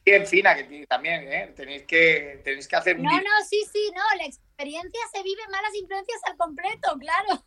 Y 0.04 0.10
en 0.12 0.26
Fina, 0.26 0.54
que 0.54 0.64
tiene- 0.64 0.86
también, 0.86 1.32
¿eh? 1.32 1.52
Tenéis 1.56 1.84
que, 1.84 2.40
tenéis 2.44 2.68
que 2.68 2.76
hacer 2.76 2.98
No, 2.98 3.10
no, 3.10 3.44
sí, 3.48 3.62
sí, 3.72 3.90
no, 3.94 4.02
la 4.18 4.26
experiencia 4.26 5.00
se 5.12 5.22
vive 5.22 5.40
malas 5.50 5.74
influencias 5.74 6.20
al 6.26 6.36
completo, 6.36 6.96
claro. 6.98 7.42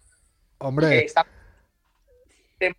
Hombre, 0.59 1.05
Está 1.05 1.25
de 2.59 2.75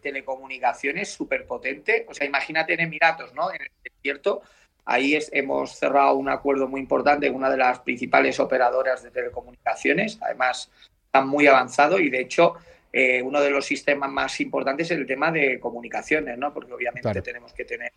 telecomunicaciones 0.00 1.10
súper 1.10 1.46
potente. 1.46 2.06
O 2.08 2.14
sea, 2.14 2.26
imagínate 2.26 2.74
en 2.74 2.80
Emiratos, 2.80 3.32
¿no? 3.34 3.52
En 3.52 3.62
el 3.62 3.70
desierto. 3.82 4.42
Ahí 4.84 5.14
es- 5.14 5.30
hemos 5.32 5.76
cerrado 5.76 6.14
un 6.14 6.28
acuerdo 6.28 6.66
muy 6.68 6.80
importante 6.80 7.26
con 7.28 7.36
una 7.36 7.50
de 7.50 7.56
las 7.56 7.80
principales 7.80 8.38
operadoras 8.40 9.02
de 9.02 9.10
telecomunicaciones. 9.10 10.18
Además, 10.22 10.70
está 11.06 11.22
muy 11.22 11.46
avanzado 11.46 11.98
y, 12.00 12.10
de 12.10 12.20
hecho, 12.20 12.54
eh, 12.92 13.22
uno 13.22 13.40
de 13.40 13.50
los 13.50 13.64
sistemas 13.64 14.10
más 14.10 14.40
importantes 14.40 14.90
es 14.90 14.98
el 14.98 15.06
tema 15.06 15.30
de 15.32 15.58
comunicaciones, 15.60 16.36
¿no? 16.38 16.52
Porque 16.52 16.72
obviamente 16.72 17.02
Claro. 17.02 17.22
tenemos 17.22 17.52
que 17.52 17.64
tener 17.64 17.92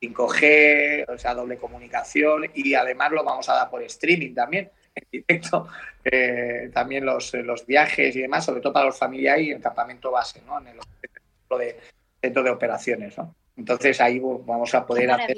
5G, 0.00 1.06
o 1.08 1.18
sea, 1.18 1.34
doble 1.34 1.56
comunicación 1.56 2.50
y 2.54 2.74
además 2.74 3.12
lo 3.12 3.24
vamos 3.24 3.48
a 3.48 3.54
dar 3.54 3.70
por 3.70 3.82
streaming 3.82 4.34
también, 4.34 4.70
en 4.94 5.04
directo, 5.10 5.68
eh, 6.04 6.70
también 6.72 7.04
los, 7.04 7.32
los 7.34 7.66
viajes 7.66 8.14
y 8.16 8.22
demás, 8.22 8.44
sobre 8.44 8.60
todo 8.60 8.72
para 8.72 8.86
los 8.86 8.98
familiares 8.98 9.46
y 9.46 9.50
el 9.52 9.60
campamento 9.60 10.10
base, 10.10 10.42
¿no? 10.46 10.60
En 10.60 10.68
el 10.68 10.78
centro 11.00 11.58
de, 11.58 11.80
centro 12.20 12.42
de 12.42 12.50
operaciones, 12.50 13.16
¿no? 13.18 13.34
Entonces 13.56 14.00
ahí 14.00 14.20
vamos 14.20 14.74
a 14.74 14.86
poder 14.86 15.10
hacer 15.10 15.36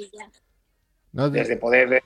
desde 1.11 1.57
poder 1.57 1.87
ver 1.87 2.03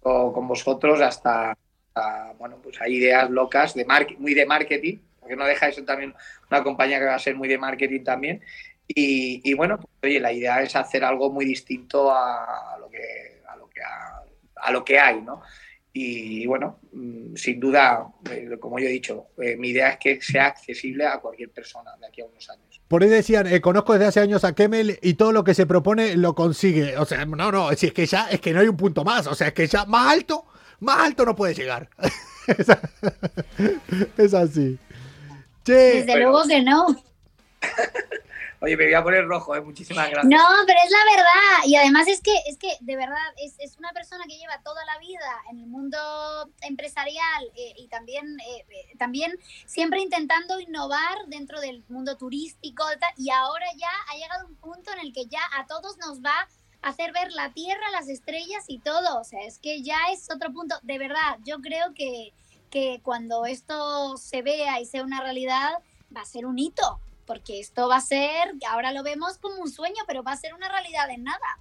con 0.00 0.46
vosotros 0.46 1.00
hasta, 1.00 1.56
hasta, 1.94 2.32
bueno, 2.38 2.58
pues 2.62 2.80
hay 2.80 2.96
ideas 2.96 3.28
locas 3.30 3.74
de 3.74 3.86
muy 4.18 4.34
de 4.34 4.46
marketing, 4.46 4.98
porque 5.18 5.36
no 5.36 5.44
deja 5.44 5.66
de 5.66 5.72
ser 5.72 5.84
también 5.84 6.14
una 6.50 6.62
compañía 6.62 6.98
que 6.98 7.06
va 7.06 7.14
a 7.14 7.18
ser 7.18 7.34
muy 7.34 7.48
de 7.48 7.58
marketing 7.58 8.02
también. 8.02 8.40
Y, 8.92 9.40
y 9.48 9.54
bueno, 9.54 9.78
pues, 9.78 9.88
oye, 10.02 10.18
la 10.20 10.32
idea 10.32 10.60
es 10.62 10.74
hacer 10.74 11.04
algo 11.04 11.30
muy 11.30 11.44
distinto 11.44 12.10
a, 12.12 12.76
lo 12.80 12.88
que 12.88 13.40
a 13.48 13.56
lo 13.56 13.68
que 13.68 13.80
a, 13.82 14.22
a 14.56 14.72
lo 14.72 14.84
que 14.84 14.98
hay, 14.98 15.20
¿no? 15.22 15.42
Y, 15.92 16.46
bueno, 16.46 16.78
mm, 16.92 17.34
sin 17.36 17.58
duda, 17.60 18.06
eh, 18.30 18.48
como 18.60 18.78
yo 18.78 18.86
he 18.86 18.90
dicho, 18.90 19.28
eh, 19.38 19.56
mi 19.56 19.68
idea 19.68 19.90
es 19.90 19.98
que 19.98 20.20
sea 20.20 20.46
accesible 20.46 21.04
a 21.06 21.18
cualquier 21.18 21.50
persona 21.50 21.90
de 22.00 22.06
aquí 22.06 22.20
a 22.20 22.26
unos 22.26 22.48
años. 22.50 22.80
por 22.88 23.02
ahí 23.02 23.08
decían, 23.08 23.46
eh, 23.46 23.60
conozco 23.60 23.92
desde 23.92 24.06
hace 24.06 24.20
años 24.20 24.44
a 24.44 24.54
Kemel 24.54 24.98
y 25.02 25.14
todo 25.14 25.32
lo 25.32 25.42
que 25.44 25.54
se 25.54 25.66
propone 25.66 26.16
lo 26.16 26.34
consigue. 26.34 26.96
O 26.96 27.04
sea, 27.06 27.24
no, 27.26 27.50
no, 27.52 27.72
si 27.74 27.86
es 27.88 27.92
que 27.92 28.06
ya, 28.06 28.28
es 28.30 28.40
que 28.40 28.52
no 28.52 28.60
hay 28.60 28.68
un 28.68 28.76
punto 28.76 29.04
más. 29.04 29.26
O 29.26 29.34
sea, 29.34 29.48
es 29.48 29.52
que 29.52 29.66
ya 29.66 29.84
más 29.84 30.12
alto, 30.12 30.44
más 30.80 30.98
alto 30.98 31.24
no 31.24 31.34
puede 31.36 31.54
llegar. 31.54 31.88
es, 32.46 32.66
es 34.18 34.34
así. 34.34 34.78
Che, 35.64 35.72
Desde 35.72 36.06
pero- 36.06 36.30
luego 36.30 36.48
que 36.48 36.62
no. 36.62 36.86
Oye, 38.62 38.76
me 38.76 38.84
voy 38.84 38.94
a 38.94 39.02
poner 39.02 39.24
rojo, 39.26 39.56
¿eh? 39.56 39.60
Muchísimas 39.62 40.10
gracias. 40.10 40.30
No, 40.30 40.44
pero 40.66 40.78
es 40.84 40.90
la 40.90 41.16
verdad. 41.16 41.64
Y 41.64 41.76
además 41.76 42.06
es 42.08 42.20
que, 42.20 42.34
es 42.46 42.58
que 42.58 42.76
de 42.80 42.94
verdad, 42.94 43.16
es, 43.38 43.54
es 43.58 43.78
una 43.78 43.90
persona 43.92 44.24
que 44.28 44.36
lleva 44.36 44.60
toda 44.62 44.84
la 44.84 44.98
vida 44.98 45.42
en 45.50 45.60
el 45.60 45.66
mundo 45.66 45.96
empresarial 46.60 47.50
eh, 47.56 47.72
y 47.78 47.88
también, 47.88 48.38
eh, 48.40 48.66
eh, 48.68 48.96
también 48.98 49.38
siempre 49.64 50.00
intentando 50.00 50.60
innovar 50.60 51.26
dentro 51.28 51.58
del 51.60 51.82
mundo 51.88 52.18
turístico 52.18 52.84
y 53.16 53.30
ahora 53.30 53.66
ya 53.76 53.88
ha 54.10 54.16
llegado 54.16 54.46
un 54.46 54.56
punto 54.56 54.92
en 54.92 55.00
el 55.00 55.14
que 55.14 55.24
ya 55.24 55.40
a 55.58 55.66
todos 55.66 55.96
nos 55.96 56.20
va 56.20 56.46
a 56.82 56.88
hacer 56.88 57.12
ver 57.12 57.32
la 57.32 57.52
Tierra, 57.52 57.90
las 57.92 58.08
estrellas 58.08 58.64
y 58.68 58.78
todo. 58.78 59.20
O 59.20 59.24
sea, 59.24 59.40
es 59.40 59.58
que 59.58 59.82
ya 59.82 59.98
es 60.12 60.30
otro 60.30 60.52
punto. 60.52 60.76
De 60.82 60.98
verdad, 60.98 61.38
yo 61.46 61.60
creo 61.60 61.94
que, 61.94 62.34
que 62.70 63.00
cuando 63.02 63.46
esto 63.46 64.18
se 64.18 64.42
vea 64.42 64.80
y 64.80 64.84
sea 64.84 65.02
una 65.02 65.22
realidad, 65.22 65.70
va 66.14 66.20
a 66.20 66.26
ser 66.26 66.44
un 66.44 66.58
hito, 66.58 67.00
porque 67.30 67.60
esto 67.60 67.88
va 67.88 67.98
a 67.98 68.00
ser, 68.00 68.54
ahora 68.68 68.90
lo 68.90 69.04
vemos 69.04 69.38
como 69.38 69.62
un 69.62 69.70
sueño, 69.70 70.02
pero 70.08 70.24
va 70.24 70.32
a 70.32 70.36
ser 70.36 70.52
una 70.52 70.68
realidad 70.68 71.08
en 71.10 71.22
nada. 71.22 71.58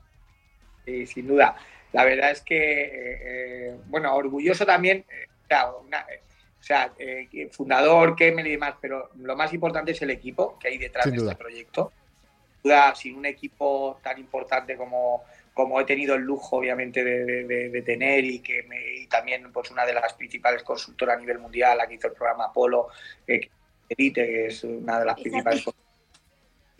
Sí, 0.84 1.05
sin 1.05 1.28
duda. 1.28 1.55
La 1.93 2.05
verdad 2.05 2.32
es 2.32 2.41
que, 2.41 2.57
eh, 2.57 3.76
bueno, 3.86 4.15
orgulloso 4.15 4.65
también, 4.65 5.05
eh, 5.07 5.28
o 5.43 5.47
sea, 5.47 5.72
una- 5.76 5.99
eh, 6.09 6.22
o 6.59 6.63
sea, 6.63 6.91
eh, 6.97 7.49
fundador, 7.51 8.15
Kemel 8.15 8.47
y 8.47 8.51
demás, 8.53 8.78
pero 8.82 9.11
lo 9.17 9.36
más 9.36 9.53
importante 9.53 9.91
es 9.91 10.01
el 10.01 10.09
equipo 10.09 10.57
que 10.57 10.70
hay 10.70 10.80
detrás 10.80 11.03
Sin 11.03 11.13
de 11.13 11.20
duda. 11.20 11.32
este 11.34 11.43
proyecto. 11.43 11.91
Sin 11.91 12.63
duda, 12.63 12.95
sin 12.95 13.15
un 13.17 13.26
equipo 13.28 13.99
tan 14.01 14.17
importante 14.17 14.76
como, 14.76 15.24
como 15.53 15.80
he 15.80 15.86
tenido 15.86 16.15
el 16.15 16.24
lujo, 16.24 16.57
obviamente, 16.57 17.03
de, 17.03 17.26
de- 17.26 17.43
de- 17.43 17.70
de 17.70 17.82
tener 17.84 18.26
y 18.26 18.39
que 18.39 18.63
me- 18.63 19.01
y 19.01 19.05
también 19.05 19.51
pues 19.53 19.70
una 19.70 19.86
de 19.86 19.93
las 19.93 20.13
principales 20.13 20.63
consultoras 20.63 21.15
a 21.15 21.20
nivel 21.20 21.38
mundial, 21.38 21.78
la 21.78 21.86
que 21.86 21.93
hizo 21.93 22.07
el 22.07 22.13
programa 22.13 22.45
Apolo, 22.45 22.88
eh, 23.28 23.47
Elite, 23.89 24.25
que 24.25 24.45
es 24.47 24.63
una 24.63 24.99
de 24.99 25.05
las 25.05 25.19
principales 25.19 25.65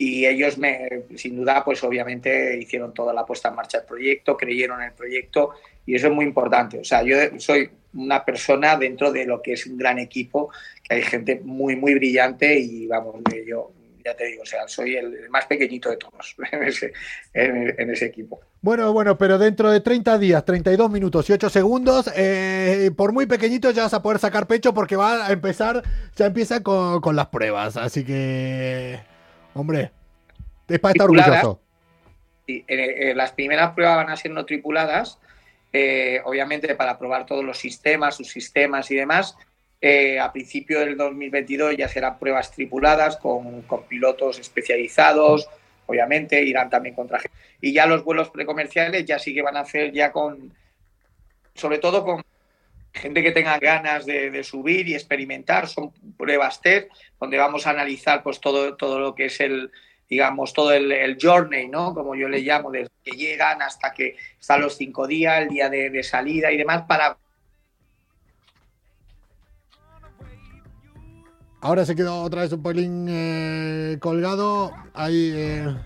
y 0.00 0.24
ellos 0.24 0.56
me, 0.56 1.02
sin 1.14 1.36
duda 1.36 1.62
pues 1.62 1.84
obviamente 1.84 2.56
hicieron 2.56 2.94
toda 2.94 3.12
la 3.12 3.26
puesta 3.26 3.50
en 3.50 3.56
marcha 3.56 3.78
del 3.78 3.86
proyecto 3.86 4.34
creyeron 4.34 4.80
en 4.80 4.88
el 4.88 4.94
proyecto 4.94 5.50
y 5.84 5.94
eso 5.94 6.06
es 6.06 6.12
muy 6.14 6.24
importante. 6.24 6.78
O 6.78 6.84
sea 6.84 7.02
yo 7.02 7.16
soy 7.36 7.70
una 7.92 8.24
persona 8.24 8.78
dentro 8.78 9.12
de 9.12 9.26
lo 9.26 9.42
que 9.42 9.52
es 9.52 9.66
un 9.66 9.76
gran 9.76 9.98
equipo 9.98 10.50
que 10.82 10.94
hay 10.94 11.02
gente 11.02 11.42
muy 11.44 11.76
muy 11.76 11.92
brillante 11.92 12.58
y 12.58 12.86
vamos 12.86 13.16
que 13.30 13.44
yo 13.44 13.72
ya 14.02 14.16
te 14.16 14.24
digo 14.24 14.42
o 14.42 14.46
sea 14.46 14.66
soy 14.66 14.96
el, 14.96 15.12
el 15.14 15.28
más 15.28 15.44
pequeñito 15.44 15.90
de 15.90 15.98
todos 15.98 16.34
en 16.50 16.62
ese, 16.62 16.94
en, 17.34 17.74
en 17.78 17.90
ese 17.90 18.06
equipo 18.06 18.40
Bueno, 18.62 18.92
bueno, 18.92 19.16
pero 19.16 19.38
dentro 19.38 19.70
de 19.70 19.80
30 19.80 20.18
días, 20.18 20.44
32 20.44 20.90
minutos 20.90 21.30
y 21.30 21.32
8 21.32 21.48
segundos, 21.48 22.10
eh, 22.14 22.90
por 22.94 23.12
muy 23.12 23.24
pequeñito 23.24 23.70
ya 23.70 23.84
vas 23.84 23.94
a 23.94 24.02
poder 24.02 24.18
sacar 24.18 24.46
pecho 24.46 24.74
porque 24.74 24.96
va 24.96 25.26
a 25.26 25.32
empezar, 25.32 25.82
ya 26.14 26.26
empieza 26.26 26.62
con, 26.62 27.00
con 27.00 27.16
las 27.16 27.28
pruebas. 27.28 27.78
Así 27.78 28.04
que, 28.04 29.00
hombre, 29.54 29.92
es 30.68 30.78
para 30.78 30.92
estar 30.92 31.08
orgulloso. 31.08 31.60
Sí, 32.46 32.64
eh, 32.68 33.10
eh, 33.10 33.14
las 33.14 33.32
primeras 33.32 33.72
pruebas 33.72 33.96
van 33.96 34.10
a 34.10 34.16
ser 34.16 34.30
no 34.32 34.44
tripuladas, 34.44 35.18
eh, 35.72 36.20
obviamente 36.24 36.74
para 36.74 36.98
probar 36.98 37.24
todos 37.24 37.44
los 37.44 37.56
sistemas, 37.56 38.16
sus 38.16 38.28
sistemas 38.28 38.90
y 38.90 38.96
demás. 38.96 39.36
Eh, 39.80 40.20
a 40.20 40.30
principio 40.30 40.80
del 40.80 40.98
2022 40.98 41.76
ya 41.78 41.88
serán 41.88 42.18
pruebas 42.18 42.52
tripuladas 42.52 43.16
con, 43.16 43.62
con 43.62 43.84
pilotos 43.84 44.38
especializados, 44.38 45.48
obviamente, 45.90 46.42
irán 46.42 46.70
también 46.70 46.94
contra 46.94 47.18
gente. 47.18 47.36
Y 47.60 47.72
ya 47.72 47.86
los 47.86 48.04
vuelos 48.04 48.30
precomerciales 48.30 49.04
ya 49.04 49.18
sí 49.18 49.34
que 49.34 49.42
van 49.42 49.56
a 49.56 49.60
hacer 49.60 49.92
ya 49.92 50.12
con, 50.12 50.54
sobre 51.54 51.78
todo 51.78 52.04
con 52.04 52.24
gente 52.92 53.22
que 53.22 53.32
tenga 53.32 53.58
ganas 53.58 54.06
de, 54.06 54.30
de 54.30 54.44
subir 54.44 54.88
y 54.88 54.94
experimentar. 54.94 55.68
Son 55.68 55.92
pruebas 56.16 56.60
test 56.60 56.90
donde 57.18 57.36
vamos 57.36 57.66
a 57.66 57.70
analizar 57.70 58.22
pues 58.22 58.40
todo, 58.40 58.76
todo 58.76 58.98
lo 58.98 59.14
que 59.14 59.26
es 59.26 59.40
el, 59.40 59.70
digamos, 60.08 60.52
todo 60.52 60.72
el, 60.72 60.90
el 60.90 61.18
journey, 61.20 61.68
¿no? 61.68 61.94
Como 61.94 62.14
yo 62.14 62.28
le 62.28 62.40
llamo, 62.40 62.70
desde 62.70 62.90
que 63.04 63.16
llegan 63.16 63.62
hasta 63.62 63.92
que 63.92 64.16
están 64.40 64.60
los 64.60 64.76
cinco 64.76 65.06
días, 65.06 65.42
el 65.42 65.48
día 65.48 65.68
de, 65.68 65.90
de 65.90 66.02
salida 66.02 66.50
y 66.50 66.56
demás, 66.56 66.82
para 66.88 67.16
Ahora 71.60 71.84
se 71.84 71.94
quedó 71.94 72.22
otra 72.22 72.42
vez 72.42 72.52
un 72.52 72.62
pelín 72.62 73.06
eh, 73.08 73.98
colgado. 74.00 74.72
Ahí. 74.94 75.30
eh, 75.34 75.76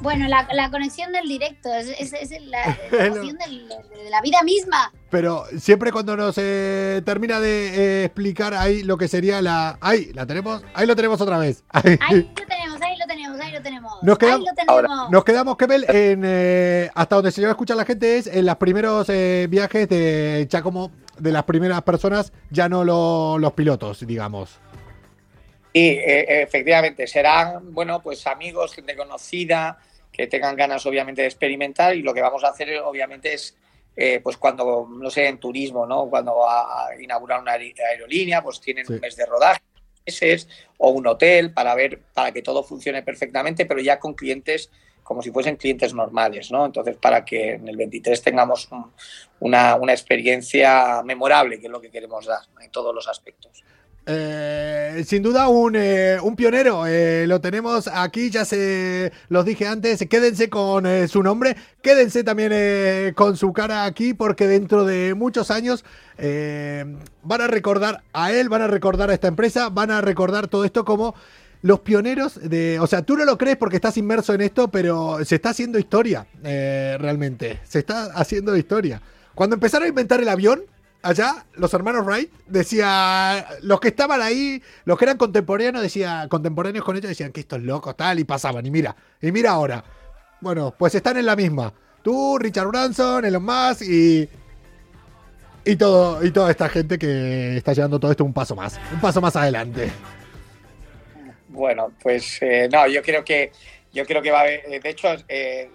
Bueno, 0.00 0.28
la, 0.28 0.46
la 0.52 0.70
conexión 0.70 1.10
del 1.12 1.26
directo, 1.28 1.68
es, 1.74 1.88
es- 1.98 2.12
es 2.12 2.42
la, 2.46 2.78
del- 2.92 3.68
de 3.68 4.10
la 4.10 4.20
vida 4.22 4.42
misma. 4.44 4.92
Pero 5.10 5.44
siempre 5.58 5.90
cuando 5.90 6.16
nos 6.16 6.36
eh, 6.38 7.02
termina 7.04 7.40
de 7.40 8.02
eh, 8.02 8.04
explicar 8.04 8.54
ahí 8.54 8.84
lo 8.84 8.96
que 8.96 9.08
sería 9.08 9.42
la. 9.42 9.76
Ahí, 9.80 10.12
la 10.12 10.24
tenemos. 10.24 10.62
Ahí 10.74 10.86
lo 10.86 10.94
tenemos 10.94 11.20
otra 11.20 11.38
vez. 11.38 11.64
Ahí. 11.70 11.98
Ahí 12.08 12.30
lo 12.38 12.46
tenemos, 12.46 12.80
ahí 12.80 12.96
lo 12.96 13.06
tenemos, 13.06 13.40
ahí 13.40 13.52
lo 13.52 13.62
tenemos. 13.62 13.92
Nos 14.02 14.18
quedamos, 14.18 14.46
ahí 14.48 14.54
lo 14.66 14.76
tenemos. 14.76 15.10
nos 15.10 15.24
quedamos, 15.24 15.56
Kebel, 15.56 15.84
en, 15.88 16.90
hasta 16.94 17.16
donde 17.16 17.32
se 17.32 17.40
llega 17.40 17.50
a 17.50 17.54
escuchar 17.54 17.76
la 17.76 17.84
gente 17.84 18.18
es 18.18 18.26
en 18.28 18.46
los 18.46 18.56
primeros 18.56 19.08
viajes 19.48 19.88
de 19.88 20.46
ya 20.48 20.62
como 20.62 20.92
de 21.18 21.32
las 21.32 21.44
primeras 21.44 21.82
personas, 21.82 22.32
ya 22.50 22.68
no 22.68 22.84
lo- 22.84 23.38
los 23.38 23.52
pilotos, 23.52 24.06
digamos. 24.06 24.58
Sí, 25.74 25.80
eh, 25.90 26.42
efectivamente, 26.42 27.06
serán, 27.06 27.72
bueno, 27.74 28.00
pues 28.02 28.26
amigos, 28.26 28.74
gente 28.74 28.96
conocida, 28.96 29.78
que 30.12 30.26
tengan 30.26 30.56
ganas 30.56 30.84
obviamente 30.86 31.22
de 31.22 31.28
experimentar 31.28 31.94
y 31.94 32.02
lo 32.02 32.12
que 32.14 32.22
vamos 32.22 32.42
a 32.42 32.48
hacer 32.48 32.78
obviamente 32.80 33.34
es, 33.34 33.56
eh, 33.94 34.20
pues 34.22 34.36
cuando, 34.36 34.88
no 34.90 35.10
sé, 35.10 35.28
en 35.28 35.38
turismo, 35.38 35.86
¿no? 35.86 36.08
Cuando 36.08 36.48
a, 36.48 36.88
a 36.88 37.00
inaugurar 37.00 37.40
una 37.40 37.54
aer- 37.56 37.78
aerolínea, 37.80 38.42
pues 38.42 38.60
tienen 38.60 38.86
un 38.88 38.98
mes 39.00 39.14
de 39.16 39.26
rodaje, 39.26 39.60
meses, 40.06 40.48
o 40.78 40.90
un 40.90 41.06
hotel 41.06 41.52
para 41.52 41.74
ver, 41.74 42.00
para 42.14 42.32
que 42.32 42.42
todo 42.42 42.62
funcione 42.64 43.02
perfectamente, 43.02 43.66
pero 43.66 43.80
ya 43.80 44.00
con 44.00 44.14
clientes 44.14 44.70
como 45.08 45.22
si 45.22 45.30
fuesen 45.30 45.56
clientes 45.56 45.94
normales, 45.94 46.50
¿no? 46.50 46.66
Entonces, 46.66 46.94
para 46.98 47.24
que 47.24 47.54
en 47.54 47.66
el 47.66 47.78
23 47.78 48.20
tengamos 48.22 48.68
un- 48.70 48.92
una, 49.40 49.74
una 49.76 49.92
experiencia 49.92 51.02
memorable, 51.02 51.58
que 51.58 51.64
es 51.66 51.72
lo 51.72 51.80
que 51.80 51.90
queremos 51.90 52.26
dar 52.26 52.40
en 52.60 52.70
todos 52.70 52.94
los 52.94 53.08
aspectos. 53.08 53.64
Eh, 54.10 55.02
sin 55.06 55.22
duda 55.22 55.48
un, 55.48 55.76
eh, 55.76 56.18
un 56.22 56.36
pionero, 56.36 56.86
eh, 56.86 57.26
lo 57.26 57.40
tenemos 57.40 57.88
aquí, 57.88 58.28
ya 58.30 58.44
se 58.44 59.10
los 59.30 59.44
dije 59.46 59.66
antes, 59.66 60.04
quédense 60.10 60.50
con 60.50 61.08
su 61.08 61.22
nombre, 61.22 61.56
quédense 61.82 62.22
también 62.24 63.14
con 63.14 63.36
su 63.38 63.52
cara 63.54 63.84
aquí 63.86 64.12
porque 64.12 64.46
dentro 64.46 64.84
de 64.84 65.14
muchos 65.14 65.50
años 65.50 65.84
van 66.18 67.40
a 67.40 67.46
recordar 67.46 68.02
a 68.12 68.32
él, 68.32 68.48
van 68.50 68.62
a 68.62 68.66
recordar 68.66 69.08
a 69.10 69.14
esta 69.14 69.28
empresa, 69.28 69.68
van 69.70 69.90
a 69.90 70.00
recordar 70.02 70.48
todo 70.48 70.64
esto 70.66 70.84
como 70.84 71.14
los 71.62 71.80
pioneros 71.80 72.38
de, 72.40 72.78
o 72.80 72.86
sea, 72.86 73.02
tú 73.02 73.16
no 73.16 73.24
lo 73.24 73.36
crees 73.36 73.56
porque 73.56 73.76
estás 73.76 73.96
inmerso 73.96 74.34
en 74.34 74.42
esto, 74.42 74.68
pero 74.68 75.24
se 75.24 75.36
está 75.36 75.50
haciendo 75.50 75.78
historia, 75.78 76.26
eh, 76.44 76.96
realmente, 77.00 77.60
se 77.64 77.80
está 77.80 78.04
haciendo 78.14 78.56
historia. 78.56 79.00
Cuando 79.34 79.54
empezaron 79.54 79.86
a 79.86 79.88
inventar 79.88 80.20
el 80.20 80.28
avión, 80.28 80.62
allá, 81.02 81.44
los 81.54 81.72
hermanos 81.74 82.04
Wright, 82.04 82.30
decía, 82.46 83.46
los 83.62 83.80
que 83.80 83.88
estaban 83.88 84.20
ahí, 84.20 84.62
los 84.84 84.98
que 84.98 85.04
eran 85.04 85.16
contemporáneos, 85.16 85.82
decía, 85.82 86.26
contemporáneos 86.28 86.84
con 86.84 86.96
ellos, 86.96 87.08
decían 87.08 87.32
que 87.32 87.40
estos 87.40 87.62
locos, 87.62 87.96
tal, 87.96 88.18
y 88.18 88.24
pasaban, 88.24 88.64
y 88.66 88.70
mira, 88.70 88.94
y 89.20 89.32
mira 89.32 89.52
ahora. 89.52 89.84
Bueno, 90.40 90.74
pues 90.76 90.94
están 90.94 91.16
en 91.16 91.26
la 91.26 91.34
misma. 91.34 91.72
Tú, 92.02 92.38
Richard 92.38 92.68
Branson, 92.68 93.24
Elon 93.24 93.44
Musk 93.44 93.82
y. 93.82 94.28
Y, 95.64 95.76
todo, 95.76 96.24
y 96.24 96.30
toda 96.30 96.50
esta 96.50 96.68
gente 96.68 96.98
que 96.98 97.58
está 97.58 97.74
llevando 97.74 98.00
todo 98.00 98.10
esto 98.10 98.24
un 98.24 98.32
paso 98.32 98.56
más, 98.56 98.80
un 98.92 99.00
paso 99.00 99.20
más 99.20 99.36
adelante. 99.36 99.92
Bueno, 101.58 101.92
pues 102.00 102.40
eh, 102.40 102.68
no, 102.70 102.86
yo 102.86 103.02
creo 103.02 103.24
que 103.24 103.50
yo 103.92 104.06
creo 104.06 104.22
que 104.22 104.30
va 104.30 104.38
a 104.38 104.42
haber, 104.42 104.62
eh, 104.72 104.78
de 104.78 104.90
hecho, 104.90 105.08
eh, 105.28 105.68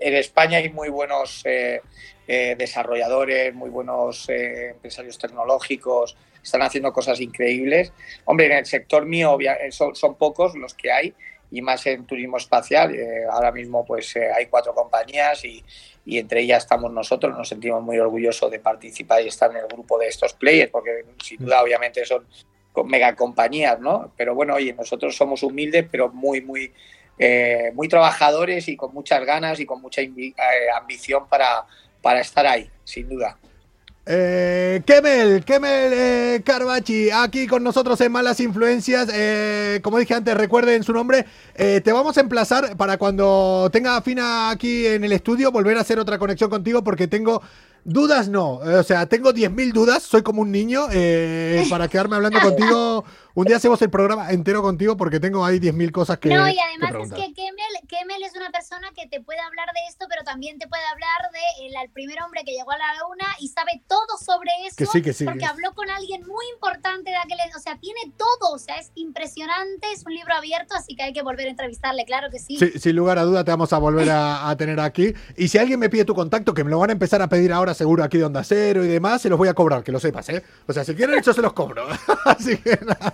en 0.00 0.14
España 0.14 0.56
hay 0.56 0.70
muy 0.70 0.88
buenos 0.88 1.42
eh, 1.44 1.82
eh, 2.26 2.54
desarrolladores, 2.56 3.54
muy 3.54 3.68
buenos 3.68 4.26
empresarios 4.30 5.18
tecnológicos, 5.18 6.16
están 6.42 6.62
haciendo 6.62 6.94
cosas 6.94 7.20
increíbles. 7.20 7.92
Hombre, 8.24 8.46
en 8.46 8.52
el 8.52 8.64
sector 8.64 9.04
mío 9.04 9.36
son, 9.70 9.94
son 9.94 10.14
pocos 10.14 10.54
los 10.54 10.72
que 10.72 10.90
hay 10.90 11.14
y 11.50 11.60
más 11.60 11.84
en 11.86 12.06
turismo 12.06 12.38
espacial. 12.38 12.96
Ahora 13.30 13.52
mismo 13.52 13.84
pues 13.84 14.16
hay 14.16 14.46
cuatro 14.46 14.74
compañías 14.74 15.44
y, 15.44 15.62
y 16.06 16.18
entre 16.18 16.40
ellas 16.40 16.62
estamos 16.62 16.90
nosotros. 16.90 17.36
Nos 17.36 17.48
sentimos 17.48 17.82
muy 17.82 17.98
orgullosos 17.98 18.50
de 18.50 18.60
participar 18.60 19.22
y 19.22 19.28
estar 19.28 19.50
en 19.50 19.58
el 19.58 19.66
grupo 19.66 19.98
de 19.98 20.06
estos 20.08 20.32
players 20.32 20.70
porque 20.70 21.04
sin 21.22 21.38
duda 21.38 21.62
obviamente 21.62 22.02
son 22.06 22.26
con 22.72 22.88
mega 22.88 23.14
compañías, 23.14 23.80
¿no? 23.80 24.12
Pero 24.16 24.34
bueno, 24.34 24.54
oye, 24.54 24.72
nosotros 24.72 25.16
somos 25.16 25.42
humildes, 25.42 25.86
pero 25.90 26.10
muy, 26.10 26.40
muy, 26.40 26.72
eh, 27.18 27.72
muy 27.74 27.88
trabajadores 27.88 28.68
y 28.68 28.76
con 28.76 28.94
muchas 28.94 29.24
ganas 29.24 29.58
y 29.60 29.66
con 29.66 29.80
mucha 29.80 30.00
eh, 30.02 30.34
ambición 30.76 31.28
para, 31.28 31.64
para 32.00 32.20
estar 32.20 32.46
ahí, 32.46 32.70
sin 32.84 33.08
duda. 33.08 33.36
Eh, 34.10 34.80
Kemel, 34.86 35.44
Kemel 35.44 35.92
eh, 35.92 36.42
aquí 37.12 37.46
con 37.46 37.62
nosotros 37.62 38.00
en 38.00 38.10
Malas 38.10 38.40
Influencias. 38.40 39.08
Como 39.82 39.98
dije 39.98 40.14
antes, 40.14 40.34
recuerden 40.34 40.82
su 40.82 40.94
nombre. 40.94 41.26
Te 41.54 41.92
vamos 41.92 42.16
a 42.16 42.20
emplazar 42.20 42.74
para 42.76 42.96
cuando 42.96 43.68
tenga 43.70 44.00
Fina 44.00 44.48
aquí 44.48 44.86
en 44.86 45.04
el 45.04 45.12
estudio, 45.12 45.52
volver 45.52 45.76
a 45.76 45.82
hacer 45.82 45.98
otra 45.98 46.18
conexión 46.18 46.48
contigo 46.48 46.82
porque 46.82 47.06
tengo 47.06 47.42
dudas, 47.88 48.28
no. 48.28 48.56
O 48.56 48.82
sea, 48.82 49.06
tengo 49.06 49.32
10.000 49.32 49.72
dudas, 49.72 50.02
soy 50.02 50.22
como 50.22 50.42
un 50.42 50.52
niño, 50.52 50.86
eh, 50.92 51.66
para 51.70 51.88
quedarme 51.88 52.16
hablando 52.16 52.40
contigo 52.42 53.04
Un 53.38 53.44
día 53.44 53.56
hacemos 53.56 53.80
el 53.82 53.90
programa 53.90 54.32
entero 54.32 54.62
contigo 54.62 54.96
porque 54.96 55.20
tengo 55.20 55.44
ahí 55.44 55.60
10.000 55.60 55.92
cosas 55.92 56.18
que. 56.18 56.28
no, 56.28 56.48
y 56.48 56.54
que 56.54 56.60
además 56.60 56.90
es 57.06 57.12
que 57.12 57.34
Kemel, 57.34 57.72
Kemel 57.86 58.22
es 58.24 58.34
una 58.34 58.50
persona 58.50 58.88
que 58.96 59.06
te 59.06 59.20
puede 59.20 59.38
hablar 59.38 59.68
de 59.72 59.80
esto, 59.88 60.06
pero 60.08 60.24
también 60.24 60.58
te 60.58 60.66
puede 60.66 60.82
hablar 60.86 61.30
de 61.32 61.66
el, 61.68 61.72
el 61.84 61.88
primer 61.90 62.20
hombre 62.22 62.42
que 62.44 62.50
llegó 62.50 62.72
a 62.72 62.78
la 62.78 62.94
luna 63.06 63.26
y 63.38 63.46
sabe 63.46 63.80
todo 63.86 64.18
sobre 64.18 64.50
eso. 64.66 64.74
Que 64.76 64.86
sí, 64.86 65.02
que 65.02 65.12
sí, 65.12 65.24
Porque 65.24 65.38
que- 65.38 65.46
habló 65.46 65.72
con 65.74 65.88
alguien 65.88 66.26
muy 66.26 66.46
importante 66.52 67.10
de 67.10 67.16
aquel. 67.16 67.38
O 67.56 67.60
sea, 67.60 67.78
tiene 67.78 68.00
todo. 68.16 68.54
O 68.54 68.58
sea, 68.58 68.74
es 68.76 68.90
impresionante. 68.96 69.92
Es 69.92 70.04
un 70.04 70.14
libro 70.14 70.34
abierto, 70.34 70.74
así 70.74 70.96
que 70.96 71.04
hay 71.04 71.12
que 71.12 71.22
volver 71.22 71.46
a 71.46 71.50
entrevistarle, 71.50 72.04
claro 72.06 72.30
que 72.30 72.40
sí. 72.40 72.56
Sí, 72.58 72.72
sin 72.80 72.96
lugar 72.96 73.18
a 73.18 73.22
duda 73.22 73.44
te 73.44 73.52
vamos 73.52 73.72
a 73.72 73.78
volver 73.78 74.10
a, 74.10 74.48
a 74.50 74.56
tener 74.56 74.80
aquí. 74.80 75.14
Y 75.36 75.46
si 75.46 75.58
alguien 75.58 75.78
me 75.78 75.88
pide 75.88 76.04
tu 76.04 76.14
contacto, 76.16 76.54
que 76.54 76.64
me 76.64 76.70
lo 76.70 76.80
van 76.80 76.90
a 76.90 76.92
empezar 76.94 77.22
a 77.22 77.28
pedir 77.28 77.52
ahora 77.52 77.72
seguro 77.74 78.02
aquí 78.02 78.18
de 78.18 78.24
Onda 78.24 78.42
Cero 78.42 78.84
y 78.84 78.88
demás, 78.88 79.22
se 79.22 79.28
los 79.28 79.38
voy 79.38 79.48
a 79.48 79.54
cobrar, 79.54 79.84
que 79.84 79.92
lo 79.92 80.00
sepas, 80.00 80.28
¿eh? 80.30 80.42
O 80.66 80.72
sea, 80.72 80.84
si 80.84 80.96
quieren, 80.96 81.22
yo 81.22 81.32
se 81.32 81.40
los 81.42 81.52
cobro. 81.52 81.86
Así 82.24 82.56
que 82.56 82.76
nada. 82.84 83.12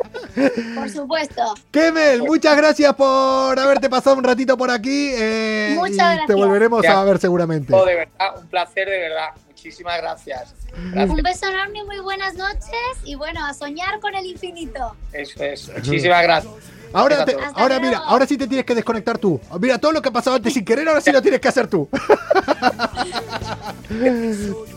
Por 0.75 0.91
supuesto. 0.91 1.55
Kemel, 1.71 2.23
muchas 2.23 2.57
gracias 2.57 2.95
por 2.95 3.59
haberte 3.59 3.89
pasado 3.91 4.17
un 4.17 4.25
ratito 4.25 4.57
por 4.57 4.71
aquí. 4.71 5.11
eh, 5.15 5.75
Muchas 5.77 5.93
y 5.95 5.97
gracias. 5.97 6.27
te 6.27 6.35
volveremos 6.35 6.83
Ya. 6.83 7.01
a 7.01 7.05
ver 7.05 7.19
seguramente. 7.19 7.73
Oh, 7.75 7.85
de 7.85 7.95
verdad, 7.95 8.39
un 8.41 8.47
placer, 8.49 8.89
de 8.89 8.99
verdad. 8.99 9.29
Muchísimas 9.49 9.97
gracias. 9.99 10.55
Gracias. 10.93 11.11
Un 11.11 11.17
beso 11.23 11.47
enorme 11.49 11.79
y 11.79 11.85
muy 11.85 12.01
buenas 12.01 12.35
noches. 12.35 12.71
Y 13.05 13.15
bueno, 13.15 13.45
a 13.47 13.55
soñar 13.55 13.99
con 14.01 14.15
el 14.15 14.27
infinito. 14.27 14.95
Eso 15.13 15.43
es. 15.43 15.71
Muchísimas 15.75 16.23
gracias. 16.23 16.53
Ahora, 16.93 17.25
te- 17.25 17.37
ahora 17.55 17.81
mira, 17.81 17.99
ahora 17.99 18.25
sí 18.27 18.37
te 18.39 18.47
tienes 18.47 18.65
que 18.65 18.75
desconectar 18.75 19.19
tú. 19.19 19.41
Mira, 19.59 19.79
todo 19.79 19.91
lo 19.91 20.01
que 20.01 20.11
ha 20.11 20.13
pasado 20.13 20.37
antes 20.37 20.53
sin 20.55 20.65
querer, 20.65 20.87
ahora 20.89 21.01
sí 21.01 21.11
lo 21.11 21.21
tienes 21.23 21.41
que 21.41 21.49
hacer 21.49 21.67
tú. 21.67 21.89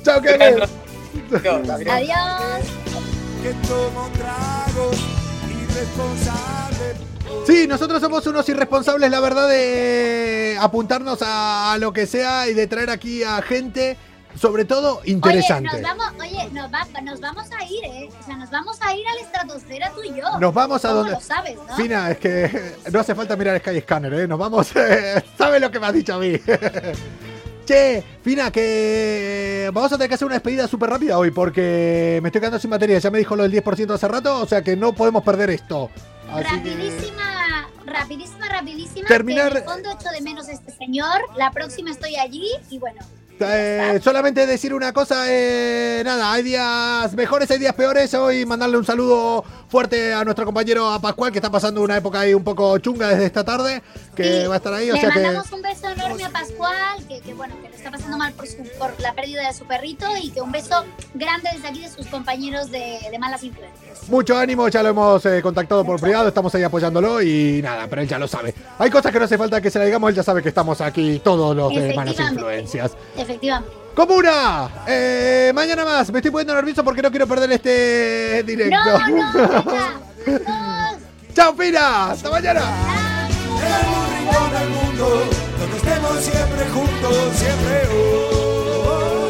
Chao, 0.04 0.22
Kemel. 0.22 0.64
Adiós. 1.34 2.66
Que 3.44 3.54
tomo 3.68 4.10
tragos. 4.18 4.98
Sí, 7.46 7.66
nosotros 7.68 8.02
somos 8.02 8.26
unos 8.28 8.48
irresponsables, 8.50 9.10
la 9.10 9.20
verdad, 9.20 9.48
de 9.48 10.58
apuntarnos 10.60 11.20
a, 11.22 11.78
lo 11.80 11.94
que 11.94 12.06
sea 12.06 12.48
y 12.48 12.54
de 12.54 12.68
traer 12.68 12.90
aquí 12.90 13.24
a 13.24 13.42
gente, 13.42 13.96
sobre 14.38 14.66
todo 14.66 15.02
interesante. 15.06 15.70
Oye, 15.72 15.82
nos 15.82 15.98
vamos, 15.98 16.14
oye, 16.22 16.50
nos, 16.52 16.74
va- 16.74 17.02
nos 17.02 17.22
vamos 17.22 17.46
a 17.58 17.64
ir, 17.64 17.84
¿eh? 17.86 18.10
O 18.22 18.26
sea, 18.26 18.36
nos 18.36 18.50
vamos 18.52 18.78
a 18.82 18.94
ir 18.94 19.08
a 19.08 19.16
la 19.16 19.22
estratosfera 19.22 19.92
tú 19.96 20.04
y 20.04 20.10
yo. 20.20 20.40
Nos 20.40 20.54
vamos 20.54 20.84
a 20.84 20.90
¿Cómo 20.90 21.00
donde. 21.00 21.14
lo 21.14 21.22
sabes, 21.22 21.56
¿no? 21.68 21.76
Fina, 21.76 22.12
es 22.12 22.18
que 22.18 22.76
no 22.92 23.00
hace 23.00 23.16
falta 23.16 23.36
mirar 23.38 23.60
Sky 23.60 23.80
Scanner, 23.82 24.14
¿eh? 24.14 24.28
Nos 24.28 24.40
vamos. 24.40 24.68
¿Sabes 25.38 25.62
lo 25.62 25.72
que 25.72 25.80
me 25.80 25.88
has 25.88 25.94
dicho 25.94 26.16
a 26.16 26.20
mí? 26.20 26.34
che, 27.68 28.04
Fina, 28.24 28.50
que 28.52 29.70
vamos 29.74 29.92
a 29.92 29.96
tener 29.98 30.08
que 30.10 30.16
hacer 30.16 30.26
una 30.26 30.36
despedida 30.36 30.68
súper 30.68 30.90
rápida 30.90 31.18
hoy 31.20 31.32
porque 31.32 32.20
me 32.24 32.30
estoy 32.30 32.40
quedando 32.42 32.60
sin 32.60 32.70
batería. 32.72 32.98
Ya 33.00 33.12
me 33.12 33.20
dijo 33.20 33.36
lo 33.36 33.44
del 33.44 33.52
10% 33.52 33.94
hace 33.94 34.08
rato, 34.08 34.42
o 34.42 34.46
sea 34.48 34.62
que 34.62 34.76
no 34.76 34.94
podemos 34.94 35.24
perder 35.24 35.50
esto. 35.52 35.90
Así 36.32 36.44
que- 36.62 36.70
Rapidísima, 36.72 37.68
rapidísima, 37.86 38.50
rapidísima. 38.50 39.08
Terminar- 39.08 39.52
que 39.52 39.58
en 39.60 39.64
el 39.64 39.70
fondo 39.70 39.90
echo 39.92 40.10
de 40.10 40.22
menos 40.22 40.48
a 40.48 40.52
este 40.54 40.72
señor. 40.72 41.22
La 41.38 41.52
próxima 41.52 41.92
estoy 41.92 42.16
allí 42.16 42.48
y 42.70 42.80
bueno. 42.80 43.00
Eh, 43.40 44.00
solamente 44.04 44.46
decir 44.48 44.74
una 44.74 44.92
cosa, 44.94 45.26
eh, 45.28 46.02
nada, 46.04 46.32
hay 46.32 46.44
días 46.44 47.14
mejores, 47.14 47.50
hay 47.52 47.60
días 47.60 47.74
peores. 47.76 48.14
Hoy 48.14 48.46
mandarle 48.46 48.78
un 48.78 48.86
saludo 48.86 49.44
fuerte 49.70 50.14
a 50.14 50.24
nuestro 50.24 50.46
compañero 50.46 50.90
a 50.90 51.00
Pascual, 51.00 51.32
que 51.32 51.38
está 51.38 51.52
pasando 51.52 51.82
una 51.82 51.98
época 51.98 52.22
ahí 52.22 52.34
un 52.34 52.44
poco 52.44 52.78
chunga 52.80 53.10
desde 53.10 53.26
esta 53.26 53.44
tarde, 53.44 53.82
que 54.16 54.42
Sí, 54.42 54.48
va 54.48 54.56
a 54.56 54.58
estar 54.58 54.74
ahí. 54.74 54.90
O 54.90 54.94
Le 54.94 55.02
sea 55.02 55.12
que 55.12 55.20
mandamos 55.20 55.52
un 55.52 55.62
beso 55.62 55.90
enorme 55.90 56.24
a 56.24 56.30
Pascual, 56.30 57.08
que, 57.08 57.20
que, 57.22 57.34
bueno, 57.34 57.56
que 57.62 57.70
le 57.70 57.76
está 57.76 57.92
pasando 57.92 58.18
mal 58.18 58.34
por, 58.34 58.48
su, 58.48 58.58
por 58.80 59.00
la 59.00 59.14
pérdida 59.14 59.48
de 59.48 59.54
su 59.54 59.66
perrito 59.66 60.06
y 60.22 60.32
que 60.32 60.42
un 60.42 60.52
beso 60.52 60.86
grande 61.14 61.50
desde 61.54 61.68
aquí 61.68 61.82
de 61.82 61.90
sus 61.90 62.08
compañeros 62.08 62.72
de, 62.72 63.00
de 63.12 63.20
malas 63.20 63.44
influencias. 63.44 64.08
mucho 64.10 64.38
ánimo, 64.38 64.68
ya 64.70 64.82
lo 64.82 64.90
hemos 64.90 65.26
eh, 65.26 65.42
contactado 65.42 65.84
por 65.86 66.00
privado, 66.00 66.28
estamos 66.30 66.54
ahí 66.56 66.64
apoyándolo 66.64 67.22
y 67.22 67.62
nada, 67.62 67.88
pero 67.90 68.02
él 68.02 68.08
ya 68.08 68.18
lo 68.18 68.28
sabe. 68.28 68.54
Hay 68.80 68.90
cosas 68.90 69.12
que 69.12 69.20
no 69.20 69.26
hace 69.26 69.38
falta 69.38 69.62
que 69.62 69.70
se 69.70 69.80
la 69.80 69.86
digamos, 69.86 70.10
él 70.10 70.16
ya 70.16 70.24
sabe 70.24 70.42
que 70.42 70.50
estamos 70.50 70.82
aquí 70.82 71.22
todos 71.24 71.56
los 71.56 71.74
de 71.74 71.94
malas 71.94 72.20
influencias. 72.20 72.92
Efectivamente. 73.28 73.76
Comuna, 73.94 74.70
eh, 74.88 75.52
mañana 75.54 75.84
más, 75.84 76.10
me 76.12 76.20
estoy 76.20 76.32
poniendo 76.32 76.54
nervioso 76.54 76.82
porque 76.84 77.02
no 77.02 77.10
quiero 77.10 77.28
perder 77.28 77.52
este 77.52 78.44
directo. 78.44 78.78
No, 78.78 79.10
no. 79.10 79.68
Chao, 81.36 81.54
Fina, 81.56 82.12
hasta 82.12 82.30
mañana. 82.30 82.62
En 83.60 83.74
algún 83.74 84.06
rincón 84.18 84.52
del 84.54 84.70
mundo, 84.70 85.24
donde 85.60 85.78
estemos 85.78 86.24
siempre 86.24 86.70
juntos, 86.70 87.36
siempre. 87.36 87.82
oh, 87.92 88.86
oh, 88.86 89.30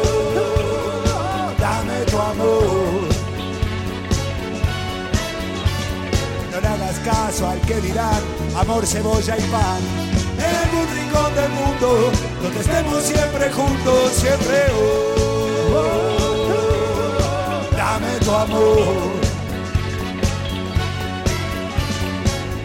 oh, 1.16 1.52
dame 1.58 2.04
tu 2.04 2.18
amor. 2.18 3.08
No 6.52 6.60
le 6.60 6.68
hagas 6.68 6.98
caso 7.00 7.48
al 7.48 7.60
que 7.62 7.80
dirán 7.80 8.22
amor, 8.56 8.86
cebolla 8.86 9.36
y 9.36 9.42
pan. 9.50 10.27
En 10.38 10.54
algún 10.64 10.86
rincón 10.94 11.34
del 11.34 11.50
mundo, 11.50 12.12
donde 12.42 12.60
estemos 12.60 13.02
siempre 13.02 13.50
juntos, 13.50 14.12
siempre. 14.12 14.66
oh, 14.74 15.98
dame 17.76 18.18
tu 18.24 18.30
amor. 18.32 19.18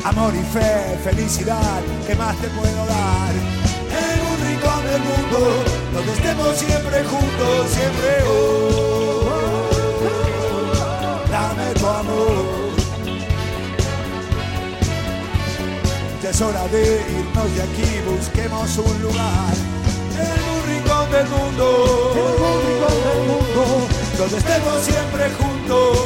Amor 0.06 0.34
y 0.36 0.44
fe, 0.54 0.98
felicidad, 1.04 1.82
¿qué 2.06 2.14
más 2.16 2.36
te 2.38 2.48
puedo 2.50 2.86
dar? 2.86 3.34
En 4.04 4.20
un 4.32 4.38
rincón 4.48 4.84
del 4.86 5.02
mundo, 5.02 5.40
donde 5.94 6.12
estemos 6.14 6.58
siempre 6.58 7.04
juntos, 7.06 7.70
siempre. 7.70 8.24
oh, 8.28 9.24
dame 11.32 11.74
tu 11.80 11.88
amor. 11.88 12.43
Es 16.24 16.40
hora 16.40 16.66
de 16.70 17.02
irnos 17.12 17.54
de 17.54 17.62
aquí, 17.62 18.00
busquemos 18.10 18.78
un 18.78 19.02
lugar. 19.02 19.54
En 20.18 20.26
algún 20.26 20.64
rincón 20.68 21.12
del 21.12 21.28
mundo, 21.28 22.14
en 22.16 22.62
rincón 22.66 22.98
del 23.04 23.28
mundo, 23.28 23.88
donde 24.18 24.38
estemos 24.38 24.82
siempre 24.84 25.30
juntos. 25.32 26.04